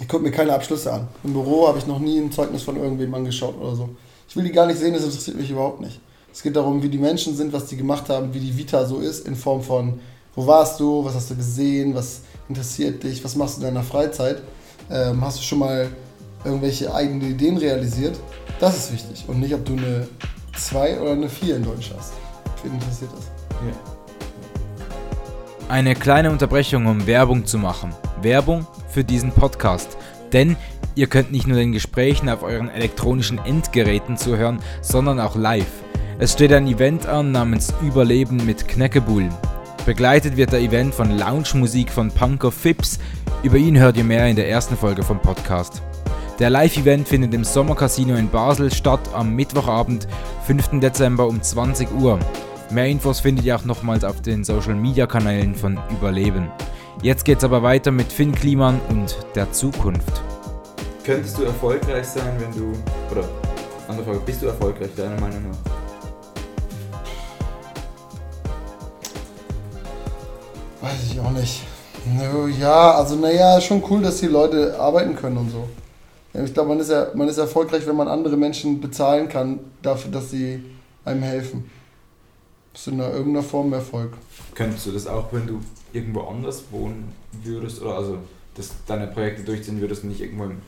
ich 0.00 0.08
gucke 0.08 0.22
mir 0.22 0.30
keine 0.30 0.52
Abschlüsse 0.52 0.92
an. 0.92 1.08
Im 1.24 1.32
Büro 1.32 1.66
habe 1.66 1.78
ich 1.78 1.86
noch 1.86 1.98
nie 1.98 2.18
ein 2.18 2.30
Zeugnis 2.30 2.62
von 2.62 2.76
irgendwem 2.76 3.12
angeschaut 3.14 3.56
oder 3.60 3.74
so. 3.74 3.88
Ich 4.28 4.36
will 4.36 4.44
die 4.44 4.52
gar 4.52 4.66
nicht 4.66 4.78
sehen, 4.78 4.92
das 4.92 5.04
interessiert 5.04 5.36
mich 5.36 5.50
überhaupt 5.50 5.80
nicht. 5.80 6.00
Es 6.32 6.42
geht 6.42 6.54
darum, 6.54 6.82
wie 6.82 6.88
die 6.88 6.98
Menschen 6.98 7.34
sind, 7.34 7.52
was 7.52 7.66
die 7.66 7.76
gemacht 7.76 8.08
haben, 8.08 8.32
wie 8.32 8.38
die 8.38 8.56
Vita 8.56 8.84
so 8.84 8.98
ist, 8.98 9.26
in 9.26 9.34
Form 9.34 9.62
von, 9.62 9.98
wo 10.36 10.46
warst 10.46 10.78
du, 10.78 11.04
was 11.04 11.14
hast 11.14 11.30
du 11.30 11.34
gesehen, 11.34 11.94
was 11.94 12.20
interessiert 12.48 13.02
dich, 13.02 13.24
was 13.24 13.34
machst 13.34 13.56
du 13.56 13.62
in 13.62 13.66
deiner 13.66 13.82
Freizeit, 13.82 14.42
ähm, 14.90 15.20
hast 15.22 15.38
du 15.38 15.42
schon 15.42 15.58
mal 15.58 15.88
irgendwelche 16.44 16.94
eigenen 16.94 17.30
Ideen 17.30 17.56
realisiert. 17.56 18.16
Das 18.60 18.76
ist 18.76 18.92
wichtig 18.92 19.24
und 19.26 19.40
nicht, 19.40 19.54
ob 19.54 19.64
du 19.64 19.72
eine 19.72 20.06
2 20.56 21.00
oder 21.00 21.12
eine 21.12 21.28
4 21.28 21.56
in 21.56 21.64
Deutsch 21.64 21.92
hast. 21.96 22.12
Wen 22.62 22.74
interessiert 22.74 23.10
das? 23.16 23.26
Ja. 23.66 23.97
Eine 25.68 25.94
kleine 25.94 26.30
Unterbrechung, 26.30 26.86
um 26.86 27.06
Werbung 27.06 27.44
zu 27.44 27.58
machen. 27.58 27.94
Werbung 28.22 28.66
für 28.88 29.04
diesen 29.04 29.32
Podcast. 29.32 29.98
Denn 30.32 30.56
ihr 30.94 31.08
könnt 31.08 31.30
nicht 31.30 31.46
nur 31.46 31.58
den 31.58 31.72
Gesprächen 31.72 32.30
auf 32.30 32.42
euren 32.42 32.70
elektronischen 32.70 33.36
Endgeräten 33.36 34.16
zuhören, 34.16 34.60
sondern 34.80 35.20
auch 35.20 35.36
live. 35.36 35.70
Es 36.18 36.32
steht 36.32 36.54
ein 36.54 36.66
Event 36.66 37.04
an 37.04 37.32
namens 37.32 37.74
Überleben 37.82 38.46
mit 38.46 38.66
Kneckebull. 38.66 39.28
Begleitet 39.84 40.38
wird 40.38 40.52
der 40.52 40.60
Event 40.60 40.94
von 40.94 41.10
Lounge-Musik 41.18 41.90
von 41.90 42.10
Punker 42.10 42.50
Phipps. 42.50 42.98
Über 43.42 43.58
ihn 43.58 43.78
hört 43.78 43.98
ihr 43.98 44.04
mehr 44.04 44.26
in 44.26 44.36
der 44.36 44.48
ersten 44.48 44.76
Folge 44.76 45.02
vom 45.02 45.20
Podcast. 45.20 45.82
Der 46.38 46.48
Live-Event 46.48 47.06
findet 47.06 47.34
im 47.34 47.44
Sommercasino 47.44 48.14
in 48.14 48.30
Basel 48.30 48.72
statt 48.72 49.00
am 49.12 49.36
Mittwochabend, 49.36 50.08
5. 50.46 50.80
Dezember 50.80 51.26
um 51.26 51.42
20 51.42 51.92
Uhr. 51.92 52.18
Mehr 52.70 52.86
Infos 52.86 53.20
findet 53.20 53.46
ihr 53.46 53.56
auch 53.56 53.64
nochmals 53.64 54.04
auf 54.04 54.20
den 54.20 54.44
Social 54.44 54.74
Media 54.74 55.06
Kanälen 55.06 55.54
von 55.54 55.78
Überleben. 55.90 56.50
Jetzt 57.00 57.24
geht's 57.24 57.42
aber 57.42 57.62
weiter 57.62 57.90
mit 57.90 58.12
Finn 58.12 58.34
Kliman 58.34 58.78
und 58.90 59.16
der 59.34 59.50
Zukunft. 59.52 60.20
Könntest 61.02 61.38
du 61.38 61.44
erfolgreich 61.44 62.06
sein, 62.06 62.30
wenn 62.38 62.52
du. 62.52 62.72
Oder 63.10 63.26
andere 63.88 64.04
Frage, 64.04 64.20
bist 64.20 64.42
du 64.42 64.48
erfolgreich, 64.48 64.90
deiner 64.94 65.18
Meinung 65.18 65.44
nach? 65.50 65.56
Weiß 70.82 71.10
ich 71.10 71.18
auch 71.20 71.30
nicht. 71.30 71.62
Ja, 72.60 72.90
also 72.96 73.16
naja, 73.16 73.58
schon 73.62 73.82
cool, 73.88 74.02
dass 74.02 74.18
die 74.18 74.26
Leute 74.26 74.78
arbeiten 74.78 75.16
können 75.16 75.38
und 75.38 75.50
so. 75.50 75.66
Ich 76.34 76.52
glaube, 76.52 76.68
man 76.68 76.80
ist 76.80 76.90
ja 76.90 77.06
man 77.14 77.28
ist 77.28 77.38
erfolgreich, 77.38 77.86
wenn 77.86 77.96
man 77.96 78.08
andere 78.08 78.36
Menschen 78.36 78.78
bezahlen 78.78 79.26
kann, 79.26 79.58
dafür, 79.80 80.10
dass 80.10 80.30
sie 80.30 80.62
einem 81.06 81.22
helfen. 81.22 81.70
Das 82.78 82.86
ist 82.86 82.92
in 82.92 83.00
irgendeiner 83.00 83.42
Form 83.42 83.72
Erfolg. 83.72 84.12
Könntest 84.54 84.86
du 84.86 84.92
das 84.92 85.08
auch, 85.08 85.32
wenn 85.32 85.48
du 85.48 85.60
irgendwo 85.92 86.20
anders 86.20 86.62
wohnen 86.70 87.12
würdest? 87.42 87.82
Oder 87.82 87.96
also, 87.96 88.18
dass 88.54 88.70
deine 88.86 89.08
Projekte 89.08 89.42
durchziehen 89.42 89.80
würdest 89.80 90.04
und 90.04 90.10
nicht 90.10 90.20
irgendwo 90.20 90.44
im 90.44 90.58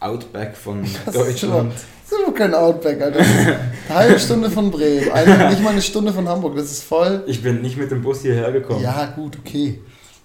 Outback 0.00 0.56
von 0.56 0.86
das 1.04 1.14
Deutschland? 1.14 1.74
Ist 1.74 1.84
das 2.08 2.18
ist 2.18 2.26
doch 2.26 2.34
kein 2.34 2.54
Outback, 2.54 3.02
Alter. 3.02 3.18
eine 3.88 3.94
halbe 3.98 4.18
Stunde 4.18 4.50
von 4.50 4.70
Bremen, 4.70 5.12
eine, 5.12 5.50
nicht 5.50 5.62
mal 5.62 5.72
eine 5.72 5.82
Stunde 5.82 6.10
von 6.10 6.26
Hamburg. 6.26 6.56
Das 6.56 6.72
ist 6.72 6.84
voll. 6.84 7.22
Ich 7.26 7.42
bin 7.42 7.60
nicht 7.60 7.76
mit 7.76 7.90
dem 7.90 8.00
Bus 8.00 8.22
hierher 8.22 8.50
gekommen. 8.50 8.82
Ja, 8.82 9.04
gut, 9.14 9.36
okay. 9.38 9.78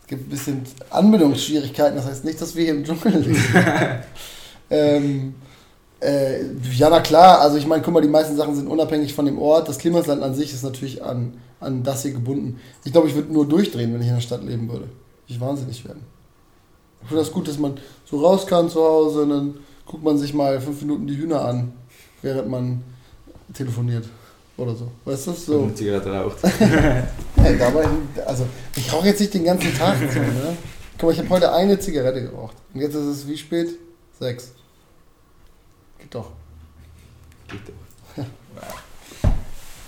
Es 0.03 0.07
gibt 0.07 0.27
ein 0.27 0.29
bisschen 0.29 0.61
Anbindungsschwierigkeiten, 0.91 1.97
das 1.97 2.05
heißt 2.05 2.23
nicht, 2.23 2.39
dass 2.39 2.55
wir 2.55 2.63
hier 2.63 2.73
im 2.73 2.85
Dschungel 2.85 3.17
leben. 3.17 3.43
ähm, 4.69 5.35
äh, 6.03 6.45
ja, 6.75 6.89
na 6.89 6.99
klar, 6.99 7.39
also 7.39 7.57
ich 7.57 7.65
meine, 7.65 7.81
guck 7.81 7.93
mal, 7.93 8.01
die 8.01 8.07
meisten 8.07 8.35
Sachen 8.35 8.55
sind 8.55 8.67
unabhängig 8.67 9.13
von 9.13 9.25
dem 9.25 9.39
Ort. 9.39 9.69
Das 9.69 9.77
Klimasland 9.77 10.21
an 10.21 10.35
sich 10.35 10.53
ist 10.53 10.63
natürlich 10.63 11.03
an, 11.03 11.33
an 11.59 11.83
das 11.83 12.01
hier 12.03 12.11
gebunden. 12.11 12.59
Ich 12.83 12.91
glaube, 12.91 13.07
ich 13.07 13.15
würde 13.15 13.31
nur 13.31 13.47
durchdrehen, 13.47 13.93
wenn 13.93 14.01
ich 14.01 14.07
in 14.07 14.15
der 14.15 14.21
Stadt 14.21 14.43
leben 14.43 14.69
würde. 14.69 14.89
Ich 15.27 15.39
wahnsinnig 15.39 15.85
werden. 15.85 16.03
Ich 17.01 17.07
finde 17.07 17.23
das 17.23 17.31
gut, 17.31 17.47
dass 17.47 17.57
man 17.57 17.75
so 18.05 18.19
raus 18.19 18.45
kann 18.47 18.69
zu 18.69 18.81
Hause 18.81 19.23
und 19.23 19.29
dann 19.29 19.53
guckt 19.85 20.03
man 20.03 20.17
sich 20.17 20.33
mal 20.33 20.59
fünf 20.61 20.81
Minuten 20.81 21.07
die 21.07 21.17
Hühner 21.17 21.43
an, 21.45 21.73
während 22.21 22.49
man 22.49 22.83
telefoniert 23.53 24.05
oder 24.57 24.75
so. 24.75 24.91
Weißt 25.05 25.27
du, 25.27 25.31
so. 25.33 25.57
Und 25.57 25.63
eine 25.63 25.75
Zigarette 25.75 26.11
raucht. 26.11 26.37
ja, 26.59 27.53
dabei, 27.57 27.85
also 28.25 28.45
ich 28.75 28.91
rauche 28.91 29.07
jetzt 29.07 29.19
nicht 29.19 29.33
den 29.33 29.43
ganzen 29.43 29.73
Tag 29.75 29.97
so, 29.97 30.19
ne? 30.19 30.57
Guck 30.97 31.03
mal, 31.03 31.11
ich 31.11 31.19
habe 31.19 31.29
heute 31.29 31.51
eine 31.51 31.77
Zigarette 31.79 32.21
geraucht. 32.21 32.55
Und 32.73 32.81
jetzt 32.81 32.95
ist 32.95 33.05
es 33.05 33.27
wie 33.27 33.37
spät? 33.37 33.69
Sechs. 34.19 34.53
Doch. 36.13 36.27
Geht 37.47 37.61
doch. 37.67 38.23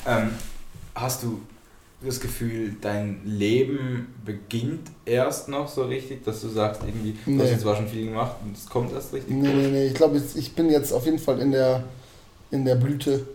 ähm, 0.07 0.31
hast 0.95 1.21
du 1.21 1.41
das 2.03 2.19
Gefühl, 2.19 2.75
dein 2.81 3.21
Leben 3.25 4.13
beginnt 4.25 4.89
erst 5.05 5.49
noch 5.49 5.67
so 5.67 5.83
richtig, 5.83 6.23
dass 6.25 6.41
du 6.41 6.49
sagst, 6.49 6.81
irgendwie, 6.83 7.15
nee. 7.25 7.37
du 7.37 7.43
hast 7.43 7.51
jetzt 7.51 7.61
zwar 7.61 7.75
schon 7.75 7.87
viel 7.87 8.07
gemacht 8.07 8.35
und 8.43 8.57
es 8.57 8.67
kommt 8.67 8.91
erst 8.91 9.13
richtig? 9.13 9.35
Nee, 9.35 9.53
nee, 9.53 9.67
nee. 9.67 9.87
Ich 9.87 9.93
glaube, 9.93 10.21
ich 10.35 10.55
bin 10.55 10.69
jetzt 10.69 10.91
auf 10.91 11.05
jeden 11.05 11.19
Fall 11.19 11.39
in 11.39 11.51
der, 11.51 11.83
in 12.51 12.65
der 12.65 12.75
Blüte. 12.75 13.25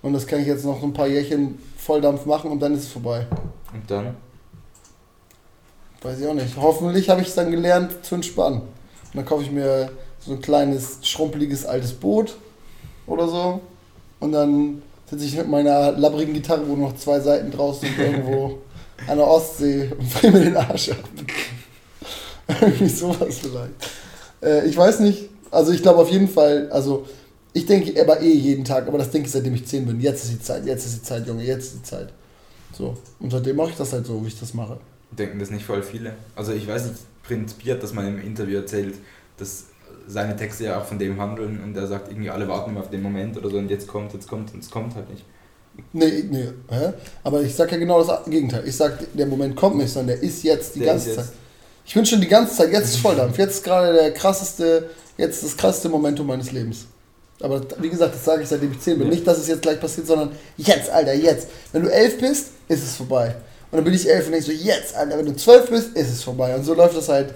Und 0.00 0.12
das 0.12 0.26
kann 0.26 0.40
ich 0.40 0.46
jetzt 0.46 0.64
noch 0.64 0.80
ein 0.82 0.92
paar 0.92 1.08
Jährchen 1.08 1.58
Volldampf 1.76 2.24
machen 2.24 2.52
und 2.52 2.60
dann 2.60 2.74
ist 2.74 2.84
es 2.84 2.88
vorbei. 2.92 3.26
Und 3.72 3.90
dann? 3.90 4.16
Weiß 6.02 6.20
ich 6.20 6.26
auch 6.26 6.34
nicht. 6.34 6.56
Hoffentlich 6.56 7.08
habe 7.10 7.20
ich 7.20 7.28
es 7.28 7.34
dann 7.34 7.50
gelernt 7.50 8.04
zu 8.04 8.14
entspannen. 8.14 8.60
Und 8.60 9.14
dann 9.14 9.24
kaufe 9.24 9.42
ich 9.42 9.50
mir 9.50 9.90
so 10.20 10.32
ein 10.32 10.40
kleines, 10.40 10.98
schrumpeliges 11.02 11.64
altes 11.66 11.92
Boot 11.92 12.36
oder 13.06 13.28
so. 13.28 13.60
Und 14.20 14.32
dann 14.32 14.82
sitze 15.08 15.24
ich 15.24 15.36
mit 15.36 15.48
meiner 15.48 15.92
labbrigen 15.92 16.34
Gitarre, 16.34 16.68
wo 16.68 16.76
noch 16.76 16.96
zwei 16.96 17.20
Seiten 17.20 17.50
draußen 17.50 17.88
sind, 17.88 17.98
irgendwo 17.98 18.58
an 19.06 19.16
der 19.16 19.26
Ostsee 19.26 19.90
und 19.96 20.08
friere 20.10 20.32
mir 20.32 20.44
den 20.44 20.56
Arsch 20.56 20.90
ab. 20.90 20.98
Irgendwie 22.60 22.88
sowas 22.88 23.38
vielleicht. 23.38 23.90
Äh, 24.42 24.66
ich 24.66 24.76
weiß 24.76 25.00
nicht, 25.00 25.28
also 25.50 25.72
ich 25.72 25.82
glaube 25.82 26.00
auf 26.00 26.10
jeden 26.10 26.28
Fall, 26.28 26.68
also 26.70 27.06
ich 27.52 27.66
denke 27.66 28.00
aber 28.00 28.20
eh 28.20 28.32
jeden 28.32 28.64
Tag, 28.64 28.86
aber 28.86 28.98
das 28.98 29.10
denke 29.10 29.26
ich 29.26 29.32
seitdem 29.32 29.54
ich 29.54 29.66
10 29.66 29.86
bin. 29.86 30.00
Jetzt 30.00 30.24
ist 30.24 30.32
die 30.32 30.40
Zeit, 30.40 30.66
jetzt 30.66 30.86
ist 30.86 30.96
die 30.96 31.02
Zeit, 31.02 31.26
Junge, 31.26 31.44
jetzt 31.44 31.66
ist 31.66 31.74
die 31.76 31.82
Zeit. 31.82 32.12
So. 32.72 32.96
Und 33.20 33.30
seitdem 33.30 33.56
mache 33.56 33.70
ich 33.70 33.76
das 33.76 33.92
halt 33.92 34.06
so, 34.06 34.22
wie 34.22 34.28
ich 34.28 34.38
das 34.38 34.54
mache. 34.54 34.78
Denken 35.10 35.38
das 35.38 35.50
nicht 35.50 35.64
voll 35.64 35.82
viele? 35.82 36.14
Also 36.36 36.52
ich 36.52 36.66
weiß 36.66 36.84
nicht, 36.84 36.96
prinzipiert, 37.22 37.82
dass 37.82 37.92
man 37.92 38.06
im 38.06 38.20
Interview 38.20 38.58
erzählt, 38.58 38.94
dass 39.38 39.64
seine 40.06 40.36
Texte 40.36 40.64
ja 40.64 40.80
auch 40.80 40.84
von 40.84 40.98
dem 40.98 41.20
handeln 41.20 41.60
und 41.62 41.76
er 41.76 41.86
sagt 41.86 42.10
irgendwie, 42.10 42.30
alle 42.30 42.48
warten 42.48 42.70
immer 42.70 42.80
auf 42.80 42.90
den 42.90 43.02
Moment 43.02 43.36
oder 43.36 43.50
so 43.50 43.58
und 43.58 43.70
jetzt 43.70 43.86
kommt, 43.86 44.12
jetzt 44.14 44.28
kommt 44.28 44.52
und 44.54 44.62
es 44.62 44.70
kommt 44.70 44.94
halt 44.94 45.10
nicht. 45.10 45.24
Nee, 45.92 46.24
nee, 46.28 46.48
hä? 46.70 46.92
aber 47.22 47.42
ich 47.42 47.54
sag 47.54 47.70
ja 47.70 47.78
genau 47.78 48.02
das 48.02 48.24
Gegenteil. 48.24 48.66
Ich 48.66 48.76
sag, 48.76 48.98
der 49.14 49.26
Moment 49.26 49.54
kommt 49.54 49.76
nicht, 49.76 49.92
sondern 49.92 50.16
der 50.18 50.28
ist 50.28 50.42
jetzt 50.42 50.74
die 50.74 50.80
der 50.80 50.88
ganze 50.88 51.14
Zeit. 51.14 51.28
Ich 51.86 51.94
bin 51.94 52.04
schon 52.04 52.20
die 52.20 52.28
ganze 52.28 52.56
Zeit, 52.56 52.72
jetzt 52.72 52.88
ist 52.88 52.96
Volldampf, 52.98 53.38
jetzt 53.38 53.54
ist 53.56 53.64
gerade 53.64 53.92
der 53.94 54.12
krasseste, 54.12 54.90
jetzt 55.16 55.42
das 55.42 55.56
krasseste 55.56 55.88
Momentum 55.88 56.26
meines 56.26 56.52
Lebens. 56.52 56.86
Aber 57.40 57.62
wie 57.78 57.88
gesagt, 57.88 58.14
das 58.14 58.24
sage 58.24 58.42
ich 58.42 58.48
seitdem 58.48 58.72
ich 58.72 58.80
10 58.80 58.98
bin. 58.98 59.06
Ja. 59.06 59.14
Nicht, 59.14 59.26
dass 59.26 59.38
es 59.38 59.46
jetzt 59.46 59.62
gleich 59.62 59.80
passiert, 59.80 60.06
sondern 60.06 60.32
jetzt, 60.56 60.90
Alter, 60.90 61.14
jetzt. 61.14 61.48
Wenn 61.72 61.82
du 61.82 61.88
11 61.88 62.18
bist, 62.18 62.48
ist 62.66 62.82
es 62.82 62.96
vorbei. 62.96 63.36
Und 63.70 63.76
dann 63.76 63.84
bin 63.84 63.94
ich 63.94 64.08
11 64.08 64.26
und 64.26 64.32
denke 64.32 64.46
so, 64.46 64.52
jetzt, 64.52 64.94
Alter, 64.96 65.18
wenn 65.18 65.26
du 65.26 65.36
12 65.36 65.70
bist, 65.70 65.96
ist 65.96 66.10
es 66.10 66.22
vorbei. 66.22 66.54
Und 66.54 66.64
so 66.64 66.74
läuft 66.74 66.96
das 66.96 67.08
halt 67.08 67.34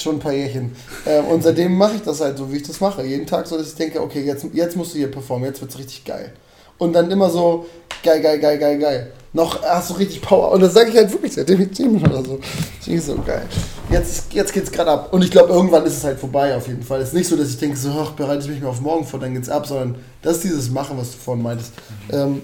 Schon 0.00 0.16
ein 0.16 0.20
paar 0.20 0.32
Jährchen. 0.32 0.76
Äh, 1.04 1.20
und 1.20 1.42
seitdem 1.42 1.76
mache 1.76 1.96
ich 1.96 2.02
das 2.02 2.20
halt 2.20 2.38
so, 2.38 2.52
wie 2.52 2.56
ich 2.56 2.62
das 2.62 2.80
mache. 2.80 3.04
Jeden 3.04 3.26
Tag 3.26 3.46
so, 3.46 3.58
dass 3.58 3.68
ich 3.68 3.74
denke, 3.74 4.00
okay, 4.00 4.24
jetzt, 4.24 4.46
jetzt 4.52 4.76
musst 4.76 4.94
du 4.94 4.98
hier 4.98 5.10
performen, 5.10 5.46
jetzt 5.46 5.60
wird 5.60 5.70
es 5.70 5.78
richtig 5.78 6.04
geil. 6.04 6.32
Und 6.78 6.92
dann 6.92 7.10
immer 7.10 7.28
so, 7.28 7.66
geil, 8.02 8.22
geil, 8.22 8.38
geil, 8.38 8.58
geil, 8.58 8.78
geil. 8.78 9.12
Noch 9.32 9.62
hast 9.62 9.90
du 9.90 9.94
richtig 9.94 10.22
Power. 10.22 10.52
Und 10.52 10.60
das 10.60 10.72
sage 10.72 10.90
ich 10.90 10.96
halt 10.96 11.12
wirklich 11.12 11.34
seitdem 11.34 11.60
ich 11.60 11.72
10 11.72 12.00
bin 12.00 12.10
oder 12.10 12.24
so. 12.24 12.38
Das 12.78 12.88
ist 12.88 13.06
so 13.06 13.16
geil. 13.16 13.42
Jetzt, 13.90 14.32
jetzt 14.32 14.56
es 14.56 14.72
gerade 14.72 14.90
ab. 14.90 15.12
Und 15.12 15.22
ich 15.22 15.30
glaube, 15.30 15.52
irgendwann 15.52 15.84
ist 15.84 15.96
es 15.96 16.04
halt 16.04 16.18
vorbei 16.18 16.56
auf 16.56 16.66
jeden 16.68 16.82
Fall. 16.82 17.00
Es 17.00 17.08
ist 17.08 17.14
nicht 17.14 17.28
so, 17.28 17.36
dass 17.36 17.50
ich 17.50 17.58
denke, 17.58 17.76
so, 17.76 17.90
ach, 17.90 18.12
bereite 18.12 18.44
ich 18.44 18.50
mich 18.50 18.62
mal 18.62 18.68
auf 18.68 18.80
morgen 18.80 19.04
vor, 19.04 19.20
dann 19.20 19.34
geht 19.34 19.42
es 19.42 19.50
ab, 19.50 19.66
sondern 19.66 19.96
das 20.22 20.36
ist 20.36 20.44
dieses 20.44 20.70
Machen, 20.70 20.96
was 20.96 21.10
du 21.10 21.18
vorhin 21.18 21.42
meintest. 21.42 21.72
Ähm, 22.10 22.42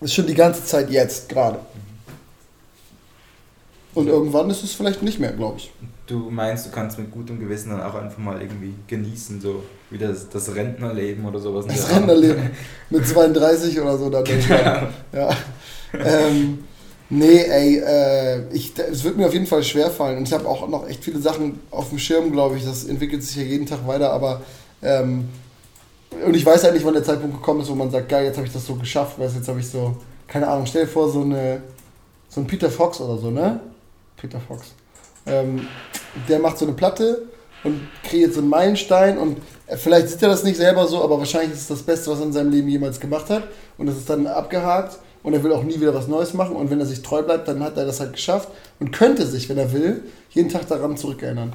ist 0.00 0.14
schon 0.14 0.26
die 0.26 0.34
ganze 0.34 0.64
Zeit 0.64 0.90
jetzt, 0.90 1.28
gerade. 1.28 1.60
Und 3.94 4.08
irgendwann 4.08 4.50
ist 4.50 4.64
es 4.64 4.72
vielleicht 4.72 5.02
nicht 5.02 5.18
mehr, 5.18 5.32
glaube 5.32 5.58
ich 5.58 5.70
du 6.06 6.30
meinst, 6.30 6.66
du 6.66 6.70
kannst 6.70 6.98
mit 6.98 7.10
gutem 7.10 7.38
Gewissen 7.38 7.70
dann 7.70 7.82
auch 7.82 7.94
einfach 7.94 8.18
mal 8.18 8.40
irgendwie 8.40 8.74
genießen, 8.86 9.40
so 9.40 9.62
wie 9.90 9.98
das, 9.98 10.28
das 10.28 10.54
Rentnerleben 10.54 11.24
oder 11.24 11.38
sowas. 11.38 11.66
Das 11.66 11.90
Rentnerleben 11.90 12.50
mit 12.90 13.06
32 13.06 13.80
oder 13.80 13.96
so. 13.98 14.10
Dann 14.10 14.24
genau. 14.24 14.88
Ja. 15.12 15.30
Ähm, 15.94 16.64
nee, 17.10 17.42
ey, 17.42 17.78
äh, 17.78 18.48
ich, 18.52 18.72
es 18.78 19.04
wird 19.04 19.16
mir 19.16 19.26
auf 19.26 19.34
jeden 19.34 19.46
Fall 19.46 19.62
schwerfallen. 19.62 20.18
Und 20.18 20.28
ich 20.28 20.32
habe 20.32 20.48
auch 20.48 20.68
noch 20.68 20.88
echt 20.88 21.04
viele 21.04 21.20
Sachen 21.20 21.60
auf 21.70 21.90
dem 21.90 21.98
Schirm, 21.98 22.32
glaube 22.32 22.56
ich. 22.56 22.64
Das 22.64 22.84
entwickelt 22.84 23.22
sich 23.22 23.36
ja 23.36 23.42
jeden 23.42 23.66
Tag 23.66 23.86
weiter, 23.86 24.12
aber 24.12 24.42
ähm, 24.82 25.28
und 26.26 26.34
ich 26.34 26.44
weiß 26.44 26.64
halt 26.64 26.74
nicht, 26.74 26.84
wann 26.84 26.94
der 26.94 27.04
Zeitpunkt 27.04 27.36
gekommen 27.36 27.60
ist, 27.60 27.70
wo 27.70 27.74
man 27.74 27.90
sagt, 27.90 28.08
geil, 28.08 28.26
jetzt 28.26 28.36
habe 28.36 28.46
ich 28.46 28.52
das 28.52 28.66
so 28.66 28.74
geschafft, 28.74 29.18
weil 29.18 29.30
jetzt 29.30 29.48
habe 29.48 29.60
ich 29.60 29.68
so, 29.68 29.96
keine 30.26 30.46
Ahnung, 30.46 30.66
stell 30.66 30.82
dir 30.82 30.90
vor, 30.90 31.10
so 31.10 31.22
eine 31.22 31.62
so 32.32 32.40
ein 32.40 32.46
Peter 32.46 32.70
Fox 32.70 32.98
oder 33.00 33.18
so, 33.18 33.30
ne? 33.30 33.60
Peter 34.16 34.40
Fox. 34.40 34.74
Ähm, 35.26 35.66
der 36.28 36.38
macht 36.38 36.58
so 36.58 36.64
eine 36.64 36.74
Platte 36.74 37.22
und 37.64 37.80
kreiert 38.02 38.34
so 38.34 38.40
einen 38.40 38.48
Meilenstein 38.48 39.18
und 39.18 39.38
vielleicht 39.76 40.08
sieht 40.08 40.22
er 40.22 40.28
das 40.28 40.44
nicht 40.44 40.56
selber 40.56 40.86
so, 40.86 41.02
aber 41.02 41.18
wahrscheinlich 41.18 41.52
ist 41.52 41.62
es 41.62 41.68
das 41.68 41.82
Beste, 41.82 42.10
was 42.10 42.20
er 42.20 42.26
in 42.26 42.32
seinem 42.32 42.50
Leben 42.50 42.68
jemals 42.68 42.98
gemacht 43.00 43.30
hat 43.30 43.44
und 43.78 43.86
das 43.86 43.96
ist 43.96 44.10
dann 44.10 44.26
abgehakt 44.26 44.98
und 45.22 45.32
er 45.32 45.42
will 45.42 45.52
auch 45.52 45.62
nie 45.62 45.80
wieder 45.80 45.94
was 45.94 46.08
Neues 46.08 46.34
machen 46.34 46.56
und 46.56 46.70
wenn 46.70 46.80
er 46.80 46.86
sich 46.86 47.02
treu 47.02 47.22
bleibt, 47.22 47.48
dann 47.48 47.62
hat 47.62 47.76
er 47.76 47.86
das 47.86 48.00
halt 48.00 48.14
geschafft 48.14 48.48
und 48.80 48.92
könnte 48.92 49.26
sich, 49.26 49.48
wenn 49.48 49.58
er 49.58 49.72
will, 49.72 50.02
jeden 50.30 50.48
Tag 50.48 50.68
daran 50.68 50.96
zurückerinnern. 50.96 51.52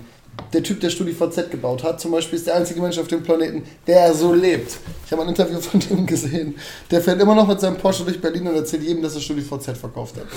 Der 0.53 0.63
Typ, 0.63 0.79
der 0.79 0.89
StudiVZ 0.91 1.49
gebaut 1.49 1.83
hat, 1.83 1.99
zum 1.99 2.11
Beispiel, 2.11 2.37
ist 2.37 2.47
der 2.47 2.55
einzige 2.55 2.79
Mensch 2.79 2.97
auf 2.99 3.07
dem 3.07 3.23
Planeten, 3.23 3.63
der 3.87 4.13
so 4.13 4.33
lebt. 4.33 4.77
Ich 5.05 5.11
habe 5.11 5.23
ein 5.23 5.29
Interview 5.29 5.59
von 5.59 5.79
dem 5.79 6.05
gesehen. 6.05 6.55
Der 6.91 7.01
fährt 7.01 7.19
immer 7.19 7.33
noch 7.33 7.47
mit 7.47 7.59
seinem 7.59 7.77
Porsche 7.77 8.03
durch 8.03 8.21
Berlin 8.21 8.47
und 8.47 8.55
erzählt 8.55 8.83
jedem, 8.83 9.01
dass 9.01 9.15
er 9.15 9.21
StudiVZ 9.21 9.77
verkauft 9.77 10.15
hat. 10.15 10.27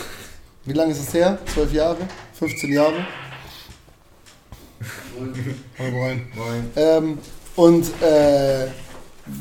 Wie 0.64 0.72
lange 0.72 0.92
ist 0.92 1.06
es 1.06 1.14
her? 1.14 1.38
Zwölf 1.52 1.72
Jahre? 1.72 1.98
15 2.38 2.72
Jahre? 2.72 3.06
Moin. 5.18 5.92
Moin. 5.92 6.26
Moin. 6.34 6.70
Ähm, 6.76 7.18
und 7.56 7.86
äh, 8.02 8.68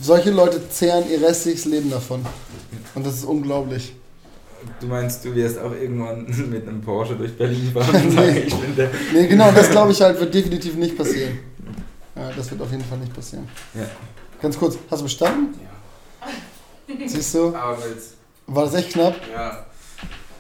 solche 0.01 0.31
Leute 0.31 0.69
zehren 0.69 1.09
ihr 1.09 1.21
restliches 1.21 1.65
Leben 1.65 1.89
davon. 1.89 2.25
Und 2.95 3.05
das 3.05 3.15
ist 3.15 3.23
unglaublich. 3.25 3.93
Du 4.81 4.87
meinst, 4.87 5.23
du 5.23 5.33
wirst 5.33 5.57
auch 5.57 5.71
irgendwann 5.71 6.25
mit 6.49 6.67
einem 6.67 6.81
Porsche 6.81 7.15
durch 7.15 7.37
Berlin 7.37 7.71
fahren 7.73 8.03
und 8.03 8.11
sagen, 8.11 8.37
ich 8.45 8.53
bin 8.55 8.75
der. 8.75 8.89
Nee, 9.13 9.27
genau, 9.27 9.51
das 9.51 9.69
glaube 9.69 9.91
ich 9.93 10.01
halt 10.01 10.19
wird 10.19 10.33
definitiv 10.33 10.75
nicht 10.75 10.97
passieren. 10.97 11.39
Ja, 12.15 12.31
das 12.35 12.51
wird 12.51 12.61
auf 12.61 12.71
jeden 12.71 12.83
Fall 12.83 12.97
nicht 12.97 13.13
passieren. 13.13 13.47
Ja. 13.73 13.85
Ganz 14.41 14.57
kurz, 14.59 14.77
hast 14.91 14.99
du 14.99 15.03
bestanden? 15.05 15.57
Ja. 15.61 17.07
Siehst 17.07 17.33
du? 17.35 17.55
Aber 17.55 17.77
jetzt, 17.87 18.15
War 18.47 18.65
das 18.65 18.73
echt 18.73 18.89
knapp? 18.91 19.15
ja. 19.33 19.65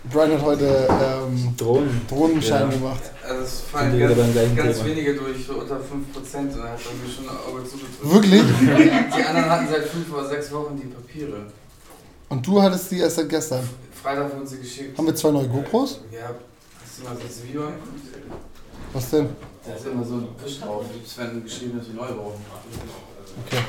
Brian 0.05 0.31
hat 0.31 0.41
heute 0.41 0.87
ähm, 0.89 1.53
Drohnen. 1.57 2.01
Drohnenschein 2.07 2.69
Ja. 2.71 2.77
gemacht. 2.77 3.01
Also 3.27 3.43
es 3.43 3.61
fallen 3.61 3.99
ganz, 3.99 4.15
ganz 4.55 4.77
Thema. 4.77 4.89
wenige 4.89 5.15
durch, 5.15 5.45
so 5.45 5.53
unter 5.55 5.75
5% 5.75 5.79
und 5.79 6.57
er 6.57 6.71
hat 6.71 6.79
mir 6.79 7.11
schon 7.13 7.29
ein 7.29 7.35
Auge 7.47 7.63
zugedrückt. 7.65 8.03
Wirklich? 8.03 8.41
Die 8.41 9.23
anderen 9.23 9.49
hatten 9.49 9.67
seit 9.69 9.83
5 9.83 10.13
oder 10.13 10.29
6 10.29 10.51
Wochen 10.53 10.77
die 10.77 10.87
Papiere. 10.87 11.45
Und 12.29 12.45
du 12.47 12.61
hattest 12.61 12.91
die 12.91 12.99
erst 12.99 13.17
seit 13.17 13.29
gestern. 13.29 13.67
Freitag 14.01 14.33
wurden 14.33 14.47
sie 14.47 14.59
geschickt. 14.59 14.97
Haben 14.97 15.07
wir 15.07 15.15
zwei 15.15 15.31
neue 15.31 15.47
GoPros? 15.49 15.99
Ja, 16.11 16.29
hast 16.81 16.99
du 16.99 17.03
mal 17.03 17.17
das 17.21 17.43
Video 17.43 17.63
angeguckt? 17.63 17.99
Was 18.93 19.09
denn? 19.09 19.29
Da 19.67 19.73
ist 19.75 19.85
immer 19.85 20.03
so 20.05 20.13
ein 20.15 20.27
Fisch 20.43 20.59
drauf. 20.61 20.85
Es 21.05 21.17
werden 21.17 21.43
geschrieben, 21.43 21.77
dass 21.77 21.87
wir 21.87 21.95
neu 21.95 22.07
brauchen. 22.07 22.41
Okay. 23.45 23.63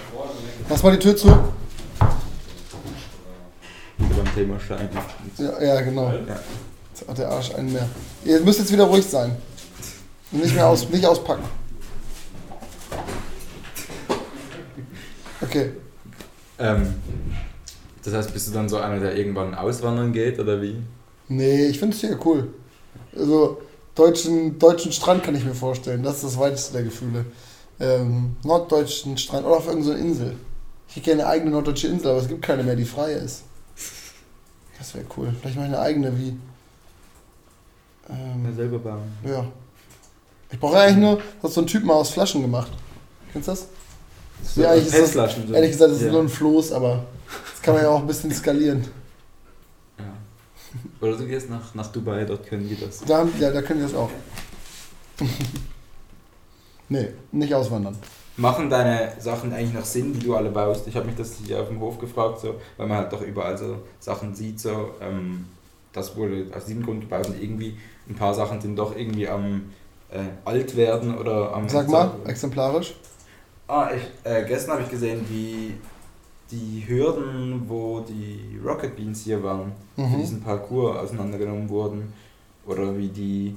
Lass 0.69 0.83
mal 0.83 0.93
die 0.93 0.99
Tür 0.99 1.17
zu. 1.17 1.29
Wieder 4.01 4.23
beim 4.23 4.35
Thema 4.35 4.59
Stein. 4.59 4.89
Ja, 5.39 5.63
ja 5.63 5.81
genau. 5.83 6.09
Ja. 6.09 6.41
Jetzt 6.93 7.09
hat 7.09 7.19
der 7.19 7.31
Arsch 7.31 7.55
einen 7.55 7.73
mehr. 7.73 7.89
Ihr 8.25 8.41
müsst 8.41 8.59
jetzt 8.59 8.73
wieder 8.73 8.85
ruhig 8.85 9.07
sein. 9.07 9.37
Und 10.33 10.43
Nicht 10.43 10.55
mehr 10.55 10.67
aus, 10.67 10.89
nicht 10.89 11.05
auspacken. 11.05 11.45
Okay. 15.41 15.73
Ähm, 16.59 16.95
das 18.05 18.15
heißt, 18.15 18.33
bist 18.33 18.49
du 18.49 18.53
dann 18.53 18.69
so 18.69 18.79
einer, 18.79 19.01
der 19.01 19.17
irgendwann 19.17 19.55
auswandern 19.55 20.13
geht 20.13 20.39
oder 20.39 20.61
wie? 20.63 20.77
Nee, 21.29 21.67
ich 21.67 21.79
finde 21.79 21.95
es 21.95 22.01
hier 22.01 22.19
cool. 22.25 22.49
Also, 23.17 23.61
deutschen, 23.95 24.59
deutschen 24.59 24.93
Strand 24.93 25.23
kann 25.23 25.35
ich 25.35 25.45
mir 25.45 25.55
vorstellen. 25.55 26.03
Das 26.03 26.17
ist 26.17 26.25
das 26.25 26.39
weiteste 26.39 26.75
der 26.75 26.83
Gefühle. 26.85 27.25
Ähm, 27.79 28.37
norddeutschen 28.45 29.17
Strand 29.17 29.47
oder 29.47 29.57
auf 29.57 29.67
irgendeiner 29.67 29.99
Insel. 29.99 30.37
Ich 30.89 30.97
hätte 30.97 31.07
gerne 31.07 31.23
eine 31.23 31.33
eigene 31.33 31.51
norddeutsche 31.53 31.89
Insel, 31.89 32.11
aber 32.11 32.21
es 32.21 32.29
gibt 32.29 32.43
keine 32.43 32.63
mehr, 32.63 32.77
die 32.77 32.85
frei 32.85 33.13
ist. 33.13 33.45
Das 34.81 34.95
wäre 34.95 35.05
cool. 35.17 35.33
Vielleicht 35.39 35.57
mache 35.57 35.67
ich 35.67 35.75
eine 35.75 35.83
eigene 35.83 36.19
wie. 36.19 36.37
Ähm, 38.09 38.57
selber 38.57 38.79
bauen. 38.79 39.13
ja. 39.25 39.45
Ich 40.51 40.59
brauche 40.59 40.79
eigentlich 40.79 40.97
nur, 40.97 41.17
das 41.17 41.45
hat 41.45 41.53
so 41.53 41.61
ein 41.61 41.67
Typ 41.69 41.85
mal 41.85 41.95
aus 41.95 42.11
Flaschen 42.11 42.41
gemacht. 42.43 42.73
Kennst 43.33 43.47
du 43.47 43.53
das? 43.53 43.69
So 44.43 44.63
Ja, 44.63 44.71
eigentlich 44.71 44.93
ist 44.93 45.15
das-. 45.15 45.37
Ehrlich 45.37 45.71
gesagt, 45.71 45.93
das 45.93 45.99
ist 45.99 46.07
ja. 46.07 46.13
nur 46.13 46.23
ein 46.23 46.29
Floß, 46.29 46.73
aber 46.73 47.05
das 47.53 47.63
kann 47.63 47.75
man 47.75 47.85
ja 47.85 47.91
auch 47.91 48.01
ein 48.01 48.07
bisschen 48.07 48.33
skalieren. 48.33 48.85
ja. 49.99 50.05
Oder 51.01 51.19
du 51.19 51.27
gehst 51.27 51.51
nach, 51.51 51.75
nach 51.75 51.87
Dubai, 51.93 52.25
dort 52.25 52.47
können 52.47 52.69
die 52.69 52.81
das. 52.81 53.01
Da, 53.01 53.29
ja, 53.39 53.51
da 53.53 53.63
können 53.63 53.81
die 53.81 53.87
das 53.87 53.95
auch. 53.95 54.11
nee, 56.89 57.11
nicht 57.31 57.55
auswandern. 57.55 57.97
Machen 58.41 58.71
deine 58.71 59.13
Sachen 59.21 59.53
eigentlich 59.53 59.75
noch 59.75 59.85
Sinn, 59.85 60.15
die 60.15 60.21
du 60.27 60.35
alle 60.35 60.51
baust? 60.51 60.87
Ich 60.89 60.97
habe 60.97 61.07
mich 61.07 61.17
das 61.17 61.35
hier 61.45 61.61
auf 61.61 61.69
dem 61.69 61.79
Hof 61.81 61.99
gefragt, 61.99 62.41
so, 62.41 62.55
weil 62.79 62.87
man 62.87 62.97
halt 62.99 63.13
doch 63.13 63.21
überall 63.21 63.57
so 63.59 63.77
Sachen 63.99 64.35
sieht, 64.35 64.59
so, 64.59 64.93
ähm, 65.01 65.45
das 65.93 66.17
wurde 66.17 66.47
aus 66.57 66.65
diesem 66.65 66.83
Grund 66.83 67.03
gebaut 67.03 67.27
und 67.29 67.43
irgendwie 67.43 67.77
ein 68.09 68.15
paar 68.15 68.33
Sachen 68.33 68.61
sind 68.61 68.77
doch 68.77 68.97
irgendwie 68.97 69.29
am 69.29 69.71
äh, 70.11 70.21
alt 70.45 70.75
werden 70.77 71.17
oder 71.19 71.53
am... 71.55 71.69
Sag 71.69 71.89
mal, 71.89 72.13
exemplarisch. 72.27 72.95
Ah, 73.69 73.91
ich, 73.95 74.03
äh, 74.29 74.45
gestern 74.47 74.73
habe 74.75 74.83
ich 74.85 74.91
gesehen, 74.91 75.25
wie 75.29 75.75
die 76.51 76.85
Hürden, 76.89 77.65
wo 77.69 78.01
die 78.01 78.59
Rocket 78.65 78.97
Beans 78.97 79.23
hier 79.23 79.43
waren, 79.45 79.73
für 79.95 80.03
Mhm. 80.03 80.19
diesen 80.19 80.41
Parcours 80.41 80.97
auseinandergenommen 80.97 81.69
wurden. 81.69 82.13
Oder 82.67 82.97
wie 82.97 83.09
die 83.09 83.55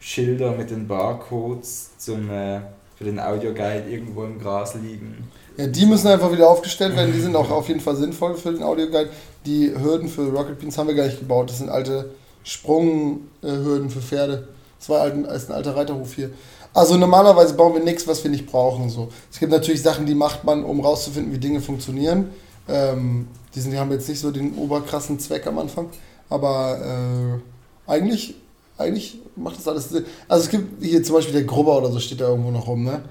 Schilder 0.00 0.52
mit 0.52 0.70
den 0.70 0.86
Barcodes 0.88 1.96
zum, 1.98 2.28
äh, 2.30 2.60
für 3.00 3.06
den 3.06 3.18
Audioguide 3.18 3.84
irgendwo 3.88 4.24
im 4.24 4.38
Gras 4.38 4.74
liegen. 4.74 5.26
Ja, 5.56 5.66
die 5.66 5.86
müssen 5.86 6.08
einfach 6.08 6.30
wieder 6.32 6.50
aufgestellt 6.50 6.94
werden. 6.96 7.14
Die 7.14 7.20
sind 7.20 7.34
auch 7.34 7.50
auf 7.50 7.66
jeden 7.68 7.80
Fall 7.80 7.96
sinnvoll 7.96 8.34
für 8.34 8.52
den 8.52 8.62
Audioguide. 8.62 9.08
Die 9.46 9.72
Hürden 9.74 10.06
für 10.06 10.30
Rocket 10.30 10.58
Beans 10.58 10.76
haben 10.76 10.86
wir 10.86 10.94
gar 10.94 11.06
nicht 11.06 11.18
gebaut. 11.18 11.48
Das 11.48 11.58
sind 11.58 11.70
alte 11.70 12.10
Sprunghürden 12.44 13.88
für 13.88 14.02
Pferde. 14.02 14.48
Das 14.78 14.90
war 14.90 15.04
ein, 15.04 15.24
ist 15.24 15.48
ein 15.48 15.54
alter 15.54 15.76
Reiterhof 15.76 16.12
hier. 16.12 16.28
Also 16.74 16.98
normalerweise 16.98 17.54
bauen 17.54 17.72
wir 17.72 17.82
nichts, 17.82 18.06
was 18.06 18.22
wir 18.22 18.30
nicht 18.30 18.46
brauchen. 18.46 18.90
So. 18.90 19.08
Es 19.32 19.38
gibt 19.38 19.50
natürlich 19.50 19.80
Sachen, 19.80 20.04
die 20.04 20.14
macht 20.14 20.44
man, 20.44 20.62
um 20.62 20.80
rauszufinden, 20.80 21.32
wie 21.32 21.38
Dinge 21.38 21.62
funktionieren. 21.62 22.28
Ähm, 22.68 23.28
die, 23.54 23.60
sind, 23.60 23.70
die 23.70 23.78
haben 23.78 23.90
jetzt 23.92 24.10
nicht 24.10 24.20
so 24.20 24.30
den 24.30 24.56
oberkrassen 24.56 25.18
Zweck 25.18 25.46
am 25.46 25.58
Anfang. 25.58 25.88
Aber 26.28 27.40
äh, 27.88 27.90
eigentlich, 27.90 28.34
eigentlich 28.80 29.18
macht 29.36 29.58
das 29.58 29.68
alles 29.68 29.90
Sinn. 29.90 30.04
Also 30.28 30.44
es 30.44 30.50
gibt 30.50 30.82
hier 30.82 31.02
zum 31.02 31.16
Beispiel 31.16 31.34
der 31.34 31.44
Grubber 31.44 31.78
oder 31.78 31.90
so 31.92 32.00
steht 32.00 32.20
da 32.20 32.28
irgendwo 32.28 32.50
noch 32.50 32.66
rum, 32.66 32.84
ne? 32.84 33.02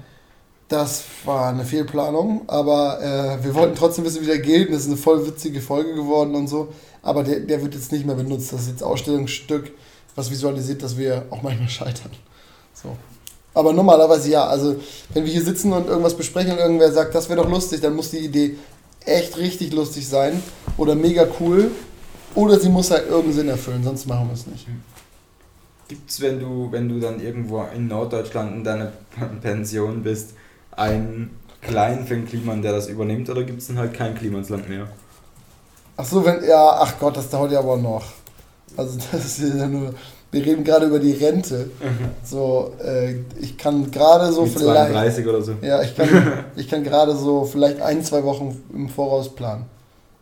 Das 0.68 1.02
war 1.24 1.48
eine 1.48 1.64
Fehlplanung, 1.64 2.42
aber 2.46 3.00
äh, 3.02 3.44
wir 3.44 3.54
wollten 3.56 3.74
trotzdem 3.74 4.04
wissen, 4.04 4.22
wie 4.22 4.26
der 4.26 4.38
gilt. 4.38 4.72
Das 4.72 4.82
ist 4.82 4.86
eine 4.86 4.96
voll 4.96 5.26
witzige 5.26 5.60
Folge 5.60 5.94
geworden 5.94 6.36
und 6.36 6.46
so. 6.46 6.68
Aber 7.02 7.24
der, 7.24 7.40
der 7.40 7.60
wird 7.60 7.74
jetzt 7.74 7.90
nicht 7.90 8.06
mehr 8.06 8.14
benutzt. 8.14 8.52
Das 8.52 8.62
ist 8.62 8.68
jetzt 8.68 8.82
Ausstellungsstück, 8.84 9.72
was 10.14 10.30
visualisiert, 10.30 10.84
dass 10.84 10.96
wir 10.96 11.26
auch 11.30 11.42
manchmal 11.42 11.68
scheitern. 11.68 12.12
So. 12.72 12.96
Aber 13.52 13.72
normalerweise 13.72 14.30
ja. 14.30 14.46
Also, 14.46 14.76
wenn 15.12 15.24
wir 15.24 15.32
hier 15.32 15.42
sitzen 15.42 15.72
und 15.72 15.88
irgendwas 15.88 16.16
besprechen 16.16 16.52
und 16.52 16.58
irgendwer 16.58 16.92
sagt, 16.92 17.16
das 17.16 17.28
wäre 17.28 17.42
doch 17.42 17.50
lustig, 17.50 17.80
dann 17.80 17.96
muss 17.96 18.10
die 18.10 18.18
Idee 18.18 18.56
echt 19.04 19.38
richtig 19.38 19.72
lustig 19.72 20.06
sein 20.06 20.40
oder 20.76 20.94
mega 20.94 21.26
cool. 21.40 21.72
Oder 22.36 22.60
sie 22.60 22.68
muss 22.68 22.92
halt 22.92 23.08
irgendeinen 23.08 23.34
Sinn 23.34 23.48
erfüllen, 23.48 23.82
sonst 23.82 24.06
machen 24.06 24.28
wir 24.28 24.34
es 24.34 24.46
nicht. 24.46 24.68
Gibt's, 25.90 26.20
wenn 26.20 26.38
du, 26.38 26.68
wenn 26.70 26.88
du 26.88 27.00
dann 27.00 27.20
irgendwo 27.20 27.64
in 27.74 27.88
Norddeutschland 27.88 28.54
in 28.54 28.62
deiner 28.62 28.92
Pension 29.42 30.04
bist, 30.04 30.34
einen 30.70 31.36
kleinen 31.62 32.06
Finn 32.06 32.28
Kliman, 32.28 32.62
der 32.62 32.70
das 32.70 32.86
übernimmt, 32.86 33.28
oder 33.28 33.42
gibt 33.42 33.60
es 33.60 33.66
dann 33.66 33.78
halt 33.78 33.92
kein 33.92 34.14
Klimansland 34.14 34.68
mehr? 34.68 34.86
Ach 35.96 36.04
so, 36.04 36.24
wenn, 36.24 36.44
ja, 36.44 36.78
ach 36.80 36.94
Gott, 37.00 37.16
das 37.16 37.28
dauert 37.28 37.50
ja 37.50 37.58
aber 37.58 37.76
noch. 37.76 38.04
Also 38.76 39.00
das 39.12 39.40
ist 39.40 39.58
ja 39.58 39.66
nur, 39.66 39.92
wir 40.30 40.46
reden 40.46 40.62
gerade 40.62 40.86
über 40.86 41.00
die 41.00 41.10
Rente. 41.10 41.70
So, 42.24 42.72
äh, 42.84 43.16
ich 43.40 43.58
kann 43.58 43.90
gerade 43.90 44.32
so 44.32 44.42
Mit 44.42 44.52
vielleicht, 44.52 44.92
32 44.92 45.26
oder 45.26 45.42
so. 45.42 45.54
ja, 45.60 45.82
ich 45.82 45.96
kann, 45.96 46.08
ich 46.54 46.68
kann 46.68 46.84
gerade 46.84 47.16
so 47.16 47.44
vielleicht 47.44 47.82
ein, 47.82 48.04
zwei 48.04 48.22
Wochen 48.22 48.62
im 48.72 48.88
Voraus 48.88 49.34
planen. 49.34 49.64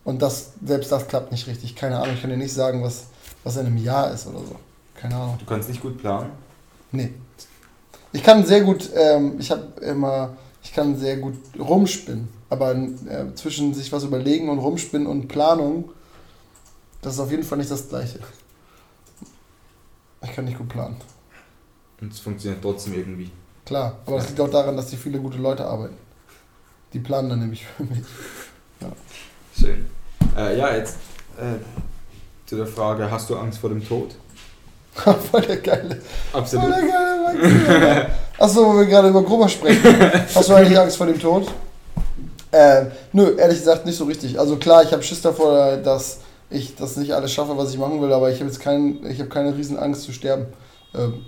Und 0.03 0.23
das, 0.23 0.53
selbst 0.65 0.91
das 0.91 1.09
klappt 1.09 1.31
nicht 1.31 1.47
richtig. 1.47 1.77
Keine 1.77 1.99
Ahnung, 1.99 2.15
ich 2.15 2.23
kann 2.23 2.31
dir 2.31 2.39
nicht 2.39 2.55
sagen, 2.55 2.83
was, 2.83 3.09
was 3.45 3.59
in 3.59 3.67
einem 3.67 3.77
Jahr 3.77 4.11
ist 4.15 4.27
oder 4.27 4.39
so. 4.39 4.57
Keine 5.01 5.15
Ahnung. 5.15 5.37
Du 5.39 5.45
kannst 5.45 5.69
nicht 5.69 5.81
gut 5.81 5.99
planen. 5.99 6.31
Nee. 6.91 7.13
Ich 8.13 8.23
kann 8.23 8.45
sehr 8.45 8.63
gut, 8.63 8.91
ähm, 8.97 9.37
ich 9.39 9.51
habe 9.51 9.81
immer, 9.81 10.37
ich 10.63 10.73
kann 10.73 10.97
sehr 10.97 11.19
gut 11.19 11.35
rumspinnen. 11.59 12.29
Aber 12.51 12.75
äh, 12.75 13.35
zwischen 13.35 13.75
sich 13.75 13.93
was 13.93 14.05
überlegen 14.05 14.49
und 14.49 14.59
rumspinnen 14.59 15.07
und 15.07 15.29
Planung, 15.29 15.91
das 17.03 17.15
ist 17.15 17.21
auf 17.21 17.31
jeden 17.31 17.45
Fall 17.45 17.59
nicht 17.59 17.71
das 17.71 17.89
Gleiche. 17.89 18.19
Ich 20.23 20.33
kann 20.33 20.47
nicht 20.47 20.59
gut 20.59 20.69
planen. 20.69 20.97
Und 22.01 22.13
es 22.13 22.19
funktioniert 22.19 22.63
trotzdem 22.63 22.95
irgendwie. 22.95 23.31
Klar, 23.65 23.99
aber 24.07 24.17
das 24.17 24.29
liegt 24.29 24.41
auch 24.41 24.51
daran, 24.51 24.77
dass 24.77 24.89
hier 24.89 24.99
viele 24.99 25.21
gute 25.21 25.39
Leute 25.39 25.65
arbeiten. 25.67 25.97
Die 26.93 26.99
planen 26.99 27.29
dann 27.29 27.41
nämlich 27.41 27.67
für 27.67 27.85
mich. 27.85 28.03
Schön. 29.55 29.87
Äh, 30.37 30.59
ja, 30.59 30.75
jetzt 30.75 30.97
äh, 31.37 31.59
zu 32.47 32.57
der 32.57 32.67
Frage, 32.67 33.11
hast 33.11 33.29
du 33.29 33.37
Angst 33.37 33.59
vor 33.59 33.69
dem 33.69 33.87
Tod? 33.87 34.15
Voll 35.31 35.43
der 35.43 35.59
geile, 35.59 36.01
voll 36.33 36.41
Absolut. 36.41 36.71
der 36.71 36.83
geile. 36.83 38.11
Achso, 38.39 38.67
wo 38.67 38.79
wir 38.79 38.87
gerade 38.87 39.09
über 39.09 39.23
Gruber 39.23 39.49
sprechen. 39.49 39.83
Hast 40.35 40.49
du 40.49 40.55
eigentlich 40.55 40.79
Angst 40.79 40.97
vor 40.97 41.07
dem 41.07 41.19
Tod? 41.19 41.47
Äh, 42.51 42.87
nö, 43.13 43.37
ehrlich 43.37 43.59
gesagt 43.59 43.85
nicht 43.87 43.97
so 43.97 44.05
richtig. 44.05 44.39
Also 44.39 44.57
klar, 44.57 44.83
ich 44.83 44.93
habe 44.93 45.03
Schiss 45.03 45.21
davor, 45.21 45.77
dass 45.77 46.19
ich 46.51 46.75
das 46.77 46.97
nicht 46.97 47.13
alles 47.13 47.33
schaffe, 47.33 47.57
was 47.57 47.71
ich 47.73 47.79
machen 47.79 48.01
will, 48.01 48.13
aber 48.13 48.31
ich 48.31 48.37
habe 48.41 48.47
jetzt 48.47 48.61
kein, 48.61 49.05
ich 49.07 49.19
habe 49.21 49.29
keine 49.29 49.57
riesen 49.57 49.79
Angst 49.79 50.03
zu 50.03 50.13
sterben. 50.13 50.47
Ähm, 50.95 51.25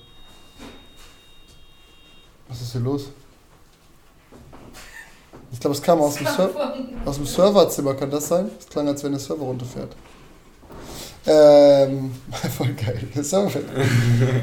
was 2.48 2.60
ist 2.62 2.72
hier 2.72 2.80
los? 2.80 3.10
Ich 5.52 5.60
glaube, 5.60 5.76
es 5.76 5.82
kam 5.82 6.00
aus 6.00 6.14
dem, 6.14 6.26
Ser 6.26 6.50
aus 7.04 7.16
dem 7.16 7.26
Serverzimmer, 7.26 7.94
kann 7.94 8.10
das 8.10 8.28
sein? 8.28 8.50
Es 8.58 8.66
klang, 8.66 8.88
als 8.88 9.04
wenn 9.04 9.12
der 9.12 9.20
Server 9.20 9.44
runterfährt. 9.44 9.94
Ähm, 11.26 12.12
voll 12.56 12.68
geil. 12.74 12.98
Der 13.14 13.22
Server 13.24 13.50
fährt. 13.50 13.64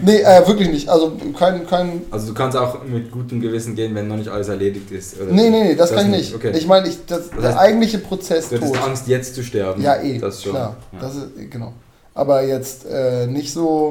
nee, 0.04 0.18
äh, 0.22 0.48
wirklich 0.48 0.70
nicht. 0.70 0.88
Also 0.90 1.14
kein, 1.38 1.66
kein, 1.66 2.02
Also 2.12 2.28
du 2.28 2.34
kannst 2.36 2.56
auch 2.56 2.84
mit 2.84 3.12
gutem 3.12 3.42
Gewissen 3.42 3.76
gehen, 3.76 3.96
wenn 3.96 4.08
noch 4.08 4.18
nicht 4.18 4.30
alles 4.30 4.48
erledigt 4.48 4.92
ist. 4.92 5.20
Oder 5.20 5.32
Nee, 5.32 5.50
nee, 5.50 5.64
nee, 5.64 5.76
das, 5.76 5.92
kann 5.92 6.06
ich 6.14 6.18
nicht. 6.18 6.36
Okay. 6.36 6.56
Ich 6.56 6.68
meine, 6.68 6.88
ich, 6.88 7.06
das, 7.08 7.30
Das 7.30 7.40
der 7.40 7.50
heißt, 7.50 7.58
eigentliche 7.58 7.98
Prozess 7.98 8.50
du 8.50 8.60
tot. 8.60 8.78
Angst, 8.84 9.08
jetzt 9.08 9.34
zu 9.34 9.44
sterben. 9.44 9.82
Ja, 9.82 9.96
eh, 10.02 10.20
Das 10.20 10.44
schon. 10.44 10.52
klar. 10.52 10.76
Ja. 10.94 11.00
Das 11.00 11.16
ist, 11.16 11.28
genau. 11.50 11.74
Aber 12.14 12.44
jetzt 12.44 12.86
äh, 12.86 13.26
nicht 13.28 13.52
so. 13.52 13.90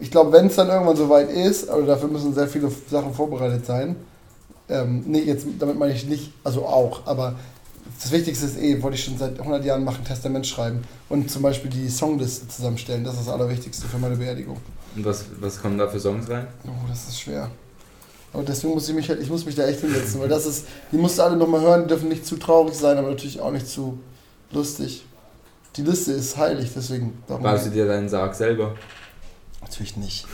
Ich 0.00 0.12
glaube, 0.12 0.30
wenn 0.32 0.46
es 0.46 0.54
dann 0.54 0.68
irgendwann 0.68 0.96
soweit 0.96 1.28
ist, 1.30 1.68
aber 1.68 1.82
dafür 1.82 2.08
müssen 2.08 2.32
sehr 2.32 2.46
viele 2.46 2.70
Sachen 2.88 3.12
vorbereitet 3.12 3.66
sein. 3.66 3.96
Ähm, 4.68 5.02
nee, 5.06 5.20
jetzt, 5.20 5.46
damit 5.58 5.76
meine 5.78 5.92
ich 5.94 6.06
nicht, 6.06 6.32
also 6.44 6.64
auch, 6.64 7.00
aber 7.06 7.34
Das 8.00 8.12
Wichtigste 8.12 8.46
ist 8.46 8.56
eh, 8.58 8.80
wollte 8.80 8.96
ich 8.96 9.04
schon 9.04 9.18
seit 9.18 9.38
100 9.38 9.64
Jahren 9.64 9.82
machen, 9.82 10.04
Testament 10.04 10.46
schreiben 10.46 10.82
und 11.08 11.30
zum 11.30 11.42
Beispiel 11.42 11.70
die 11.70 11.88
Songliste 11.88 12.46
zusammenstellen. 12.46 13.02
Das 13.02 13.14
ist 13.14 13.26
das 13.26 13.34
Allerwichtigste 13.34 13.88
für 13.88 13.98
meine 13.98 14.16
Beerdigung. 14.16 14.58
Und 14.94 15.04
was, 15.04 15.24
was 15.40 15.60
kommen 15.60 15.78
da 15.78 15.88
für 15.88 15.98
Songs 15.98 16.28
rein? 16.30 16.46
Oh, 16.64 16.88
das 16.88 17.08
ist 17.08 17.20
schwer. 17.20 17.50
Aber 18.32 18.42
deswegen 18.42 18.74
muss 18.74 18.88
ich 18.88 18.94
mich 18.94 19.08
halt, 19.08 19.20
ich 19.20 19.30
muss 19.30 19.44
mich 19.44 19.54
da 19.54 19.66
echt 19.66 19.80
hinsetzen, 19.80 20.20
weil 20.20 20.28
das 20.28 20.46
ist, 20.46 20.66
die 20.92 20.96
musst 20.96 21.18
du 21.18 21.22
alle 21.22 21.36
nochmal 21.36 21.60
hören, 21.60 21.82
die 21.82 21.88
dürfen 21.88 22.08
nicht 22.08 22.26
zu 22.26 22.36
traurig 22.36 22.74
sein, 22.74 22.98
aber 22.98 23.08
natürlich 23.08 23.40
auch 23.40 23.50
nicht 23.50 23.66
zu 23.66 23.98
lustig. 24.52 25.04
Die 25.76 25.82
Liste 25.82 26.12
ist 26.12 26.36
heilig, 26.36 26.70
deswegen. 26.74 27.22
Baust 27.26 27.66
du 27.66 27.70
dir 27.70 27.86
deinen 27.86 28.08
Sarg 28.08 28.34
selber? 28.34 28.74
Natürlich 29.60 29.96
nicht. 29.96 30.26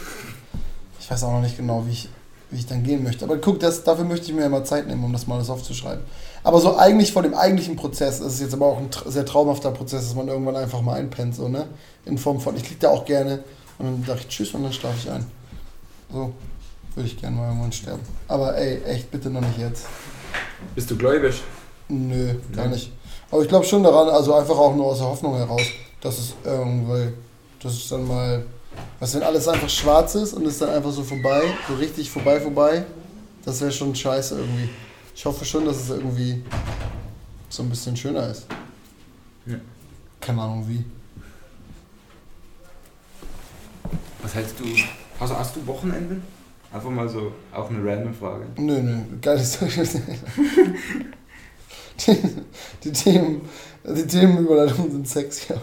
Ich 1.01 1.11
weiß 1.11 1.23
auch 1.25 1.33
noch 1.33 1.43
nicht 1.43 1.57
genau, 1.57 1.87
wie 1.87 1.93
ich, 1.93 2.09
wie 2.51 2.59
ich 2.59 2.67
dann 2.67 2.83
gehen 2.83 3.03
möchte. 3.03 3.25
Aber 3.25 3.37
guck, 3.39 3.61
das, 3.61 3.85
dafür 3.85 4.05
möchte 4.05 4.27
ich 4.27 4.33
mir 4.33 4.43
ja 4.43 4.49
mal 4.49 4.65
Zeit 4.65 4.87
nehmen, 4.87 5.05
um 5.05 5.12
das 5.12 5.27
mal 5.27 5.37
alles 5.37 5.51
aufzuschreiben. 5.51 6.03
Aber 6.45 6.61
so 6.61 6.76
eigentlich 6.76 7.12
vor 7.12 7.22
dem 7.22 7.34
eigentlichen 7.34 7.74
Prozess, 7.74 8.20
das 8.20 8.34
ist 8.34 8.40
jetzt 8.42 8.55
aber 8.55 8.66
auch 8.66 8.78
ein 8.78 8.90
tr- 8.90 9.11
sehr 9.11 9.24
traumhafter 9.24 9.70
Prozess, 9.70 10.03
dass 10.05 10.14
man 10.14 10.28
irgendwann 10.28 10.57
einfach 10.57 10.82
mal 10.82 10.95
einpennt, 10.95 11.34
so, 11.34 11.49
ne? 11.49 11.66
In 12.05 12.18
Form 12.18 12.38
von, 12.38 12.55
ich 12.57 12.68
lieg 12.68 12.78
da 12.80 12.90
auch 12.90 13.07
gerne 13.07 13.42
und 13.78 13.86
dann 13.86 14.05
sag 14.07 14.20
ich 14.20 14.28
Tschüss 14.28 14.53
und 14.55 14.62
dann 14.62 14.72
schlafe 14.72 14.97
ich 14.99 15.11
ein. 15.11 15.26
So 16.12 16.32
würde 16.95 17.09
ich 17.09 17.18
gerne 17.18 17.36
mal 17.36 17.49
irgendwann 17.49 17.72
sterben. 17.72 18.03
Aber 18.28 18.57
ey, 18.57 18.82
echt, 18.84 19.11
bitte 19.11 19.30
noch 19.30 19.40
nicht 19.40 19.59
jetzt. 19.59 19.86
Bist 20.74 20.90
du 20.90 20.97
gläubig? 20.97 21.42
Nö, 21.88 22.34
gar 22.55 22.68
nicht. 22.68 22.92
Aber 23.30 23.42
ich 23.42 23.49
glaube 23.49 23.64
schon 23.64 23.82
daran, 23.82 24.09
also 24.11 24.34
einfach 24.34 24.57
auch 24.57 24.76
nur 24.76 24.86
aus 24.86 24.99
der 24.99 25.09
Hoffnung 25.09 25.34
heraus, 25.36 25.62
dass 26.03 26.18
es 26.18 26.34
irgendwie, 26.45 27.14
dass 27.62 27.72
es 27.72 27.88
dann 27.88 28.07
mal, 28.07 28.45
was 29.01 29.14
wenn 29.14 29.22
alles 29.22 29.49
einfach 29.49 29.68
schwarz 29.70 30.14
ist 30.14 30.34
und 30.34 30.47
es 30.47 30.59
dann 30.59 30.68
einfach 30.68 30.92
so 30.92 31.03
vorbei, 31.03 31.42
so 31.68 31.74
richtig 31.74 32.11
vorbei, 32.11 32.38
vorbei, 32.38 32.84
das 33.47 33.61
wäre 33.62 33.72
schon 33.72 33.95
scheiße 33.95 34.38
irgendwie. 34.38 34.68
Ich 35.15 35.25
hoffe 35.25 35.45
schon, 35.45 35.65
dass 35.65 35.77
es 35.77 35.91
irgendwie 35.91 36.43
so 37.49 37.62
ein 37.62 37.71
bisschen 37.71 37.97
schöner 37.97 38.29
ist. 38.31 38.47
Ja. 39.47 39.57
Keine 40.21 40.43
Ahnung 40.43 40.69
wie. 40.69 40.85
Was 44.23 44.35
hältst 44.35 44.59
du? 44.59 44.65
Also 45.21 45.39
hast 45.39 45.55
du 45.55 45.67
Wochenenden? 45.67 46.23
Einfach 46.73 46.91
mal 46.91 47.09
so, 47.09 47.33
auch 47.53 47.71
eine 47.71 47.79
random 47.85 48.12
Frage. 48.15 48.47
Nö, 48.57 48.83
nö, 48.83 48.97
geiles 49.21 49.59
die, 52.01 52.19
die 52.83 52.91
Themen, 52.93 53.43
die 53.85 54.05
Themenüberleitungen 54.05 54.91
sind 54.91 55.09
sexy. 55.09 55.53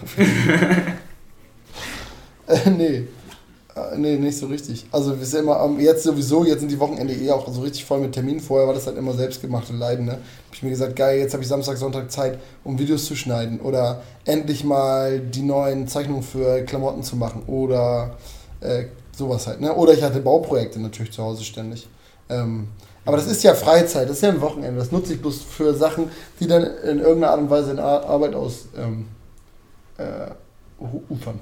äh, 2.48 2.70
nee. 2.70 3.08
Äh, 3.76 3.98
Nee, 3.98 4.18
nicht 4.18 4.38
so 4.38 4.48
richtig. 4.48 4.86
Also 4.92 5.18
wir 5.18 5.26
sind 5.26 5.42
immer 5.42 5.70
jetzt 5.80 6.04
sowieso, 6.04 6.44
jetzt 6.44 6.60
sind 6.60 6.72
die 6.72 6.80
Wochenende 6.80 7.14
eh 7.14 7.32
auch 7.32 7.48
so 7.52 7.62
richtig 7.62 7.86
voll 7.86 8.00
mit 8.00 8.14
Terminen. 8.14 8.40
Vorher 8.40 8.68
war 8.68 8.74
das 8.74 8.88
halt 8.88 8.98
immer 8.98 9.14
selbstgemachte 9.14 9.74
Leiden. 9.74 10.06
Ne? 10.06 10.14
Hab 10.14 10.54
ich 10.54 10.64
mir 10.64 10.70
gesagt, 10.70 10.96
geil, 10.96 11.20
jetzt 11.20 11.34
habe 11.34 11.44
ich 11.44 11.50
Samstag, 11.50 11.78
Sonntag 11.78 12.12
Zeit, 12.12 12.40
um 12.64 12.78
Videos 12.78 13.06
zu 13.06 13.16
schneiden 13.16 13.60
oder 13.60 14.02
endlich 14.26 14.64
mal 14.64 15.20
die 15.20 15.44
neuen 15.44 15.88
Zeichnungen 15.88 16.24
für 16.24 16.64
Klamotten 16.64 17.04
zu 17.04 17.16
machen 17.16 17.44
oder 17.48 18.18
äh, 18.60 18.86
sowas 19.16 19.48
halt. 19.48 19.62
Ne? 19.62 19.74
Oder 19.74 19.94
ich 19.94 20.04
hatte 20.04 20.20
Bauprojekte 20.20 20.80
natürlich 20.80 21.12
zu 21.12 21.24
Hause 21.24 21.44
ständig. 21.44 21.88
Ähm, 22.30 22.68
aber 23.04 23.18
das 23.18 23.28
ist 23.28 23.44
ja 23.44 23.56
Freizeit, 23.56 24.08
das 24.08 24.18
ist 24.18 24.24
ja 24.24 24.30
ein 24.30 24.42
Wochenende. 24.42 24.80
Das 24.80 24.92
nutze 24.92 25.14
ich 25.14 25.22
bloß 25.22 25.42
für 25.42 25.74
Sachen, 25.74 26.10
die 26.40 26.48
dann 26.48 26.64
in 26.64 27.00
irgendeiner 27.00 27.32
Art 27.32 27.40
und 27.42 27.50
Weise 27.50 27.72
in 27.72 27.80
Ar 27.80 28.06
Arbeit 28.06 28.36
aus 28.36 28.68
ähm, 28.78 29.08
äh, 29.98 30.30
ufern. 31.10 31.40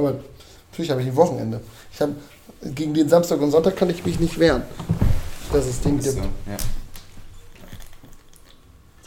Aber 0.00 0.14
natürlich 0.70 0.90
habe 0.90 1.02
ich 1.02 1.08
ein 1.08 1.16
Wochenende. 1.16 1.60
Ich 1.92 2.00
hab, 2.00 2.10
gegen 2.74 2.94
den 2.94 3.08
Samstag 3.08 3.40
und 3.40 3.50
Sonntag 3.50 3.76
kann 3.76 3.90
ich 3.90 4.04
mich 4.04 4.18
nicht 4.18 4.38
wehren. 4.38 4.62
Dass 5.52 5.66
es 5.66 5.80
den 5.80 6.00
So, 6.00 6.12
gibt. 6.12 6.24
ja. 6.46 6.52
Jetzt 6.52 6.68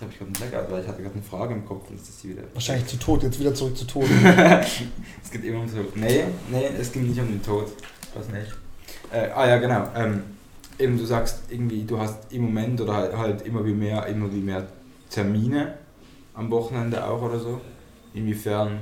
habe 0.02 0.12
ich 0.12 0.18
gerade 0.20 0.26
einen 0.26 0.34
Blackout, 0.52 0.72
weil 0.72 0.82
ich 0.82 0.88
hatte 0.88 1.02
gerade 1.02 1.16
eine 1.16 1.24
Frage 1.24 1.54
im 1.54 1.66
Kopf 1.66 1.90
und 1.90 1.98
jetzt 1.98 2.10
ist 2.10 2.22
sie 2.22 2.30
wieder. 2.30 2.44
Wahrscheinlich 2.54 2.88
zu 2.88 2.98
Tod, 2.98 3.24
jetzt 3.24 3.40
wieder 3.40 3.54
zurück 3.56 3.78
zu 3.78 3.86
Tod. 3.86 4.06
es 5.24 5.32
geht 5.32 5.44
immer 5.44 5.62
um 5.62 5.74
Tod. 5.74 5.96
Nee, 5.96 6.26
nee, 6.52 6.66
es 6.80 6.92
geht 6.92 7.04
nicht 7.04 7.20
um 7.20 7.28
den 7.28 7.42
Tod. 7.42 7.68
Was 8.14 8.28
nicht. 8.30 8.52
Äh, 9.12 9.30
ah 9.34 9.48
ja, 9.48 9.58
genau. 9.58 9.88
Ähm, 9.96 10.24
eben 10.78 10.98
du 10.98 11.06
sagst 11.06 11.40
irgendwie, 11.50 11.84
du 11.86 12.00
hast 12.00 12.32
im 12.32 12.44
Moment 12.44 12.80
oder 12.82 12.96
halt, 12.96 13.18
halt 13.18 13.42
immer 13.44 13.66
wie 13.66 13.74
mehr, 13.74 14.06
immer 14.08 14.32
wie 14.32 14.42
mehr 14.42 14.68
Termine 15.10 15.76
am 16.34 16.52
Wochenende 16.52 17.08
auch 17.08 17.22
oder 17.22 17.40
so. 17.40 17.62
Inwiefern 18.14 18.80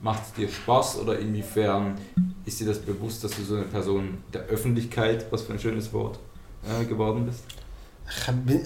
macht 0.00 0.22
es 0.26 0.32
dir 0.32 0.48
Spaß 0.48 0.98
oder 0.98 1.18
inwiefern 1.18 1.96
ist 2.44 2.60
dir 2.60 2.66
das 2.66 2.78
bewusst, 2.78 3.24
dass 3.24 3.32
du 3.32 3.42
so 3.42 3.56
eine 3.56 3.64
Person 3.64 4.18
der 4.32 4.42
Öffentlichkeit, 4.42 5.26
was 5.30 5.42
für 5.42 5.52
ein 5.52 5.58
schönes 5.58 5.92
Wort, 5.92 6.18
äh, 6.64 6.84
geworden 6.84 7.26
bist? 7.26 7.40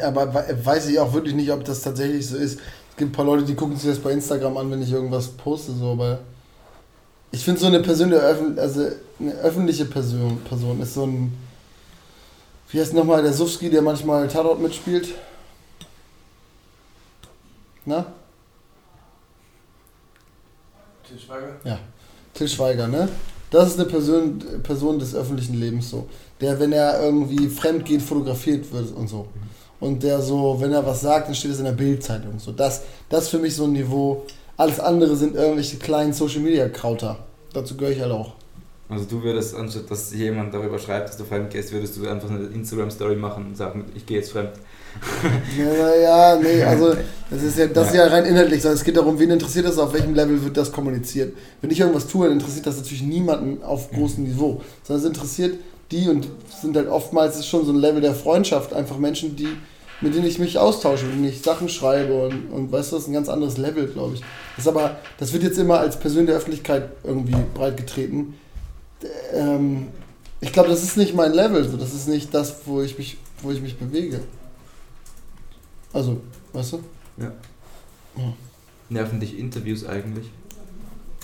Aber 0.05 0.33
we- 0.35 0.65
weiß 0.65 0.89
ich 0.89 1.01
auch 1.01 1.13
wirklich 1.13 1.35
nicht, 1.35 1.51
ob 1.51 1.65
das 1.65 1.81
tatsächlich 1.83 2.27
so 2.29 2.37
ist. 2.37 2.61
Es 2.91 2.97
gibt 2.97 3.11
ein 3.11 3.13
paar 3.13 3.25
Leute, 3.25 3.45
die 3.45 3.55
gucken 3.55 3.77
sich 3.77 3.89
das 3.91 3.99
bei 3.99 4.13
Instagram 4.13 4.57
an, 4.59 4.71
wenn 4.71 4.83
ich 4.83 4.93
irgendwas 4.93 5.29
poste, 5.29 5.73
so, 5.73 5.93
aber 5.93 6.21
ich 7.33 7.43
finde 7.45 7.61
so 7.61 7.67
eine 7.67 7.81
Person, 7.81 8.11
der 8.11 8.21
Öffn 8.21 8.59
also 8.59 8.87
eine 9.19 9.33
öffentliche 9.37 9.87
Person, 9.87 10.39
Person 10.47 10.81
ist 10.83 10.95
so 10.95 11.07
ein, 11.07 11.33
wie 12.71 12.81
heißt 12.81 12.93
nochmal 12.93 13.23
der 13.23 13.33
Sufski, 13.33 13.71
der 13.71 13.81
manchmal 13.83 14.29
Tatort 14.29 14.61
mitspielt? 14.61 15.09
Na? 17.87 18.07
Til 21.13 21.21
Schweiger? 21.21 21.79
Til 22.35 22.49
Schweiger, 22.49 22.89
ne? 22.89 23.09
Das 23.51 23.69
ist 23.69 23.79
eine 23.79 23.87
Person, 23.87 24.43
Person 24.63 24.99
des 24.99 25.15
öffentlichen 25.15 25.61
Lebens 25.61 25.91
so. 25.91 26.07
Der, 26.41 26.59
wenn 26.59 26.73
er 26.73 27.03
irgendwie 27.03 27.49
fremd 27.49 27.85
geht, 27.85 28.01
fotografiert 28.01 28.73
wird 28.73 28.95
und 28.97 29.09
so. 29.09 29.27
Und 29.79 30.03
der 30.03 30.23
so, 30.23 30.57
wenn 30.59 30.73
er 30.73 30.87
was 30.87 31.03
sagt, 31.03 31.29
dann 31.29 31.35
steht 31.35 31.51
es 31.51 31.59
in 31.59 31.67
der 31.67 31.73
Bildzeitung. 31.73 32.39
So, 32.39 32.53
das, 32.53 32.83
das 33.11 33.25
ist 33.25 33.29
für 33.29 33.39
mich 33.39 33.55
so 33.55 33.65
ein 33.65 33.73
Niveau. 33.73 34.25
Alles 34.57 34.81
andere 34.81 35.15
sind 35.17 35.35
irgendwelche 35.35 35.77
kleinen 35.77 36.15
Social 36.15 36.41
Media 36.41 36.67
Krauter. 36.71 37.19
Dazu 37.53 37.77
gehöre 37.77 37.93
ich 37.93 38.01
halt 38.01 38.13
auch. 38.13 38.33
Also 38.89 39.05
du 39.05 39.23
würdest, 39.23 39.55
anstatt 39.55 39.91
dass 39.91 40.15
jemand 40.15 40.55
darüber 40.55 40.79
schreibt, 40.79 41.11
dass 41.11 41.19
du 41.19 41.25
fremd 41.25 41.51
gehst, 41.51 41.73
würdest 41.73 41.97
du 41.97 42.09
einfach 42.09 42.31
eine 42.31 42.47
Instagram-Story 42.47 43.17
machen 43.17 43.49
und 43.49 43.57
sagen, 43.57 43.85
ich 43.95 44.07
gehe 44.07 44.19
jetzt 44.19 44.33
fremd. 44.33 44.53
Ja, 45.59 45.95
ja, 45.95 46.37
nee, 46.37 46.63
also 46.63 46.95
das 47.31 47.43
ist 47.43 47.59
ja, 47.59 47.67
das 47.67 47.89
ist 47.89 47.95
ja 47.95 48.07
rein 48.07 48.25
inhaltlich, 48.25 48.61
sondern 48.61 48.79
es 48.79 48.85
geht 48.85 48.97
darum, 48.97 49.19
wen 49.19 49.31
interessiert 49.31 49.67
das, 49.67 49.79
auf 49.79 49.93
welchem 49.95 50.15
Level 50.15 50.45
wird 50.45 50.57
das 50.57 50.71
kommuniziert. 50.71 51.35
Wenn 51.61 51.71
ich 51.71 51.81
irgendwas 51.81 52.07
tue, 52.07 52.27
dann 52.27 52.39
interessiert 52.39 52.67
das 52.67 52.77
natürlich 52.77 53.03
niemanden 53.03 53.63
auf 53.63 53.91
großem 53.91 54.25
Niveau, 54.25 54.61
sondern 54.83 55.05
es 55.05 55.09
interessiert 55.09 55.59
die 55.93 56.09
und 56.09 56.27
sind 56.61 56.77
halt 56.77 56.89
oftmals 56.89 57.47
schon 57.47 57.65
so 57.65 57.73
ein 57.73 57.79
Level 57.79 58.01
der 58.01 58.15
Freundschaft, 58.15 58.73
einfach 58.73 58.99
Menschen, 58.99 59.37
die, 59.37 59.49
mit 60.01 60.15
denen 60.15 60.27
ich 60.27 60.39
mich 60.39 60.59
austausche, 60.59 61.05
mit 61.05 61.15
denen 61.15 61.29
ich 61.29 61.43
Sachen 61.43 61.69
schreibe 61.69 62.25
und, 62.25 62.51
und 62.51 62.73
weißt 62.73 62.91
du, 62.91 62.97
das 62.97 63.05
ist 63.05 63.09
ein 63.09 63.15
ganz 63.15 63.29
anderes 63.29 63.59
Level, 63.59 63.87
glaube 63.87 64.15
ich. 64.15 64.23
Das 64.57 64.67
aber, 64.67 64.97
das 65.19 65.33
wird 65.33 65.43
jetzt 65.43 65.59
immer 65.59 65.79
als 65.79 65.99
Person 65.99 66.27
der 66.27 66.37
Öffentlichkeit 66.37 66.89
irgendwie 67.05 67.37
breitgetreten. 67.55 68.35
Ähm, 69.35 69.89
ich 70.41 70.53
glaube, 70.53 70.69
das 70.69 70.83
ist 70.83 70.97
nicht 70.97 71.15
mein 71.15 71.33
Level, 71.33 71.69
so, 71.69 71.77
das 71.77 71.95
ist 71.95 72.09
nicht 72.09 72.35
das, 72.35 72.57
wo 72.67 72.83
ich 72.83 72.99
mich, 72.99 73.19
wo 73.43 73.51
ich 73.51 73.61
mich 73.61 73.77
bewege. 73.79 74.21
Also, 75.93 76.19
weißt 76.53 76.75
du? 76.75 76.79
Nerven 78.89 79.21
dich 79.21 79.39
Interviews 79.39 79.87
eigentlich? 79.87 80.27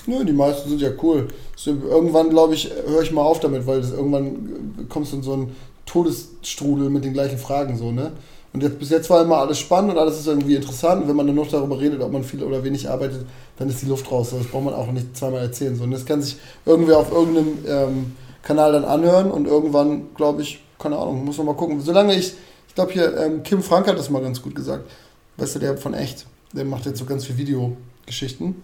Nö, 0.06 0.24
die 0.24 0.32
meisten 0.32 0.68
sind 0.70 0.80
ja 0.80 0.90
cool. 1.02 1.28
So, 1.54 1.70
irgendwann, 1.70 2.30
glaube 2.30 2.54
ich, 2.54 2.70
höre 2.86 3.02
ich 3.02 3.12
mal 3.12 3.22
auf 3.22 3.40
damit, 3.40 3.66
weil 3.66 3.80
das 3.80 3.92
irgendwann 3.92 4.26
äh, 4.26 4.84
kommst 4.88 5.12
du 5.12 5.16
in 5.16 5.22
so 5.22 5.32
einen 5.34 5.56
Todesstrudel 5.84 6.88
mit 6.88 7.04
den 7.04 7.12
gleichen 7.12 7.38
Fragen 7.38 7.76
so, 7.76 7.92
ne? 7.92 8.12
Und 8.54 8.62
jetzt, 8.62 8.78
bis 8.78 8.88
jetzt 8.88 9.10
war 9.10 9.22
immer 9.22 9.36
alles 9.36 9.58
spannend 9.58 9.92
und 9.92 9.98
alles 9.98 10.18
ist 10.18 10.26
irgendwie 10.26 10.54
interessant. 10.54 11.02
Und 11.02 11.08
wenn 11.08 11.16
man 11.16 11.26
dann 11.26 11.36
noch 11.36 11.50
darüber 11.50 11.78
redet, 11.78 12.00
ob 12.00 12.10
man 12.10 12.24
viel 12.24 12.42
oder 12.42 12.64
wenig 12.64 12.88
arbeitet, 12.88 13.26
dann 13.58 13.68
ist 13.68 13.82
die 13.82 13.86
Luft 13.86 14.10
raus. 14.10 14.30
Das 14.30 14.46
braucht 14.46 14.64
man 14.64 14.72
auch 14.72 14.90
nicht 14.90 15.14
zweimal 15.14 15.42
erzählen. 15.42 15.76
So. 15.76 15.84
Und 15.84 15.90
das 15.90 16.06
kann 16.06 16.22
sich 16.22 16.36
irgendwer 16.64 16.98
auf 16.98 17.12
irgendeinem 17.12 17.58
ähm, 17.66 18.12
Kanal 18.42 18.72
dann 18.72 18.84
anhören 18.84 19.30
und 19.30 19.46
irgendwann, 19.46 20.14
glaube 20.14 20.40
ich, 20.40 20.60
keine 20.78 20.96
Ahnung, 20.96 21.26
muss 21.26 21.36
man 21.36 21.46
mal 21.46 21.54
gucken. 21.56 21.82
Solange 21.82 22.14
ich 22.14 22.32
glaube 22.78 22.92
hier, 22.92 23.16
ähm, 23.16 23.42
Kim 23.42 23.60
Frank 23.60 23.88
hat 23.88 23.98
das 23.98 24.08
mal 24.08 24.22
ganz 24.22 24.40
gut 24.40 24.54
gesagt. 24.54 24.88
Weißt 25.36 25.56
du, 25.56 25.58
der 25.58 25.76
von 25.76 25.94
echt, 25.94 26.26
der 26.52 26.64
macht 26.64 26.86
jetzt 26.86 27.00
so 27.00 27.04
ganz 27.04 27.24
viel 27.24 27.36
Videogeschichten. 27.36 28.62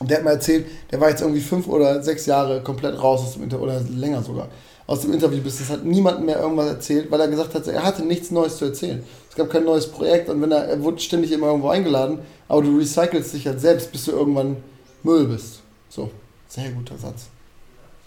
Und 0.00 0.10
der 0.10 0.18
hat 0.18 0.24
mal 0.24 0.32
erzählt, 0.32 0.66
der 0.90 1.00
war 1.00 1.10
jetzt 1.10 1.22
irgendwie 1.22 1.40
fünf 1.40 1.68
oder 1.68 2.02
sechs 2.02 2.26
Jahre 2.26 2.60
komplett 2.60 3.00
raus 3.00 3.20
aus 3.20 3.34
dem 3.34 3.44
Interview, 3.44 3.66
oder 3.66 3.80
länger 3.80 4.20
sogar, 4.24 4.48
aus 4.88 5.02
dem 5.02 5.12
Interviewbusiness, 5.12 5.70
hat 5.70 5.84
niemandem 5.84 6.26
mehr 6.26 6.40
irgendwas 6.40 6.66
erzählt, 6.66 7.08
weil 7.08 7.20
er 7.20 7.28
gesagt 7.28 7.54
hat, 7.54 7.68
er 7.68 7.84
hatte 7.84 8.02
nichts 8.02 8.32
Neues 8.32 8.56
zu 8.56 8.64
erzählen. 8.64 9.04
Es 9.30 9.36
gab 9.36 9.48
kein 9.48 9.64
neues 9.64 9.86
Projekt 9.86 10.28
und 10.28 10.42
wenn 10.42 10.50
er, 10.50 10.64
er 10.64 10.82
wurde 10.82 10.98
ständig 10.98 11.30
immer 11.30 11.46
irgendwo 11.46 11.68
eingeladen, 11.68 12.18
aber 12.48 12.62
du 12.62 12.76
recycelst 12.76 13.32
dich 13.32 13.46
halt 13.46 13.60
selbst, 13.60 13.92
bis 13.92 14.06
du 14.06 14.10
irgendwann 14.10 14.56
Müll 15.04 15.26
bist. 15.28 15.60
So, 15.88 16.10
sehr 16.48 16.70
guter 16.72 16.98
Satz. 16.98 17.28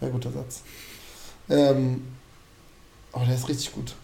Sehr 0.02 0.10
guter 0.10 0.32
Satz. 0.32 0.64
Ähm, 1.50 2.04
aber 3.14 3.26
der 3.26 3.36
ist 3.36 3.48
richtig 3.48 3.72
gut. 3.72 3.96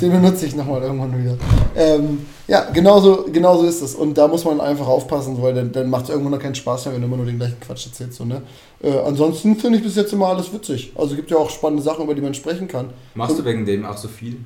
Den 0.00 0.10
benutze 0.10 0.46
ich 0.46 0.56
nochmal 0.56 0.82
irgendwann 0.82 1.18
wieder. 1.18 1.36
Ähm, 1.74 2.26
ja, 2.48 2.70
genauso, 2.70 3.26
genauso 3.30 3.66
ist 3.66 3.82
es. 3.82 3.94
Und 3.94 4.16
da 4.16 4.26
muss 4.28 4.44
man 4.44 4.60
einfach 4.60 4.86
aufpassen, 4.86 5.40
weil 5.42 5.54
dann, 5.54 5.72
dann 5.72 5.90
macht 5.90 6.04
es 6.04 6.10
irgendwann 6.10 6.32
noch 6.32 6.40
keinen 6.40 6.54
Spaß 6.54 6.86
mehr, 6.86 6.94
wenn 6.94 7.02
du 7.02 7.06
immer 7.08 7.16
nur 7.16 7.26
den 7.26 7.36
gleichen 7.38 7.60
Quatsch 7.60 7.86
erzählst. 7.86 8.18
So, 8.18 8.24
ne? 8.24 8.42
äh, 8.82 8.98
ansonsten 9.00 9.56
finde 9.56 9.78
ich 9.78 9.84
bis 9.84 9.96
jetzt 9.96 10.12
immer 10.12 10.28
alles 10.28 10.52
witzig. 10.52 10.92
Also 10.94 11.14
gibt 11.14 11.30
ja 11.30 11.36
auch 11.36 11.50
spannende 11.50 11.82
Sachen, 11.82 12.04
über 12.04 12.14
die 12.14 12.22
man 12.22 12.34
sprechen 12.34 12.68
kann. 12.68 12.90
Machst 13.14 13.34
du 13.36 13.40
Und- 13.40 13.46
wegen 13.48 13.66
dem 13.66 13.84
auch 13.84 13.96
so 13.96 14.08
viel? 14.08 14.38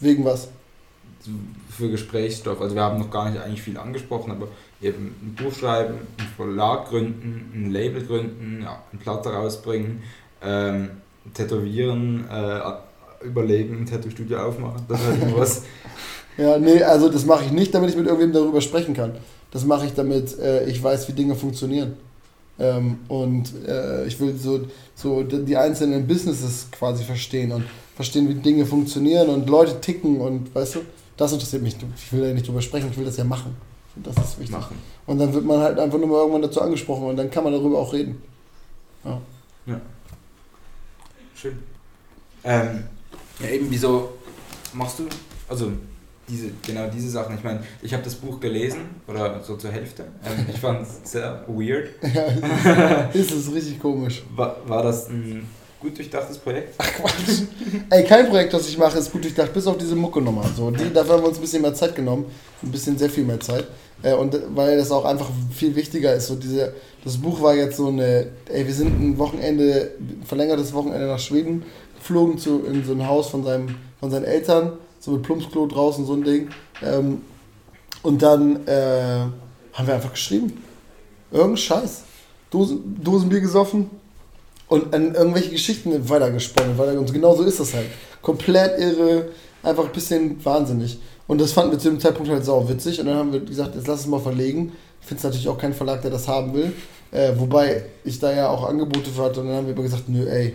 Wegen 0.00 0.24
was? 0.24 0.48
für 1.70 1.90
Gesprächsstoff. 1.90 2.60
Also 2.60 2.74
wir 2.74 2.82
haben 2.82 2.98
noch 2.98 3.10
gar 3.10 3.30
nicht 3.30 3.40
eigentlich 3.40 3.62
viel 3.62 3.78
angesprochen, 3.78 4.30
aber 4.32 4.48
eben 4.80 5.14
ein 5.22 5.34
Buch 5.36 5.52
schreiben, 5.54 5.94
einen 6.18 6.28
Verlag 6.36 6.88
gründen, 6.88 7.50
ein 7.54 7.70
Label 7.70 8.04
gründen, 8.04 8.62
ja, 8.62 8.82
eine 8.90 9.00
Platte 9.00 9.30
rausbringen, 9.32 10.02
ähm, 10.42 10.90
tätowieren, 11.34 12.24
äh, 12.28 12.60
überlegen, 13.24 13.78
ein 13.78 13.86
Tattoo-Studio 13.86 14.38
aufmachen, 14.38 14.82
das 14.88 15.00
ist 15.00 15.06
halt 15.06 15.20
irgendwas. 15.20 15.62
Ja, 16.38 16.56
nee, 16.58 16.82
also 16.82 17.10
das 17.10 17.26
mache 17.26 17.44
ich 17.44 17.52
nicht, 17.52 17.74
damit 17.74 17.90
ich 17.90 17.96
mit 17.96 18.06
irgendwem 18.06 18.32
darüber 18.32 18.62
sprechen 18.62 18.94
kann. 18.94 19.12
Das 19.50 19.66
mache 19.66 19.84
ich, 19.84 19.92
damit 19.92 20.38
äh, 20.38 20.64
ich 20.64 20.82
weiß, 20.82 21.06
wie 21.08 21.12
Dinge 21.12 21.34
funktionieren. 21.34 21.92
Ähm, 22.58 23.00
und 23.08 23.52
äh, 23.66 24.06
ich 24.06 24.18
will 24.18 24.36
so, 24.36 24.60
so 24.94 25.22
die 25.22 25.56
einzelnen 25.56 26.06
Businesses 26.06 26.68
quasi 26.70 27.04
verstehen 27.04 27.52
und 27.52 27.64
verstehen, 27.94 28.28
wie 28.28 28.34
Dinge 28.34 28.64
funktionieren 28.64 29.28
und 29.28 29.48
Leute 29.48 29.80
ticken 29.80 30.20
und 30.20 30.54
weißt 30.54 30.76
du, 30.76 30.80
das 31.16 31.32
interessiert 31.32 31.62
mich. 31.62 31.76
Ich 31.96 32.12
will 32.12 32.24
ja 32.24 32.32
nicht 32.32 32.46
drüber 32.46 32.62
sprechen, 32.62 32.88
ich 32.90 32.96
will 32.96 33.04
das 33.04 33.16
ja 33.16 33.24
machen. 33.24 33.54
Und 33.94 34.06
das 34.06 34.16
ist 34.16 34.38
wichtig. 34.38 34.56
Machen. 34.56 34.76
Und 35.06 35.18
dann 35.18 35.32
wird 35.34 35.44
man 35.44 35.60
halt 35.60 35.78
einfach 35.78 35.98
nur 35.98 36.08
mal 36.08 36.18
irgendwann 36.18 36.42
dazu 36.42 36.62
angesprochen 36.62 37.08
und 37.08 37.16
dann 37.16 37.30
kann 37.30 37.44
man 37.44 37.52
darüber 37.52 37.78
auch 37.78 37.92
reden. 37.92 38.22
Ja. 39.04 39.20
Ja. 39.66 39.80
Schön. 41.34 41.58
Ähm, 42.44 42.84
ja, 43.40 43.48
eben, 43.48 43.66
wieso 43.70 44.10
machst 44.72 44.98
du, 44.98 45.04
also 45.48 45.72
diese, 46.28 46.50
genau 46.64 46.88
diese 46.88 47.10
Sachen. 47.10 47.36
Ich 47.36 47.44
meine, 47.44 47.60
ich 47.82 47.92
habe 47.92 48.02
das 48.02 48.14
Buch 48.14 48.40
gelesen, 48.40 48.80
oder 49.06 49.42
so 49.42 49.56
zur 49.56 49.70
Hälfte. 49.70 50.04
Ähm, 50.24 50.46
ich 50.52 50.60
fand 50.60 50.82
es 50.82 51.10
sehr 51.10 51.44
weird. 51.48 51.90
Ja, 52.14 53.10
ist 53.12 53.32
es 53.32 53.52
richtig 53.52 53.80
komisch. 53.80 54.22
War, 54.34 54.56
war 54.66 54.82
das 54.82 55.08
ein 55.08 55.46
gut 55.80 55.96
durchdachtes 55.98 56.38
Projekt? 56.38 56.74
Ach 56.78 56.86
Quatsch. 56.92 57.42
Ey, 57.90 58.04
kein 58.04 58.28
Projekt, 58.28 58.54
das 58.54 58.68
ich 58.68 58.78
mache, 58.78 58.98
ist 58.98 59.10
gut 59.10 59.24
durchdacht, 59.24 59.52
bis 59.52 59.66
auf 59.66 59.76
diese 59.78 59.96
Mucke 59.96 60.20
nochmal. 60.20 60.48
So, 60.56 60.70
die, 60.70 60.92
dafür 60.92 61.14
haben 61.14 61.22
wir 61.22 61.28
uns 61.28 61.38
ein 61.38 61.42
bisschen 61.42 61.62
mehr 61.62 61.74
Zeit 61.74 61.94
genommen. 61.94 62.26
Ein 62.62 62.70
bisschen 62.70 62.96
sehr 62.96 63.10
viel 63.10 63.24
mehr 63.24 63.40
Zeit. 63.40 63.66
Äh, 64.02 64.14
und 64.14 64.36
weil 64.54 64.76
das 64.76 64.90
auch 64.90 65.04
einfach 65.04 65.28
viel 65.52 65.74
wichtiger 65.74 66.14
ist. 66.14 66.28
So 66.28 66.36
diese, 66.36 66.74
das 67.04 67.18
Buch 67.18 67.42
war 67.42 67.54
jetzt 67.54 67.76
so 67.76 67.88
eine, 67.88 68.28
ey, 68.48 68.66
wir 68.66 68.74
sind 68.74 68.88
ein 69.00 69.18
Wochenende, 69.18 69.92
verlängertes 70.24 70.72
Wochenende 70.72 71.06
nach 71.06 71.18
Schweden 71.18 71.64
geflogen 72.02 72.36
zu, 72.36 72.64
in 72.64 72.84
so 72.84 72.92
ein 72.92 73.06
Haus 73.06 73.28
von, 73.28 73.44
seinem, 73.44 73.76
von 74.00 74.10
seinen 74.10 74.24
Eltern, 74.24 74.72
so 74.98 75.12
mit 75.12 75.22
Plumpsklo 75.22 75.66
draußen, 75.66 76.04
so 76.04 76.14
ein 76.14 76.24
Ding. 76.24 76.50
Ähm, 76.82 77.22
und 78.02 78.20
dann 78.20 78.66
äh, 78.66 79.26
haben 79.72 79.86
wir 79.86 79.94
einfach 79.94 80.12
geschrieben. 80.12 80.62
Irgendein 81.30 81.56
Scheiß. 81.56 82.02
Dosen, 82.50 83.02
Dosenbier 83.02 83.40
gesoffen 83.40 83.88
und 84.68 84.94
an 84.94 85.14
irgendwelche 85.14 85.50
Geschichten 85.50 86.08
weitergesponnen. 86.08 86.76
Weiter, 86.76 86.98
und 86.98 87.12
genau 87.12 87.34
so 87.34 87.44
ist 87.44 87.60
das 87.60 87.72
halt. 87.72 87.86
Komplett 88.20 88.78
irre, 88.78 89.28
einfach 89.62 89.86
ein 89.86 89.92
bisschen 89.92 90.44
wahnsinnig. 90.44 90.98
Und 91.26 91.40
das 91.40 91.52
fanden 91.52 91.72
wir 91.72 91.78
zu 91.78 91.88
dem 91.88 92.00
Zeitpunkt 92.00 92.30
halt 92.30 92.44
sau 92.44 92.68
witzig. 92.68 93.00
Und 93.00 93.06
dann 93.06 93.16
haben 93.16 93.32
wir 93.32 93.40
gesagt, 93.40 93.74
jetzt 93.74 93.86
lass 93.86 94.00
es 94.00 94.06
mal 94.06 94.20
verlegen. 94.20 94.72
Ich 95.00 95.06
finde 95.06 95.18
es 95.18 95.24
natürlich 95.24 95.48
auch 95.48 95.56
kein 95.56 95.72
Verlag, 95.72 96.02
der 96.02 96.10
das 96.10 96.28
haben 96.28 96.52
will. 96.52 96.72
Äh, 97.10 97.32
wobei 97.36 97.84
ich 98.04 98.18
da 98.18 98.32
ja 98.32 98.48
auch 98.50 98.68
Angebote 98.68 99.10
für 99.10 99.22
hatte. 99.22 99.40
Und 99.40 99.48
dann 99.48 99.56
haben 99.56 99.66
wir 99.66 99.74
aber 99.74 99.82
gesagt, 99.82 100.08
nö, 100.08 100.28
ey, 100.28 100.54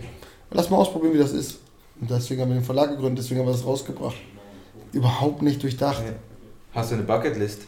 lass 0.50 0.70
mal 0.70 0.76
ausprobieren, 0.76 1.14
wie 1.14 1.18
das 1.18 1.32
ist. 1.32 1.58
Und 2.00 2.10
deswegen 2.10 2.40
haben 2.40 2.50
wir 2.50 2.56
den 2.56 2.64
Verlag 2.64 2.90
gegründet, 2.90 3.24
deswegen 3.24 3.40
haben 3.40 3.48
wir 3.48 3.52
das 3.52 3.64
rausgebracht. 3.64 4.16
Überhaupt 4.92 5.42
nicht 5.42 5.62
durchdacht. 5.62 6.02
Hast 6.72 6.90
du 6.90 6.94
eine 6.94 7.04
Bucketlist? 7.04 7.62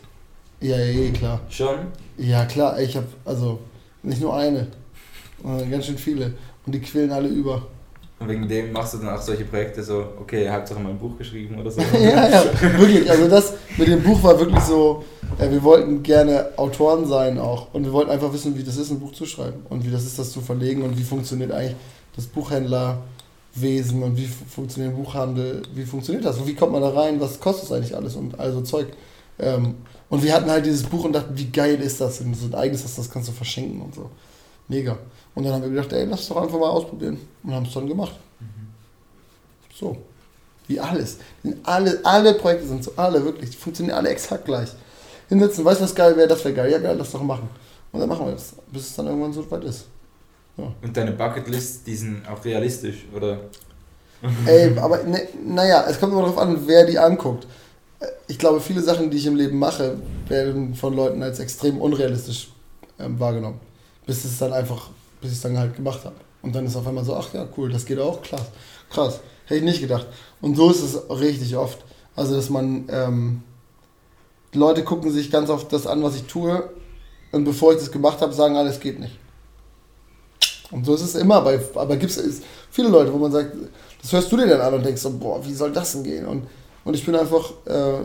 Ja, 0.61 0.77
ja, 0.79 0.85
ja, 0.85 1.11
klar. 1.11 1.41
Schon? 1.49 1.77
Ja, 2.17 2.45
klar, 2.45 2.79
ich 2.81 2.97
habe 2.97 3.07
also 3.25 3.59
nicht 4.03 4.21
nur 4.21 4.37
eine, 4.37 4.69
sondern 5.43 5.71
ganz 5.71 5.87
schön 5.87 5.99
viele. 5.99 6.35
Und 6.67 6.75
die 6.75 6.81
quillen 6.81 7.11
alle 7.11 7.29
über. 7.29 7.67
Und 8.19 8.29
wegen 8.29 8.47
dem 8.47 8.71
machst 8.73 8.93
du 8.93 8.99
dann 8.99 9.09
auch 9.09 9.21
solche 9.21 9.45
Projekte 9.47 9.83
so, 9.83 10.05
okay, 10.21 10.49
Hauptsache 10.51 10.79
mal 10.79 10.91
ein 10.91 10.99
Buch 10.99 11.17
geschrieben 11.17 11.59
oder 11.59 11.71
so. 11.71 11.81
ja, 11.95 12.29
ja, 12.29 12.45
wirklich. 12.79 13.11
Also 13.11 13.29
das 13.29 13.55
mit 13.79 13.89
dem 13.89 14.03
Buch 14.03 14.23
war 14.23 14.39
wirklich 14.39 14.61
so, 14.61 15.03
äh, 15.39 15.51
wir 15.51 15.63
wollten 15.63 16.03
gerne 16.03 16.51
Autoren 16.57 17.07
sein 17.07 17.39
auch. 17.39 17.73
Und 17.73 17.85
wir 17.85 17.93
wollten 17.93 18.11
einfach 18.11 18.31
wissen, 18.33 18.57
wie 18.59 18.63
das 18.63 18.77
ist, 18.77 18.91
ein 18.91 19.01
Buch 19.01 19.13
zu 19.13 19.25
schreiben. 19.25 19.65
Und 19.71 19.87
wie 19.87 19.91
das 19.91 20.05
ist, 20.05 20.19
das 20.19 20.33
zu 20.33 20.43
verlegen 20.43 20.83
und 20.83 20.99
wie 20.99 21.03
funktioniert 21.03 21.51
eigentlich 21.51 21.77
das 22.21 22.29
Buchhändlerwesen 22.29 24.03
und 24.03 24.17
wie 24.17 24.27
fu- 24.27 24.45
funktioniert 24.49 24.95
Buchhandel, 24.97 25.63
wie 25.75 25.85
funktioniert 25.85 26.25
das 26.25 26.39
und 26.39 26.47
wie 26.47 26.55
kommt 26.55 26.73
man 26.73 26.83
da 26.83 26.91
rein, 26.91 27.21
was 27.21 27.41
kostet 27.41 27.65
es 27.65 27.73
eigentlich 27.73 27.97
alles 27.97 28.17
und 28.17 28.39
also 28.39 28.61
Zeug. 28.63 28.89
Ähm, 29.39 29.77
und 30.09 30.23
wir 30.23 30.35
hatten 30.35 30.51
halt 30.51 30.67
dieses 30.67 30.83
Buch 30.83 31.05
und 31.05 31.13
dachten, 31.13 31.37
wie 31.37 31.47
geil 31.51 31.81
ist 31.81 32.01
das, 32.01 32.19
du 32.19 32.35
so 32.35 32.47
ein 32.47 32.55
eigenes 32.55 32.85
hast, 32.85 32.99
das 32.99 33.11
kannst 33.11 33.29
du 33.29 33.33
verschenken 33.33 33.81
und 33.81 33.95
so. 33.95 34.11
Mega. 34.69 34.99
Und 35.35 35.45
dann 35.45 35.53
haben 35.55 35.63
wir 35.63 35.71
gedacht, 35.71 35.93
ey, 35.93 36.05
lass 36.05 36.21
es 36.23 36.29
doch 36.29 36.37
einfach 36.43 36.59
mal 36.59 36.69
ausprobieren. 36.69 37.19
Und 37.43 37.55
haben 37.55 37.65
es 37.65 37.73
dann 37.73 37.87
gemacht. 37.87 38.15
So. 39.79 39.97
Wie 40.67 40.79
alles. 40.79 41.19
Alle, 41.63 42.01
alle 42.05 42.35
Projekte 42.35 42.67
sind 42.67 42.85
so, 42.85 42.93
alle 42.97 43.25
wirklich, 43.25 43.51
die 43.51 43.57
funktionieren 43.57 43.97
alle 43.97 44.11
exakt 44.11 44.45
gleich. 44.45 44.71
Hinsetzen, 45.29 45.65
weißt 45.65 45.81
du, 45.81 45.85
was 45.85 45.95
geil 45.95 46.17
wäre, 46.17 46.29
das 46.29 46.45
wäre 46.45 46.55
geil, 46.55 46.71
ja 46.71 46.79
geil, 46.79 46.97
lass 46.99 47.13
doch 47.13 47.23
machen. 47.23 47.49
Und 47.93 48.01
dann 48.01 48.09
machen 48.09 48.27
wir 48.27 48.33
das, 48.33 48.55
bis 48.71 48.89
es 48.89 48.97
dann 48.97 49.07
irgendwann 49.07 49.33
so 49.33 49.49
weit 49.51 49.65
ist. 49.65 49.87
Und 50.83 50.97
deine 50.97 51.13
Bucketlist, 51.13 51.87
die 51.87 51.97
sind 51.97 52.29
auch 52.29 52.45
realistisch, 52.45 53.07
oder? 53.15 53.39
Ey, 54.47 54.77
aber 54.79 55.03
ne, 55.05 55.29
naja, 55.47 55.87
es 55.89 55.99
kommt 55.99 56.13
immer 56.13 56.23
darauf 56.23 56.39
an, 56.39 56.59
wer 56.67 56.87
die 56.87 56.99
anguckt. 56.99 57.47
Ich 58.29 58.39
glaube, 58.39 58.61
viele 58.61 58.83
Sachen, 58.83 59.11
die 59.11 59.17
ich 59.17 59.27
im 59.27 59.37
Leben 59.37 59.59
mache, 59.59 59.97
werden 60.29 60.75
von 60.75 60.95
Leuten 60.95 61.23
als 61.23 61.39
extrem 61.39 61.81
unrealistisch 61.81 62.49
ähm, 62.99 63.19
wahrgenommen. 63.19 63.61
Bis 64.07 64.25
es 64.25 64.39
dann 64.39 64.53
einfach, 64.53 64.91
bis 65.21 65.31
ich 65.31 65.37
es 65.37 65.43
dann 65.43 65.59
halt 65.59 65.75
gemacht 65.75 66.05
habe. 66.05 66.17
Und 66.43 66.55
dann 66.55 66.67
ist 66.67 66.77
auf 66.77 66.87
einmal 66.87 67.05
so, 67.05 67.15
ach 67.15 67.33
ja, 67.33 67.47
cool, 67.57 67.71
das 67.71 67.85
geht 67.85 67.99
auch, 67.99 68.23
krass. 68.23 68.47
Krass, 68.91 69.21
hätte 69.45 69.59
ich 69.59 69.65
nicht 69.65 69.81
gedacht. 69.81 70.07
Und 70.41 70.57
so 70.57 70.71
ist 70.71 70.83
es 70.83 71.11
richtig 71.11 71.57
oft. 71.57 71.79
Also, 72.17 72.37
dass 72.37 72.51
man, 72.51 72.87
ähm, 72.91 73.43
Leute 74.53 74.83
gucken 74.83 75.13
sich 75.13 75.31
ganz 75.31 75.49
oft 75.49 75.73
das 75.73 75.87
an, 75.87 76.03
was 76.03 76.17
ich 76.17 76.25
tue. 76.25 76.69
Und 77.33 77.45
bevor 77.45 77.73
ich 77.73 77.79
das 77.79 77.93
gemacht 77.93 78.21
habe, 78.21 78.33
sagen 78.33 78.57
alle, 78.57 78.71
es 78.71 78.81
geht 78.81 78.99
nicht. 78.99 79.20
Und 80.71 80.85
so 80.87 80.95
ist 80.95 81.03
es 81.03 81.15
immer, 81.17 81.41
bei, 81.43 81.61
aber 81.75 81.97
gibt 81.97 82.13
es 82.13 82.43
viele 82.71 82.89
Leute, 82.89 83.13
wo 83.13 83.19
man 83.19 83.33
sagt, 83.33 83.55
das 84.01 84.13
hörst 84.13 84.31
du 84.31 84.37
dir 84.37 84.47
dann 84.47 84.61
an 84.61 84.75
und 84.75 84.85
denkst 84.87 85.03
so, 85.03 85.11
boah, 85.19 85.45
wie 85.45 85.53
soll 85.55 85.73
das 85.73 85.93
denn 85.93 86.05
gehen? 86.05 86.27
Und, 86.27 86.47
und 86.85 86.95
ich 86.95 87.05
bin 87.05 87.15
einfach 87.17 87.53
äh, 87.67 88.05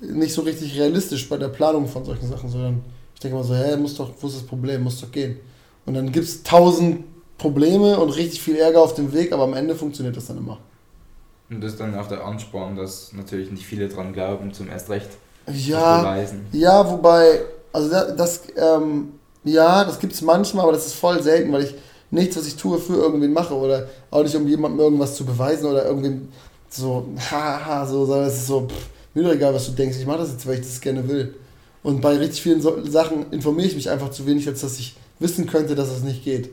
nicht 0.00 0.32
so 0.34 0.42
richtig 0.42 0.78
realistisch 0.78 1.28
bei 1.28 1.36
der 1.36 1.48
Planung 1.48 1.86
von 1.86 2.04
solchen 2.04 2.28
Sachen, 2.28 2.48
sondern 2.50 2.82
ich 3.14 3.20
denke 3.20 3.36
immer 3.36 3.44
so, 3.44 3.54
hä, 3.54 3.76
muss 3.76 3.94
doch, 3.96 4.10
wo 4.20 4.26
ist 4.28 4.36
das 4.36 4.42
Problem, 4.46 4.82
muss 4.84 5.00
doch 5.00 5.10
gehen. 5.10 5.38
Und 5.86 5.94
dann 5.94 6.12
gibt 6.12 6.26
es 6.26 6.42
tausend 6.42 7.04
Probleme 7.36 7.98
und 7.98 8.10
richtig 8.10 8.42
viel 8.42 8.56
Ärger 8.56 8.80
auf 8.82 8.94
dem 8.94 9.12
Weg, 9.12 9.32
aber 9.32 9.44
am 9.44 9.54
Ende 9.54 9.74
funktioniert 9.74 10.16
das 10.16 10.26
dann 10.26 10.38
immer. 10.38 10.58
Und 11.50 11.62
das 11.62 11.72
ist 11.72 11.80
dann 11.80 11.94
auch 11.98 12.06
der 12.08 12.24
Ansporn, 12.24 12.76
dass 12.76 13.12
natürlich 13.12 13.50
nicht 13.50 13.64
viele 13.66 13.88
dran 13.88 14.12
glauben, 14.12 14.52
zum 14.52 14.68
erst 14.68 14.90
recht 14.90 15.08
zu 15.46 15.52
Ja, 15.52 16.02
beweisen. 16.02 16.46
Ja, 16.52 16.90
wobei, 16.90 17.40
also 17.72 17.90
da- 17.90 18.10
das, 18.12 18.42
ähm, 18.56 19.12
ja, 19.44 19.84
das 19.84 19.98
gibt 19.98 20.12
es 20.12 20.20
manchmal, 20.22 20.64
aber 20.64 20.72
das 20.72 20.86
ist 20.86 20.94
voll 20.94 21.22
selten, 21.22 21.52
weil 21.52 21.64
ich 21.64 21.74
nichts, 22.10 22.36
was 22.36 22.46
ich 22.46 22.56
tue, 22.56 22.78
für 22.78 22.94
irgendwen 22.94 23.32
mache 23.32 23.54
oder 23.54 23.88
auch 24.10 24.22
nicht, 24.22 24.34
um 24.34 24.46
jemandem 24.48 24.80
irgendwas 24.80 25.14
zu 25.14 25.24
beweisen 25.24 25.66
oder 25.66 25.84
irgendwem 25.84 26.28
so, 26.70 27.08
haha, 27.30 27.86
so, 27.86 28.04
sondern 28.04 28.28
es 28.28 28.36
ist 28.36 28.46
so, 28.46 28.66
pff, 28.66 28.88
mir 29.14 29.24
doch 29.24 29.32
egal, 29.32 29.54
was 29.54 29.66
du 29.66 29.72
denkst, 29.72 29.98
ich 29.98 30.06
mache 30.06 30.18
das 30.18 30.32
jetzt, 30.32 30.46
weil 30.46 30.54
ich 30.54 30.60
das 30.60 30.80
gerne 30.80 31.06
will. 31.08 31.34
Und 31.82 32.00
bei 32.00 32.16
richtig 32.16 32.42
vielen 32.42 32.60
so 32.60 32.84
Sachen 32.84 33.30
informiere 33.32 33.68
ich 33.68 33.74
mich 33.74 33.88
einfach 33.88 34.10
zu 34.10 34.26
wenig, 34.26 34.46
als 34.48 34.60
dass 34.60 34.78
ich 34.78 34.96
wissen 35.18 35.46
könnte, 35.46 35.74
dass 35.74 35.88
es 35.88 36.02
nicht 36.02 36.24
geht. 36.24 36.50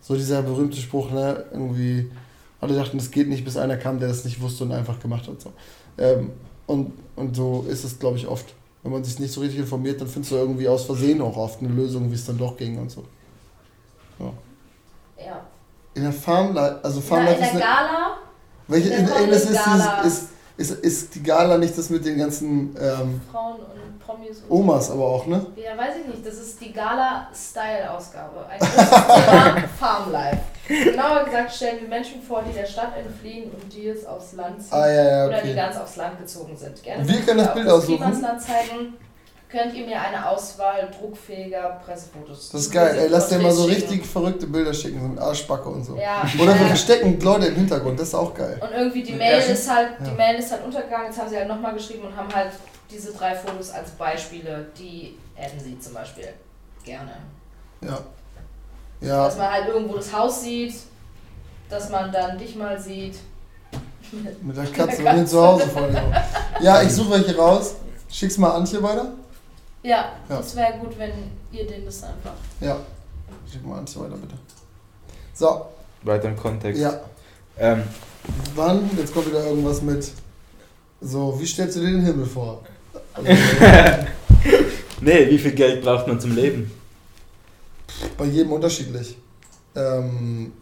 So 0.00 0.14
dieser 0.14 0.42
berühmte 0.42 0.76
Spruch, 0.76 1.10
ne, 1.10 1.44
irgendwie, 1.52 2.10
alle 2.60 2.74
dachten, 2.74 2.98
es 2.98 3.10
geht 3.10 3.28
nicht, 3.28 3.44
bis 3.44 3.56
einer 3.56 3.76
kam, 3.76 3.98
der 3.98 4.08
das 4.08 4.24
nicht 4.24 4.40
wusste 4.40 4.64
und 4.64 4.72
einfach 4.72 5.00
gemacht 5.00 5.26
hat. 5.28 5.40
So. 5.40 5.52
Ähm, 5.98 6.30
und, 6.66 6.92
und 7.16 7.34
so 7.34 7.66
ist 7.68 7.84
es, 7.84 7.98
glaube 7.98 8.18
ich, 8.18 8.26
oft. 8.26 8.54
Wenn 8.82 8.92
man 8.92 9.02
sich 9.02 9.18
nicht 9.18 9.32
so 9.32 9.40
richtig 9.40 9.58
informiert, 9.58 10.00
dann 10.00 10.08
findest 10.08 10.32
du 10.32 10.36
irgendwie 10.36 10.68
aus 10.68 10.84
Versehen 10.84 11.20
auch 11.20 11.36
oft 11.36 11.60
eine 11.60 11.68
Lösung, 11.68 12.10
wie 12.10 12.14
es 12.14 12.26
dann 12.26 12.38
doch 12.38 12.56
ging 12.56 12.78
und 12.78 12.90
so. 12.90 13.04
Ja. 16.02 16.06
In 16.06 16.12
der 16.12 16.20
Farmlife, 16.20 16.80
also 16.82 17.00
Farmlife 17.00 17.36
in 17.36 17.44
ist 17.44 17.54
der 17.54 17.60
eine, 17.60 17.88
Gala, 17.88 18.16
welche, 18.68 18.88
der 18.90 18.98
in, 18.98 19.30
das 19.30 19.44
ist, 19.44 19.60
ist, 20.04 20.28
ist, 20.56 20.70
ist 20.84 21.14
die 21.14 21.22
Gala 21.22 21.58
nicht 21.58 21.76
das 21.76 21.90
mit 21.90 22.04
den 22.04 22.18
ganzen 22.18 22.76
ähm, 22.80 23.20
Frauen 23.30 23.56
und 23.56 23.98
Promis 23.98 24.38
und 24.38 24.50
Omas 24.50 24.90
aber 24.90 25.04
auch, 25.04 25.26
ne? 25.26 25.46
Ja, 25.56 25.76
weiß 25.76 25.96
ich 26.00 26.14
nicht. 26.14 26.26
Das 26.26 26.34
ist 26.34 26.60
die 26.60 26.72
Gala-Style-Ausgabe. 26.72 28.46
Ein 28.48 29.68
Farmlife. 29.78 30.38
Genauer 30.66 31.24
gesagt 31.24 31.52
stellen 31.52 31.80
wir 31.82 31.88
Menschen 31.88 32.22
vor, 32.22 32.42
die 32.48 32.54
der 32.54 32.66
Stadt 32.66 32.92
entfliehen 32.96 33.50
und 33.50 33.72
die 33.72 33.88
es 33.88 34.06
aufs 34.06 34.32
Land 34.32 34.62
ziehen. 34.62 34.72
Ah, 34.72 34.88
ja, 34.88 35.04
ja, 35.04 35.26
Oder 35.26 35.42
die 35.42 35.48
okay. 35.48 35.56
ganz 35.56 35.76
aufs 35.76 35.96
Land 35.96 36.18
gezogen 36.18 36.56
sind. 36.56 36.82
Gerne 36.82 37.08
Wir 37.08 37.20
können 37.20 37.38
das 37.38 37.54
Bild 37.54 37.68
aussuchen. 37.68 37.96
Klimasland 37.96 38.42
zeigen. 38.42 38.94
Könnt 39.50 39.72
ihr 39.74 39.86
mir 39.86 39.98
eine 39.98 40.28
Auswahl 40.28 40.90
druckfähiger 40.90 41.80
Pressefotos 41.82 42.50
Das 42.50 42.60
ist 42.62 42.70
geil, 42.70 42.94
ey, 42.98 43.08
lass 43.08 43.28
dir 43.30 43.38
mal 43.38 43.50
so 43.50 43.64
richtig 43.64 44.04
verrückte 44.04 44.46
Bilder 44.46 44.74
schicken, 44.74 45.00
so 45.00 45.08
mit 45.08 45.18
Arschbacke 45.18 45.68
und 45.70 45.84
so. 45.84 45.96
Ja, 45.96 46.22
Oder 46.38 46.58
wir 46.58 46.66
verstecken 46.66 47.18
Leute 47.18 47.46
im 47.46 47.54
Hintergrund, 47.54 47.98
das 47.98 48.08
ist 48.08 48.14
auch 48.14 48.34
geil. 48.34 48.60
Und 48.60 48.70
irgendwie 48.72 49.02
die 49.02 49.12
Mit 49.12 49.20
Mail 49.20 49.38
ist 49.38 49.70
halt, 49.74 49.92
die 50.00 50.06
Ja. 50.10 50.12
Mail 50.12 50.38
ist 50.38 50.52
halt 50.52 50.64
untergegangen, 50.66 51.06
jetzt 51.06 51.18
haben 51.18 51.30
sie 51.30 51.36
halt 51.38 51.48
nochmal 51.48 51.72
geschrieben 51.72 52.06
und 52.08 52.14
haben 52.14 52.28
halt 52.34 52.50
diese 52.90 53.12
drei 53.14 53.34
Fotos 53.34 53.70
als 53.70 53.90
Beispiele, 53.92 54.66
die 54.78 55.16
hätten 55.34 55.58
sie 55.58 55.78
zum 55.78 55.94
Beispiel 55.94 56.28
gerne. 56.84 57.12
Ja. 57.80 57.98
Ja, 59.00 59.24
Dass 59.24 59.38
man 59.38 59.50
halt 59.50 59.68
irgendwo 59.68 59.96
das 59.96 60.12
Haus 60.12 60.42
sieht, 60.42 60.74
dass 61.70 61.88
man 61.88 62.12
dann 62.12 62.36
dich 62.36 62.54
mal 62.56 62.78
sieht. 62.78 63.16
mit 64.42 64.56
der 64.56 64.64
Katze 64.66 65.02
bei 65.02 65.12
mir 65.14 65.24
zu 65.24 65.40
Hause 65.40 65.68
vor 65.68 65.86
dir. 65.88 66.02
Ja, 66.60 66.82
ich 66.82 66.90
suche 66.92 67.12
welche 67.12 67.36
raus. 67.36 67.76
Schick's 68.10 68.36
mal 68.38 68.50
Antje 68.50 68.82
weiter. 68.82 69.12
Ja, 69.88 70.12
Ja. 70.28 70.36
das 70.36 70.54
wäre 70.54 70.74
gut, 70.78 70.98
wenn 70.98 71.12
ihr 71.50 71.66
den 71.66 71.84
das 71.86 72.02
einfach. 72.02 72.34
Ja. 72.60 72.76
Schick 73.50 73.64
mal 73.66 73.78
Antje 73.78 74.00
weiter, 74.02 74.16
bitte. 74.16 74.34
So, 75.32 75.62
Weiter 76.02 76.28
im 76.28 76.36
Kontext. 76.36 76.80
ja. 76.82 77.00
Ähm, 77.58 77.82
Wann? 78.54 78.90
Jetzt 78.98 79.14
kommt 79.14 79.28
wieder 79.28 79.46
irgendwas 79.46 79.80
mit. 79.80 80.10
So, 81.00 81.40
wie 81.40 81.46
stellst 81.46 81.76
du 81.76 81.80
dir 81.80 81.86
den 81.92 82.04
Himmel 82.04 82.26
vor? 82.26 82.62
Also, 83.14 83.30
nee, 85.00 85.30
wie 85.30 85.38
viel 85.38 85.52
Geld 85.52 85.82
braucht 85.82 86.06
man 86.06 86.20
zum 86.20 86.34
Leben? 86.34 86.70
bei 88.16 88.26
jedem 88.26 88.52
unterschiedlich. 88.52 89.16
Ähm, 89.74 90.52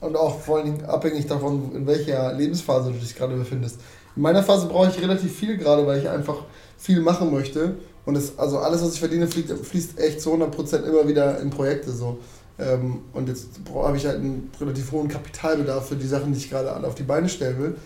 und 0.00 0.16
auch 0.16 0.38
vor 0.40 0.56
allen 0.58 0.66
Dingen 0.66 0.84
abhängig 0.84 1.26
davon, 1.26 1.74
in 1.74 1.86
welcher 1.86 2.32
Lebensphase 2.32 2.90
du 2.92 2.98
dich 2.98 3.14
gerade 3.14 3.36
befindest. 3.36 3.78
In 4.16 4.22
meiner 4.22 4.42
Phase 4.42 4.66
brauche 4.66 4.88
ich 4.88 5.00
relativ 5.00 5.34
viel 5.34 5.56
gerade, 5.56 5.86
weil 5.86 6.00
ich 6.00 6.08
einfach 6.08 6.38
viel 6.76 7.00
machen 7.00 7.32
möchte. 7.32 7.76
Und 8.04 8.16
es, 8.16 8.38
also 8.38 8.58
alles, 8.58 8.82
was 8.82 8.94
ich 8.94 9.00
verdiene, 9.00 9.28
fließt, 9.28 9.52
fließt 9.64 9.98
echt 9.98 10.20
zu 10.20 10.32
100% 10.34 10.82
immer 10.82 11.06
wieder 11.06 11.38
in 11.40 11.50
Projekte 11.50 11.92
so. 11.92 12.18
Ähm, 12.58 13.02
und 13.12 13.28
jetzt 13.28 13.48
habe 13.74 13.96
ich 13.96 14.06
halt 14.06 14.16
einen 14.16 14.50
relativ 14.60 14.92
hohen 14.92 15.08
Kapitalbedarf 15.08 15.88
für 15.88 15.96
die 15.96 16.06
Sachen, 16.06 16.32
die 16.32 16.38
ich 16.38 16.50
gerade 16.50 16.72
alle 16.72 16.86
auf 16.86 16.94
die 16.94 17.02
Beine 17.02 17.28
stellen 17.28 17.58
will. 17.60 17.76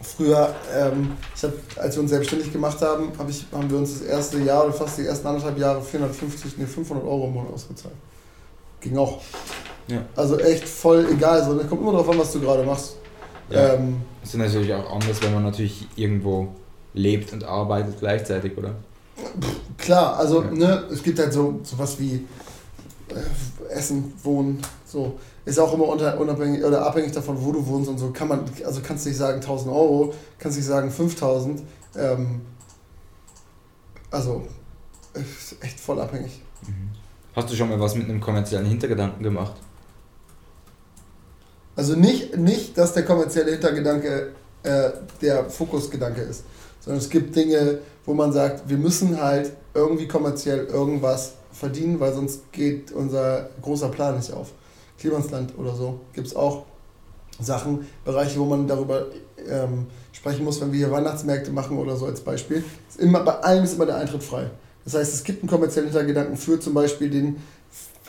Früher, 0.00 0.54
ähm, 0.76 1.12
ich 1.34 1.42
hab, 1.42 1.52
als 1.76 1.96
wir 1.96 2.02
uns 2.02 2.10
selbstständig 2.10 2.52
gemacht 2.52 2.80
haben, 2.80 3.10
hab 3.18 3.28
ich, 3.28 3.46
haben 3.52 3.68
wir 3.68 3.78
uns 3.78 3.98
das 3.98 4.02
erste 4.02 4.38
Jahr 4.38 4.64
oder 4.64 4.72
fast 4.72 4.98
die 4.98 5.06
ersten 5.06 5.26
anderthalb 5.26 5.58
Jahre 5.58 5.82
450, 5.82 6.56
nee, 6.56 6.66
500 6.66 7.04
Euro 7.04 7.26
im 7.26 7.32
Monat 7.32 7.52
ausgezahlt. 7.52 7.94
Ging 8.80 8.96
auch. 8.96 9.20
Ja. 9.88 10.04
Also 10.14 10.38
echt 10.38 10.68
voll 10.68 11.08
egal. 11.10 11.44
So, 11.44 11.58
das 11.58 11.68
kommt 11.68 11.82
immer 11.82 11.92
darauf 11.92 12.08
an, 12.10 12.18
was 12.18 12.32
du 12.32 12.40
gerade 12.40 12.62
machst. 12.62 12.96
Ja. 13.50 13.74
Ähm, 13.74 14.02
Das 14.20 14.30
ist 14.30 14.38
natürlich 14.38 14.72
auch 14.72 14.92
anders, 14.92 15.20
wenn 15.22 15.34
man 15.34 15.42
natürlich 15.42 15.86
irgendwo 15.96 16.48
lebt 16.94 17.32
und 17.32 17.42
arbeitet 17.44 17.98
gleichzeitig, 17.98 18.56
oder? 18.56 18.74
Klar, 19.76 20.16
also 20.16 20.42
Ja. 20.42 20.50
ne, 20.50 20.84
es 20.92 21.02
gibt 21.02 21.18
halt 21.18 21.32
so 21.32 21.60
sowas 21.62 21.98
wie 21.98 22.26
äh, 23.10 23.72
Essen, 23.72 24.12
Wohnen, 24.22 24.60
so. 24.84 25.18
Ist 25.44 25.58
auch 25.58 25.72
immer 25.72 25.88
unter, 25.88 26.20
unabhängig 26.20 26.62
oder 26.62 26.84
abhängig 26.84 27.12
davon, 27.12 27.42
wo 27.42 27.52
du 27.52 27.66
wohnst 27.66 27.88
und 27.88 27.96
so. 27.96 28.10
Kann 28.10 28.28
man, 28.28 28.44
also 28.66 28.80
kannst 28.82 29.06
du 29.06 29.08
nicht 29.08 29.16
sagen 29.18 29.36
1000 29.40 29.70
Euro, 29.74 30.12
kannst 30.38 30.58
nicht 30.58 30.66
sagen 30.66 30.90
5000. 30.90 31.62
Ähm, 31.96 32.42
also, 34.10 34.46
ist 35.14 35.56
echt 35.64 35.80
voll 35.80 36.00
abhängig. 36.00 36.42
Hast 37.34 37.50
du 37.50 37.54
schon 37.56 37.70
mal 37.70 37.80
was 37.80 37.94
mit 37.94 38.08
einem 38.08 38.20
kommerziellen 38.20 38.66
Hintergedanken 38.66 39.22
gemacht? 39.22 39.54
Also 41.76 41.94
nicht, 41.94 42.36
nicht 42.36 42.76
dass 42.76 42.92
der 42.92 43.04
kommerzielle 43.04 43.52
Hintergedanke 43.52 44.32
äh, 44.64 44.90
der 45.22 45.48
Fokusgedanke 45.48 46.20
ist, 46.22 46.44
sondern 46.80 47.00
es 47.00 47.08
gibt 47.08 47.34
Dinge, 47.36 47.78
wo 48.08 48.14
man 48.14 48.32
sagt, 48.32 48.66
wir 48.70 48.78
müssen 48.78 49.20
halt 49.20 49.52
irgendwie 49.74 50.08
kommerziell 50.08 50.64
irgendwas 50.64 51.34
verdienen, 51.52 52.00
weil 52.00 52.14
sonst 52.14 52.50
geht 52.52 52.90
unser 52.90 53.50
großer 53.60 53.90
Plan 53.90 54.16
nicht 54.16 54.32
auf. 54.32 54.52
Klimansland 54.98 55.52
oder 55.58 55.74
so 55.74 56.00
gibt 56.14 56.26
es 56.26 56.34
auch 56.34 56.64
Sachen, 57.38 57.86
Bereiche, 58.06 58.40
wo 58.40 58.46
man 58.46 58.66
darüber 58.66 59.08
ähm, 59.46 59.88
sprechen 60.12 60.42
muss, 60.42 60.58
wenn 60.62 60.72
wir 60.72 60.78
hier 60.78 60.90
Weihnachtsmärkte 60.90 61.52
machen 61.52 61.76
oder 61.76 61.96
so 61.96 62.06
als 62.06 62.22
Beispiel. 62.22 62.64
Ist 62.88 62.98
immer, 62.98 63.20
bei 63.20 63.40
allem 63.40 63.64
ist 63.64 63.74
immer 63.74 63.84
der 63.84 63.96
Eintritt 63.96 64.22
frei. 64.22 64.46
Das 64.86 64.94
heißt, 64.94 65.12
es 65.12 65.22
gibt 65.22 65.42
einen 65.42 65.50
kommerziellen 65.50 65.90
Hintergedanken 65.90 66.38
für 66.38 66.58
zum 66.58 66.72
Beispiel 66.72 67.10
den, 67.10 67.36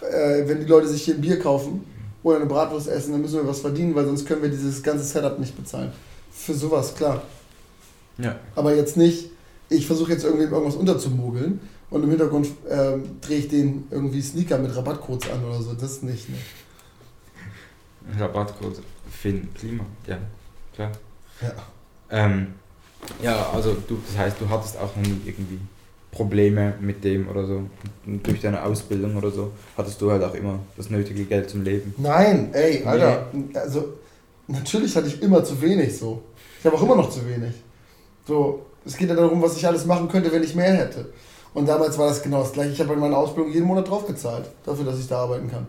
äh, 0.01 0.47
wenn 0.47 0.61
die 0.61 0.65
Leute 0.65 0.87
sich 0.87 1.03
hier 1.03 1.15
ein 1.15 1.21
Bier 1.21 1.39
kaufen 1.39 1.83
oder 2.23 2.37
eine 2.37 2.45
Bratwurst 2.45 2.87
essen, 2.87 3.11
dann 3.11 3.21
müssen 3.21 3.35
wir 3.35 3.45
was 3.45 3.59
verdienen, 3.59 3.93
weil 3.95 4.05
sonst 4.05 4.25
können 4.25 4.43
wir 4.43 4.49
dieses 4.49 4.81
ganze 4.81 5.03
Setup 5.03 5.37
nicht 5.39 5.57
bezahlen. 5.57 5.91
Für 6.31 6.53
sowas, 6.53 6.95
klar. 6.95 7.21
Ja. 8.17 8.37
Aber 8.55 8.73
jetzt 8.73 8.95
nicht, 8.95 9.31
ich 9.69 9.85
versuche 9.87 10.11
jetzt 10.11 10.23
irgendwie 10.23 10.45
irgendwas 10.45 10.75
unterzumogeln 10.75 11.59
und 11.89 12.03
im 12.03 12.09
Hintergrund 12.09 12.47
ähm, 12.69 13.03
drehe 13.21 13.39
ich 13.39 13.47
den 13.47 13.85
irgendwie 13.91 14.21
Sneaker 14.21 14.57
mit 14.57 14.75
Rabattcodes 14.75 15.29
an 15.29 15.43
oder 15.43 15.61
so. 15.61 15.73
Das 15.73 16.01
nicht, 16.01 16.29
ne? 16.29 16.37
Rabattcode 18.19 18.81
Finn 19.09 19.49
Klima, 19.53 19.85
ja, 20.07 20.17
klar. 20.73 20.91
Ja. 21.41 21.53
Ähm, 22.09 22.47
ja, 23.21 23.49
also 23.51 23.77
du, 23.87 23.97
das 24.05 24.17
heißt, 24.17 24.41
du 24.41 24.49
hattest 24.49 24.77
auch 24.77 24.95
noch 24.95 25.03
nie 25.03 25.21
irgendwie 25.25 25.59
Probleme 26.11 26.73
mit 26.81 27.03
dem 27.03 27.29
oder 27.29 27.45
so. 27.45 27.63
Und 28.05 28.25
durch 28.25 28.41
deine 28.41 28.63
Ausbildung 28.63 29.15
oder 29.15 29.31
so 29.31 29.51
hattest 29.77 30.01
du 30.01 30.11
halt 30.11 30.23
auch 30.23 30.33
immer 30.33 30.59
das 30.75 30.89
nötige 30.89 31.23
Geld 31.25 31.49
zum 31.49 31.63
Leben. 31.63 31.93
Nein, 31.97 32.49
ey, 32.53 32.83
Alter. 32.83 33.27
Also, 33.53 33.93
natürlich 34.47 34.95
hatte 34.95 35.07
ich 35.07 35.21
immer 35.21 35.43
zu 35.43 35.61
wenig 35.61 35.97
so. 35.97 36.23
Ich 36.59 36.65
habe 36.65 36.75
auch 36.75 36.83
immer 36.83 36.95
noch 36.95 37.09
zu 37.09 37.27
wenig. 37.27 37.53
So, 38.27 38.65
es 38.85 38.97
geht 38.97 39.09
ja 39.09 39.15
darum, 39.15 39.41
was 39.41 39.57
ich 39.57 39.67
alles 39.67 39.85
machen 39.85 40.07
könnte, 40.07 40.31
wenn 40.31 40.43
ich 40.43 40.55
mehr 40.55 40.73
hätte. 40.73 41.11
Und 41.53 41.67
damals 41.67 41.97
war 41.97 42.07
das 42.07 42.21
genau 42.21 42.41
das 42.41 42.53
gleiche. 42.53 42.71
Ich 42.71 42.79
habe 42.79 42.93
in 42.93 42.99
meiner 42.99 43.17
Ausbildung 43.17 43.51
jeden 43.51 43.65
Monat 43.65 43.89
draufgezahlt, 43.89 44.49
dafür, 44.65 44.85
dass 44.85 44.99
ich 44.99 45.07
da 45.07 45.23
arbeiten 45.23 45.49
kann. 45.49 45.67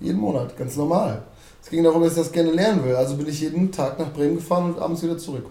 Jeden 0.00 0.20
Monat, 0.20 0.56
ganz 0.56 0.76
normal. 0.76 1.22
Es 1.62 1.70
ging 1.70 1.82
darum, 1.82 2.02
dass 2.02 2.12
ich 2.12 2.18
das 2.18 2.32
gerne 2.32 2.52
lernen 2.52 2.84
will. 2.84 2.94
Also 2.94 3.16
bin 3.16 3.26
ich 3.26 3.40
jeden 3.40 3.72
Tag 3.72 3.98
nach 3.98 4.12
Bremen 4.12 4.36
gefahren 4.36 4.72
und 4.72 4.78
abends 4.78 5.02
wieder 5.02 5.18
zurück. 5.18 5.46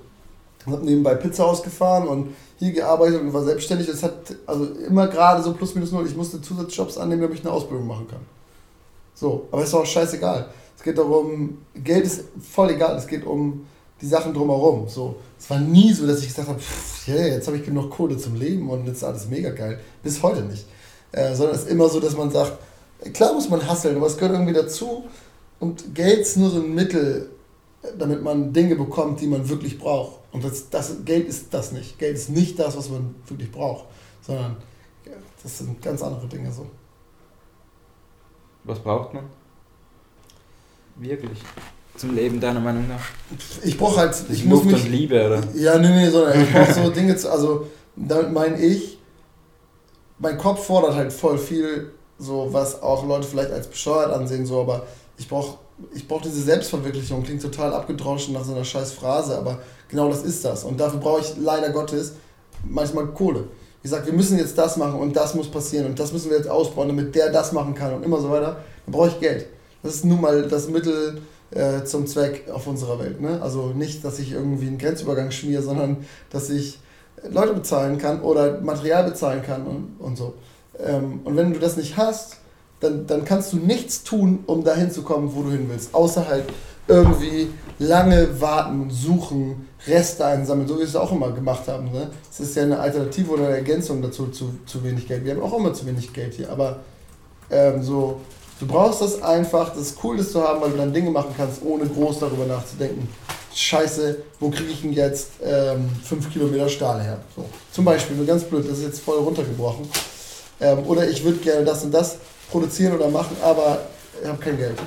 Und 0.65 0.73
habe 0.73 0.85
nebenbei 0.85 1.15
Pizza 1.15 1.45
ausgefahren 1.45 2.07
und 2.07 2.33
hier 2.57 2.71
gearbeitet 2.71 3.21
und 3.21 3.33
war 3.33 3.43
selbstständig. 3.43 3.87
Es 3.89 4.01
hat 4.01 4.13
also 4.45 4.65
immer 4.87 5.07
gerade 5.07 5.43
so 5.43 5.53
plus 5.53 5.75
minus 5.75 5.91
null. 5.91 6.07
Ich 6.07 6.15
musste 6.15 6.41
Zusatzjobs 6.41 6.97
annehmen, 6.97 7.21
damit 7.21 7.39
ich 7.39 7.45
eine 7.45 7.53
Ausbildung 7.53 7.85
machen 7.85 8.07
kann. 8.07 8.21
So, 9.13 9.47
aber 9.51 9.63
ist 9.63 9.73
doch 9.73 9.81
auch 9.81 9.85
scheißegal. 9.85 10.49
Es 10.77 10.83
geht 10.83 10.97
darum, 10.97 11.59
Geld 11.73 12.05
ist 12.05 12.25
voll 12.39 12.69
egal, 12.71 12.95
es 12.97 13.07
geht 13.07 13.25
um 13.25 13.65
die 14.01 14.07
Sachen 14.07 14.33
drumherum. 14.33 14.87
So, 14.87 15.15
es 15.45 15.49
war 15.51 15.59
nie 15.59 15.93
so, 15.93 16.07
dass 16.07 16.21
ich 16.21 16.29
gesagt 16.29 16.47
habe, 16.47 16.59
pff, 16.59 17.07
yeah, 17.07 17.27
jetzt 17.27 17.45
habe 17.45 17.57
ich 17.57 17.63
genug 17.63 17.91
Kohle 17.91 18.17
zum 18.17 18.33
Leben 18.33 18.67
und 18.67 18.87
jetzt 18.87 18.97
ist 18.97 19.03
alles 19.03 19.27
mega 19.27 19.51
geil. 19.51 19.79
Bis 20.01 20.23
heute 20.23 20.41
nicht. 20.41 20.65
Äh, 21.11 21.35
sondern 21.35 21.55
es 21.55 21.65
ist 21.65 21.69
immer 21.69 21.87
so, 21.87 21.99
dass 21.99 22.17
man 22.17 22.31
sagt, 22.31 22.57
klar 23.13 23.31
muss 23.31 23.47
man 23.47 23.67
hasseln, 23.67 23.95
aber 23.95 24.07
es 24.07 24.17
gehört 24.17 24.33
irgendwie 24.33 24.53
dazu. 24.53 25.05
Und 25.59 25.93
Geld 25.93 26.21
ist 26.21 26.37
nur 26.37 26.49
so 26.49 26.61
ein 26.61 26.73
Mittel, 26.73 27.29
damit 27.95 28.23
man 28.23 28.53
Dinge 28.53 28.75
bekommt, 28.75 29.21
die 29.21 29.27
man 29.27 29.47
wirklich 29.47 29.77
braucht. 29.77 30.17
Und 30.31 30.43
das, 30.43 30.67
das, 30.71 31.05
Geld 31.05 31.27
ist 31.27 31.53
das 31.53 31.71
nicht. 31.71 31.99
Geld 31.99 32.15
ist 32.15 32.31
nicht 32.31 32.57
das, 32.57 32.75
was 32.75 32.89
man 32.89 33.13
wirklich 33.27 33.51
braucht, 33.51 33.85
sondern 34.23 34.57
das 35.43 35.59
sind 35.59 35.79
ganz 35.79 36.01
andere 36.01 36.25
Dinge 36.25 36.51
so. 36.51 36.65
Was 38.63 38.79
braucht 38.79 39.13
man? 39.13 39.25
Wirklich. 40.95 41.37
Zum 41.97 42.13
Leben 42.13 42.39
deiner 42.39 42.59
Meinung 42.59 42.87
nach? 42.87 43.01
Ich 43.63 43.77
brauche 43.77 44.01
halt, 44.01 44.15
ich 44.29 44.43
muss 44.43 44.63
Luft 44.63 44.71
mich, 44.71 44.83
und 44.83 44.91
Liebe, 44.91 45.25
oder? 45.25 45.41
Ja, 45.55 45.77
nee, 45.77 45.89
nee, 45.89 46.09
sondern 46.09 46.41
ich 46.41 46.51
brauche 46.51 46.73
so 46.83 46.89
Dinge, 46.89 47.15
zu, 47.15 47.31
also 47.31 47.67
damit 47.95 48.33
meine 48.33 48.59
ich, 48.59 48.99
mein 50.19 50.37
Kopf 50.37 50.65
fordert 50.65 50.95
halt 50.95 51.13
voll 51.13 51.37
viel, 51.37 51.91
so 52.19 52.49
was 52.51 52.81
auch 52.81 53.07
Leute 53.07 53.27
vielleicht 53.27 53.51
als 53.51 53.67
bescheuert 53.67 54.11
ansehen, 54.11 54.45
so, 54.45 54.61
aber 54.61 54.85
ich 55.17 55.27
brauche 55.27 55.57
ich 55.93 56.07
brauch 56.07 56.21
diese 56.21 56.41
Selbstverwirklichung, 56.41 57.23
klingt 57.23 57.41
total 57.41 57.73
abgedroschen 57.73 58.33
nach 58.33 58.43
so 58.43 58.53
einer 58.53 58.63
scheiß 58.63 58.93
Phrase, 58.93 59.37
aber 59.37 59.59
genau 59.89 60.09
das 60.09 60.23
ist 60.23 60.45
das. 60.45 60.63
Und 60.63 60.79
dafür 60.79 60.99
brauche 60.99 61.21
ich 61.21 61.33
leider 61.37 61.69
Gottes 61.69 62.13
manchmal 62.67 63.07
Kohle. 63.07 63.45
Ich 63.83 63.91
sage, 63.91 64.07
wir 64.07 64.13
müssen 64.13 64.37
jetzt 64.37 64.57
das 64.57 64.77
machen 64.77 64.99
und 64.99 65.15
das 65.15 65.35
muss 65.35 65.49
passieren 65.51 65.85
und 65.87 65.99
das 65.99 66.11
müssen 66.11 66.29
wir 66.29 66.37
jetzt 66.37 66.49
ausbauen, 66.49 66.87
damit 66.87 67.13
der 67.13 67.29
das 67.31 67.51
machen 67.51 67.75
kann 67.75 67.93
und 67.93 68.03
immer 68.03 68.19
so 68.19 68.29
weiter. 68.29 68.57
Dann 68.85 68.91
brauche 68.91 69.09
ich 69.09 69.19
Geld. 69.19 69.47
Das 69.83 69.95
ist 69.95 70.05
nun 70.05 70.21
mal 70.21 70.47
das 70.47 70.67
Mittel 70.67 71.21
äh, 71.51 71.83
zum 71.83 72.07
Zweck 72.07 72.49
auf 72.51 72.67
unserer 72.67 72.99
Welt. 72.99 73.21
Ne? 73.21 73.41
Also 73.41 73.67
nicht, 73.67 74.03
dass 74.03 74.19
ich 74.19 74.31
irgendwie 74.31 74.67
einen 74.67 74.77
Grenzübergang 74.77 75.31
schmier, 75.31 75.61
sondern 75.61 75.97
dass 76.29 76.49
ich 76.49 76.79
Leute 77.29 77.53
bezahlen 77.53 77.97
kann 77.97 78.21
oder 78.21 78.61
Material 78.61 79.03
bezahlen 79.03 79.41
kann 79.43 79.65
und, 79.65 79.95
und 79.99 80.17
so. 80.17 80.33
Ähm, 80.79 81.21
und 81.23 81.35
wenn 81.37 81.53
du 81.53 81.59
das 81.59 81.77
nicht 81.77 81.97
hast, 81.97 82.37
dann, 82.79 83.07
dann 83.07 83.25
kannst 83.25 83.53
du 83.53 83.57
nichts 83.57 84.03
tun, 84.03 84.43
um 84.47 84.63
dahin 84.63 84.91
zu 84.91 85.03
kommen, 85.03 85.33
wo 85.33 85.43
du 85.43 85.51
hin 85.51 85.67
willst. 85.69 85.93
Außer 85.93 86.27
halt 86.27 86.45
irgendwie 86.87 87.49
lange 87.79 88.39
warten 88.41 88.89
suchen, 88.89 89.67
Reste 89.87 90.25
einsammeln, 90.25 90.67
so 90.67 90.75
wie 90.75 90.79
wir 90.79 90.85
es 90.85 90.95
auch 90.95 91.11
immer 91.11 91.31
gemacht 91.31 91.67
haben. 91.67 91.91
Ne? 91.91 92.09
Es 92.29 92.39
ist 92.39 92.55
ja 92.55 92.63
eine 92.63 92.79
Alternative 92.79 93.31
oder 93.31 93.47
eine 93.47 93.57
Ergänzung 93.57 94.01
dazu 94.01 94.27
zu, 94.27 94.55
zu 94.65 94.83
wenig 94.83 95.07
Geld. 95.07 95.25
Wir 95.25 95.35
haben 95.35 95.41
auch 95.41 95.57
immer 95.57 95.73
zu 95.73 95.85
wenig 95.85 96.11
Geld 96.13 96.33
hier, 96.33 96.51
aber 96.51 96.79
ähm, 97.49 97.83
so, 97.83 98.21
du 98.59 98.67
brauchst 98.67 99.01
das 99.01 99.21
einfach, 99.21 99.69
das 99.69 99.87
ist 99.87 99.97
cool, 100.03 100.17
das 100.17 100.31
zu 100.31 100.41
haben, 100.41 100.61
weil 100.61 100.71
du 100.71 100.77
dann 100.77 100.93
Dinge 100.93 101.11
machen 101.11 101.33
kannst, 101.35 101.61
ohne 101.63 101.85
groß 101.85 102.19
darüber 102.19 102.45
nachzudenken. 102.45 103.07
Scheiße, 103.53 104.17
wo 104.39 104.49
kriege 104.49 104.69
ich 104.69 104.81
denn 104.81 104.93
jetzt 104.93 105.31
5 105.39 105.45
ähm, 106.11 106.31
Kilometer 106.31 106.67
Stahl 106.67 107.01
her? 107.01 107.19
So. 107.35 107.45
Zum 107.71 107.85
Beispiel, 107.85 108.17
nur 108.17 108.25
ganz 108.25 108.43
blöd, 108.43 108.69
das 108.69 108.79
ist 108.79 108.83
jetzt 108.83 108.99
voll 108.99 109.19
runtergebrochen. 109.19 109.87
Ähm, 110.59 110.79
oder 110.87 111.07
ich 111.07 111.23
würde 111.23 111.37
gerne 111.39 111.63
das 111.63 111.83
und 111.83 111.93
das 111.93 112.17
produzieren 112.51 112.95
oder 112.95 113.07
machen, 113.09 113.37
aber 113.41 113.79
ich 114.21 114.27
habe 114.27 114.37
kein 114.39 114.57
Geld. 114.57 114.77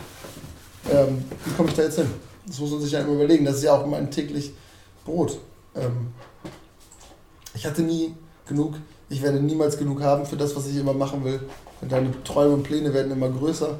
Ähm, 0.91 1.25
wie 1.45 1.55
komme 1.55 1.69
ich 1.69 1.75
da 1.75 1.83
jetzt 1.83 1.97
hin? 1.97 2.11
Das 2.47 2.59
muss 2.61 2.71
man 2.71 2.81
sich 2.81 2.93
ja 2.93 3.01
immer 3.01 3.15
überlegen. 3.15 3.45
Das 3.45 3.57
ist 3.57 3.65
ja 3.65 3.75
auch 3.75 3.87
mein 3.87 4.11
täglich 4.11 4.53
Brot. 5.05 5.39
Ähm, 5.75 6.13
ich 7.55 7.67
hatte 7.67 7.83
nie 7.83 8.15
genug, 8.47 8.75
ich 9.09 9.23
werde 9.23 9.41
niemals 9.41 9.79
genug 9.79 10.03
haben 10.03 10.27
für 10.27 10.37
das, 10.37 10.55
was 10.57 10.67
ich 10.67 10.77
immer 10.77 10.93
machen 10.93 11.25
will. 11.25 11.41
Deine 11.81 12.11
Träume 12.25 12.55
und 12.55 12.63
Pläne 12.65 12.93
werden 12.93 13.13
immer 13.13 13.29
größer. 13.29 13.79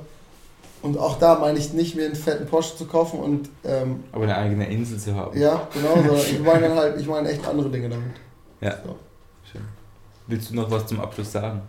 Und 0.83 0.97
auch 0.99 1.19
da 1.19 1.39
meine 1.41 1.59
ich 1.59 1.73
nicht, 1.73 1.97
mir 1.97 2.07
einen 2.07 2.15
fetten 2.15 2.47
Porsche 2.47 2.77
zu 2.77 2.85
kaufen 2.87 3.19
und 3.19 3.49
ähm, 3.65 4.05
Aber 4.13 4.25
eine 4.25 4.37
eigene 4.37 4.71
Insel 4.71 4.97
zu 4.99 5.15
haben. 5.17 5.37
ja, 5.39 5.67
genau, 5.75 5.95
sondern 5.97 6.17
ich 6.31 6.39
meine 6.41 6.75
halt, 6.75 7.01
ich 7.01 7.07
meine 7.09 7.29
echt 7.31 7.45
andere 7.47 7.69
Dinge 7.69 7.89
damit. 7.89 8.13
Ja. 8.61 8.77
So. 8.85 8.95
Schön. 9.51 9.63
Willst 10.29 10.51
du 10.51 10.55
noch 10.55 10.71
was 10.71 10.87
zum 10.87 11.01
Abschluss 11.01 11.33
sagen? 11.33 11.63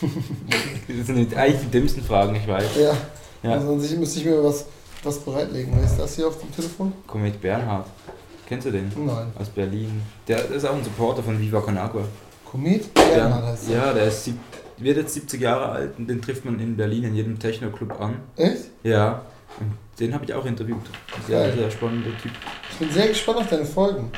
das 0.98 1.06
sind 1.06 1.36
eigentlich 1.36 1.60
die 1.60 1.70
dümmsten 1.70 2.02
Fragen, 2.02 2.34
ich 2.34 2.46
weiß. 2.48 2.76
Ja, 2.76 2.92
Ja. 3.42 3.52
also 3.52 3.72
an 3.72 3.80
sich 3.80 3.96
müsste 3.98 4.20
ich 4.20 4.24
mir 4.24 4.42
was, 4.42 4.64
was 5.02 5.18
bereitlegen. 5.18 5.72
Wer 5.76 5.84
ist 5.84 5.98
das 5.98 6.16
hier 6.16 6.28
auf 6.28 6.40
dem 6.40 6.50
Telefon? 6.54 6.92
Komet 7.06 7.40
Bernhard. 7.40 7.86
Kennst 8.48 8.66
du 8.66 8.70
den? 8.72 8.90
Nein. 9.04 9.26
Aus 9.38 9.48
Berlin. 9.50 10.02
Der 10.26 10.44
ist 10.50 10.64
auch 10.66 10.74
ein 10.74 10.84
Supporter 10.84 11.22
von 11.22 11.38
Viva 11.38 11.60
Con 11.60 11.76
Agua. 11.78 12.04
Komet? 12.54 12.96
Der, 12.96 13.46
heißt 13.46 13.68
er. 13.68 13.76
ja, 13.76 13.92
der 13.92 14.06
ist 14.06 14.22
sieb, 14.22 14.38
wird 14.78 14.96
jetzt 14.96 15.14
70 15.14 15.40
Jahre 15.40 15.70
alt 15.70 15.98
und 15.98 16.06
den 16.06 16.22
trifft 16.22 16.44
man 16.44 16.60
in 16.60 16.76
Berlin 16.76 17.02
in 17.02 17.16
jedem 17.16 17.36
Techno-Club 17.36 18.00
an. 18.00 18.20
Echt? 18.36 18.66
Ja, 18.84 19.22
und 19.58 19.72
den 19.98 20.14
habe 20.14 20.24
ich 20.24 20.32
auch 20.34 20.44
interviewt. 20.44 20.78
Sehr, 21.26 21.52
sehr 21.52 21.68
spannender 21.68 22.16
Typ. 22.22 22.30
Ich 22.70 22.78
bin 22.78 22.90
sehr 22.92 23.08
gespannt 23.08 23.38
auf 23.38 23.48
deine 23.48 23.64
Folgen. 23.64 24.08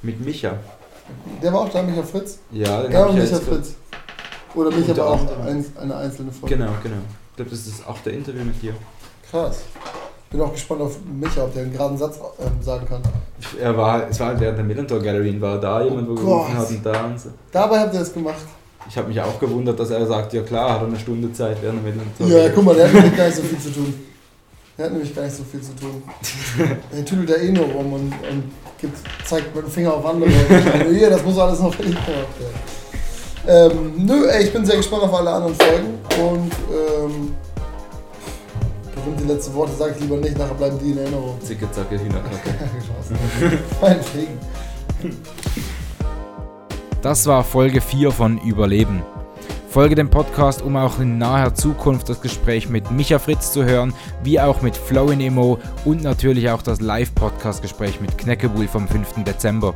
Mit 0.00 0.24
Micha. 0.24 0.58
Der 1.42 1.52
war 1.52 1.60
auch 1.60 1.68
da, 1.68 1.82
Micha 1.82 2.02
Fritz. 2.02 2.38
Ja, 2.52 2.82
den 2.82 2.90
ich 2.90 3.14
Micha 3.14 3.36
jetzt 3.36 3.42
Fritz. 3.44 3.74
Oder 4.54 4.70
Micha 4.70 4.96
war 4.96 5.08
auch 5.08 5.46
ein, 5.46 5.66
eine 5.78 5.94
einzelne 5.94 6.32
Folge. 6.32 6.56
Genau, 6.56 6.72
genau. 6.82 6.96
Ich 7.30 7.36
glaube, 7.36 7.50
das 7.50 7.66
ist 7.66 7.86
auch 7.86 7.98
der 7.98 8.14
Interview 8.14 8.44
mit 8.44 8.62
dir. 8.62 8.72
Krass. 9.30 9.64
Bin 10.30 10.40
auch 10.42 10.52
gespannt 10.52 10.82
auf 10.82 10.98
Micha, 11.06 11.44
ob 11.44 11.54
der 11.54 11.62
einen 11.62 11.72
geraden 11.72 11.96
Satz 11.96 12.18
ähm, 12.38 12.62
sagen 12.62 12.86
kann. 12.86 13.00
Er 13.60 13.76
war, 13.76 14.08
es 14.10 14.20
war 14.20 14.38
während 14.38 14.58
der 14.58 14.64
Millantor 14.64 15.00
Gallery, 15.00 15.40
war 15.40 15.58
da 15.58 15.82
jemand, 15.82 16.06
wo 16.08 16.12
Oh 16.12 16.16
gerufen 16.16 16.58
hat 16.58 16.68
und 16.68 16.86
da 16.86 17.04
und 17.06 17.20
so. 17.20 17.30
Dabei 17.50 17.80
habt 17.80 17.94
ihr 17.94 18.00
das 18.00 18.12
gemacht. 18.12 18.36
Ich 18.88 18.96
habe 18.96 19.08
mich 19.08 19.20
auch 19.20 19.38
gewundert, 19.40 19.80
dass 19.80 19.90
er 19.90 20.06
sagt, 20.06 20.32
ja 20.34 20.42
klar, 20.42 20.74
hat 20.74 20.82
er 20.82 20.88
eine 20.88 20.98
Stunde 20.98 21.32
Zeit 21.32 21.56
während 21.62 21.84
der 21.84 21.92
Millantor 21.92 22.26
Ja, 22.26 22.50
guck 22.54 22.64
mal, 22.64 22.74
der 22.74 22.88
hat 22.88 22.94
nämlich 22.94 23.16
gar 23.16 23.26
nicht 23.26 23.36
so 23.36 23.42
viel 23.42 23.58
zu 23.58 23.72
tun. 23.72 23.94
Der 24.76 24.86
hat 24.86 24.92
nämlich 24.92 25.14
gar 25.14 25.22
nicht 25.22 25.36
so 25.36 25.44
viel 25.44 25.60
zu 25.62 25.74
tun. 25.74 26.02
Der 26.92 27.04
tüdelt 27.04 27.30
da 27.30 27.34
eh 27.36 27.50
nur 27.50 27.64
rum 27.64 27.92
und, 27.94 28.12
und 28.30 28.44
gibt, 28.78 28.98
zeigt 29.26 29.54
mit 29.54 29.64
dem 29.64 29.70
Finger 29.70 29.94
auf 29.94 30.04
andere. 30.04 30.28
Und 30.28 30.94
hier, 30.94 31.10
das 31.10 31.24
muss 31.24 31.38
alles 31.38 31.58
noch 31.60 31.74
fertig 31.74 31.94
gemacht 31.94 32.38
werden. 32.38 32.78
Ähm, 33.46 34.06
nö, 34.06 34.28
ey, 34.28 34.44
ich 34.44 34.52
bin 34.52 34.64
sehr 34.64 34.76
gespannt 34.76 35.04
auf 35.04 35.14
alle 35.14 35.30
anderen 35.30 35.54
Folgen 35.54 35.98
und 36.20 36.52
ähm, 36.70 37.34
berühmt 39.04 39.20
die 39.20 39.24
letzten 39.24 39.54
Worte 39.54 39.72
sage 39.72 39.94
ich 39.96 40.02
lieber 40.02 40.16
nicht, 40.16 40.38
nachher 40.38 40.54
bleiben 40.54 40.78
die 40.78 40.90
in 40.92 40.98
Erinnerung. 40.98 41.40
Zicke, 41.42 41.70
zacke, 41.70 41.98
Hühnerkacke. 41.98 42.50
Meinetwegen. 43.80 44.38
Das 47.02 47.26
war 47.26 47.44
Folge 47.44 47.80
4 47.80 48.10
von 48.10 48.38
Überleben. 48.38 49.02
Folge 49.70 49.94
dem 49.94 50.08
Podcast, 50.08 50.62
um 50.62 50.76
auch 50.76 50.98
in 50.98 51.18
naher 51.18 51.54
Zukunft 51.54 52.08
das 52.08 52.22
Gespräch 52.22 52.68
mit 52.68 52.90
Micha 52.90 53.18
Fritz 53.18 53.52
zu 53.52 53.64
hören, 53.64 53.92
wie 54.24 54.40
auch 54.40 54.62
mit 54.62 54.76
Flowin 54.76 55.20
Emo 55.20 55.58
und 55.84 56.02
natürlich 56.02 56.50
auch 56.50 56.62
das 56.62 56.80
Live-Podcast-Gespräch 56.80 58.00
mit 58.00 58.16
Kneckebull 58.16 58.66
vom 58.66 58.88
5. 58.88 59.24
Dezember. 59.24 59.74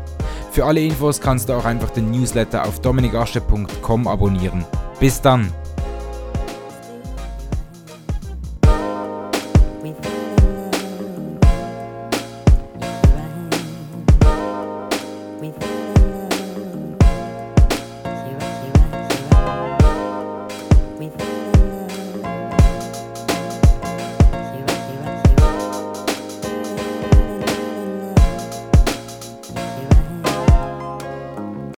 Für 0.51 0.65
alle 0.65 0.81
Infos 0.81 1.21
kannst 1.21 1.49
du 1.49 1.53
auch 1.53 1.67
einfach 1.67 1.91
den 1.91 2.11
Newsletter 2.11 2.67
auf 2.67 2.81
dominigasche.com 2.81 4.09
abonnieren. 4.09 4.65
Bis 4.99 5.21
dann! 5.21 5.53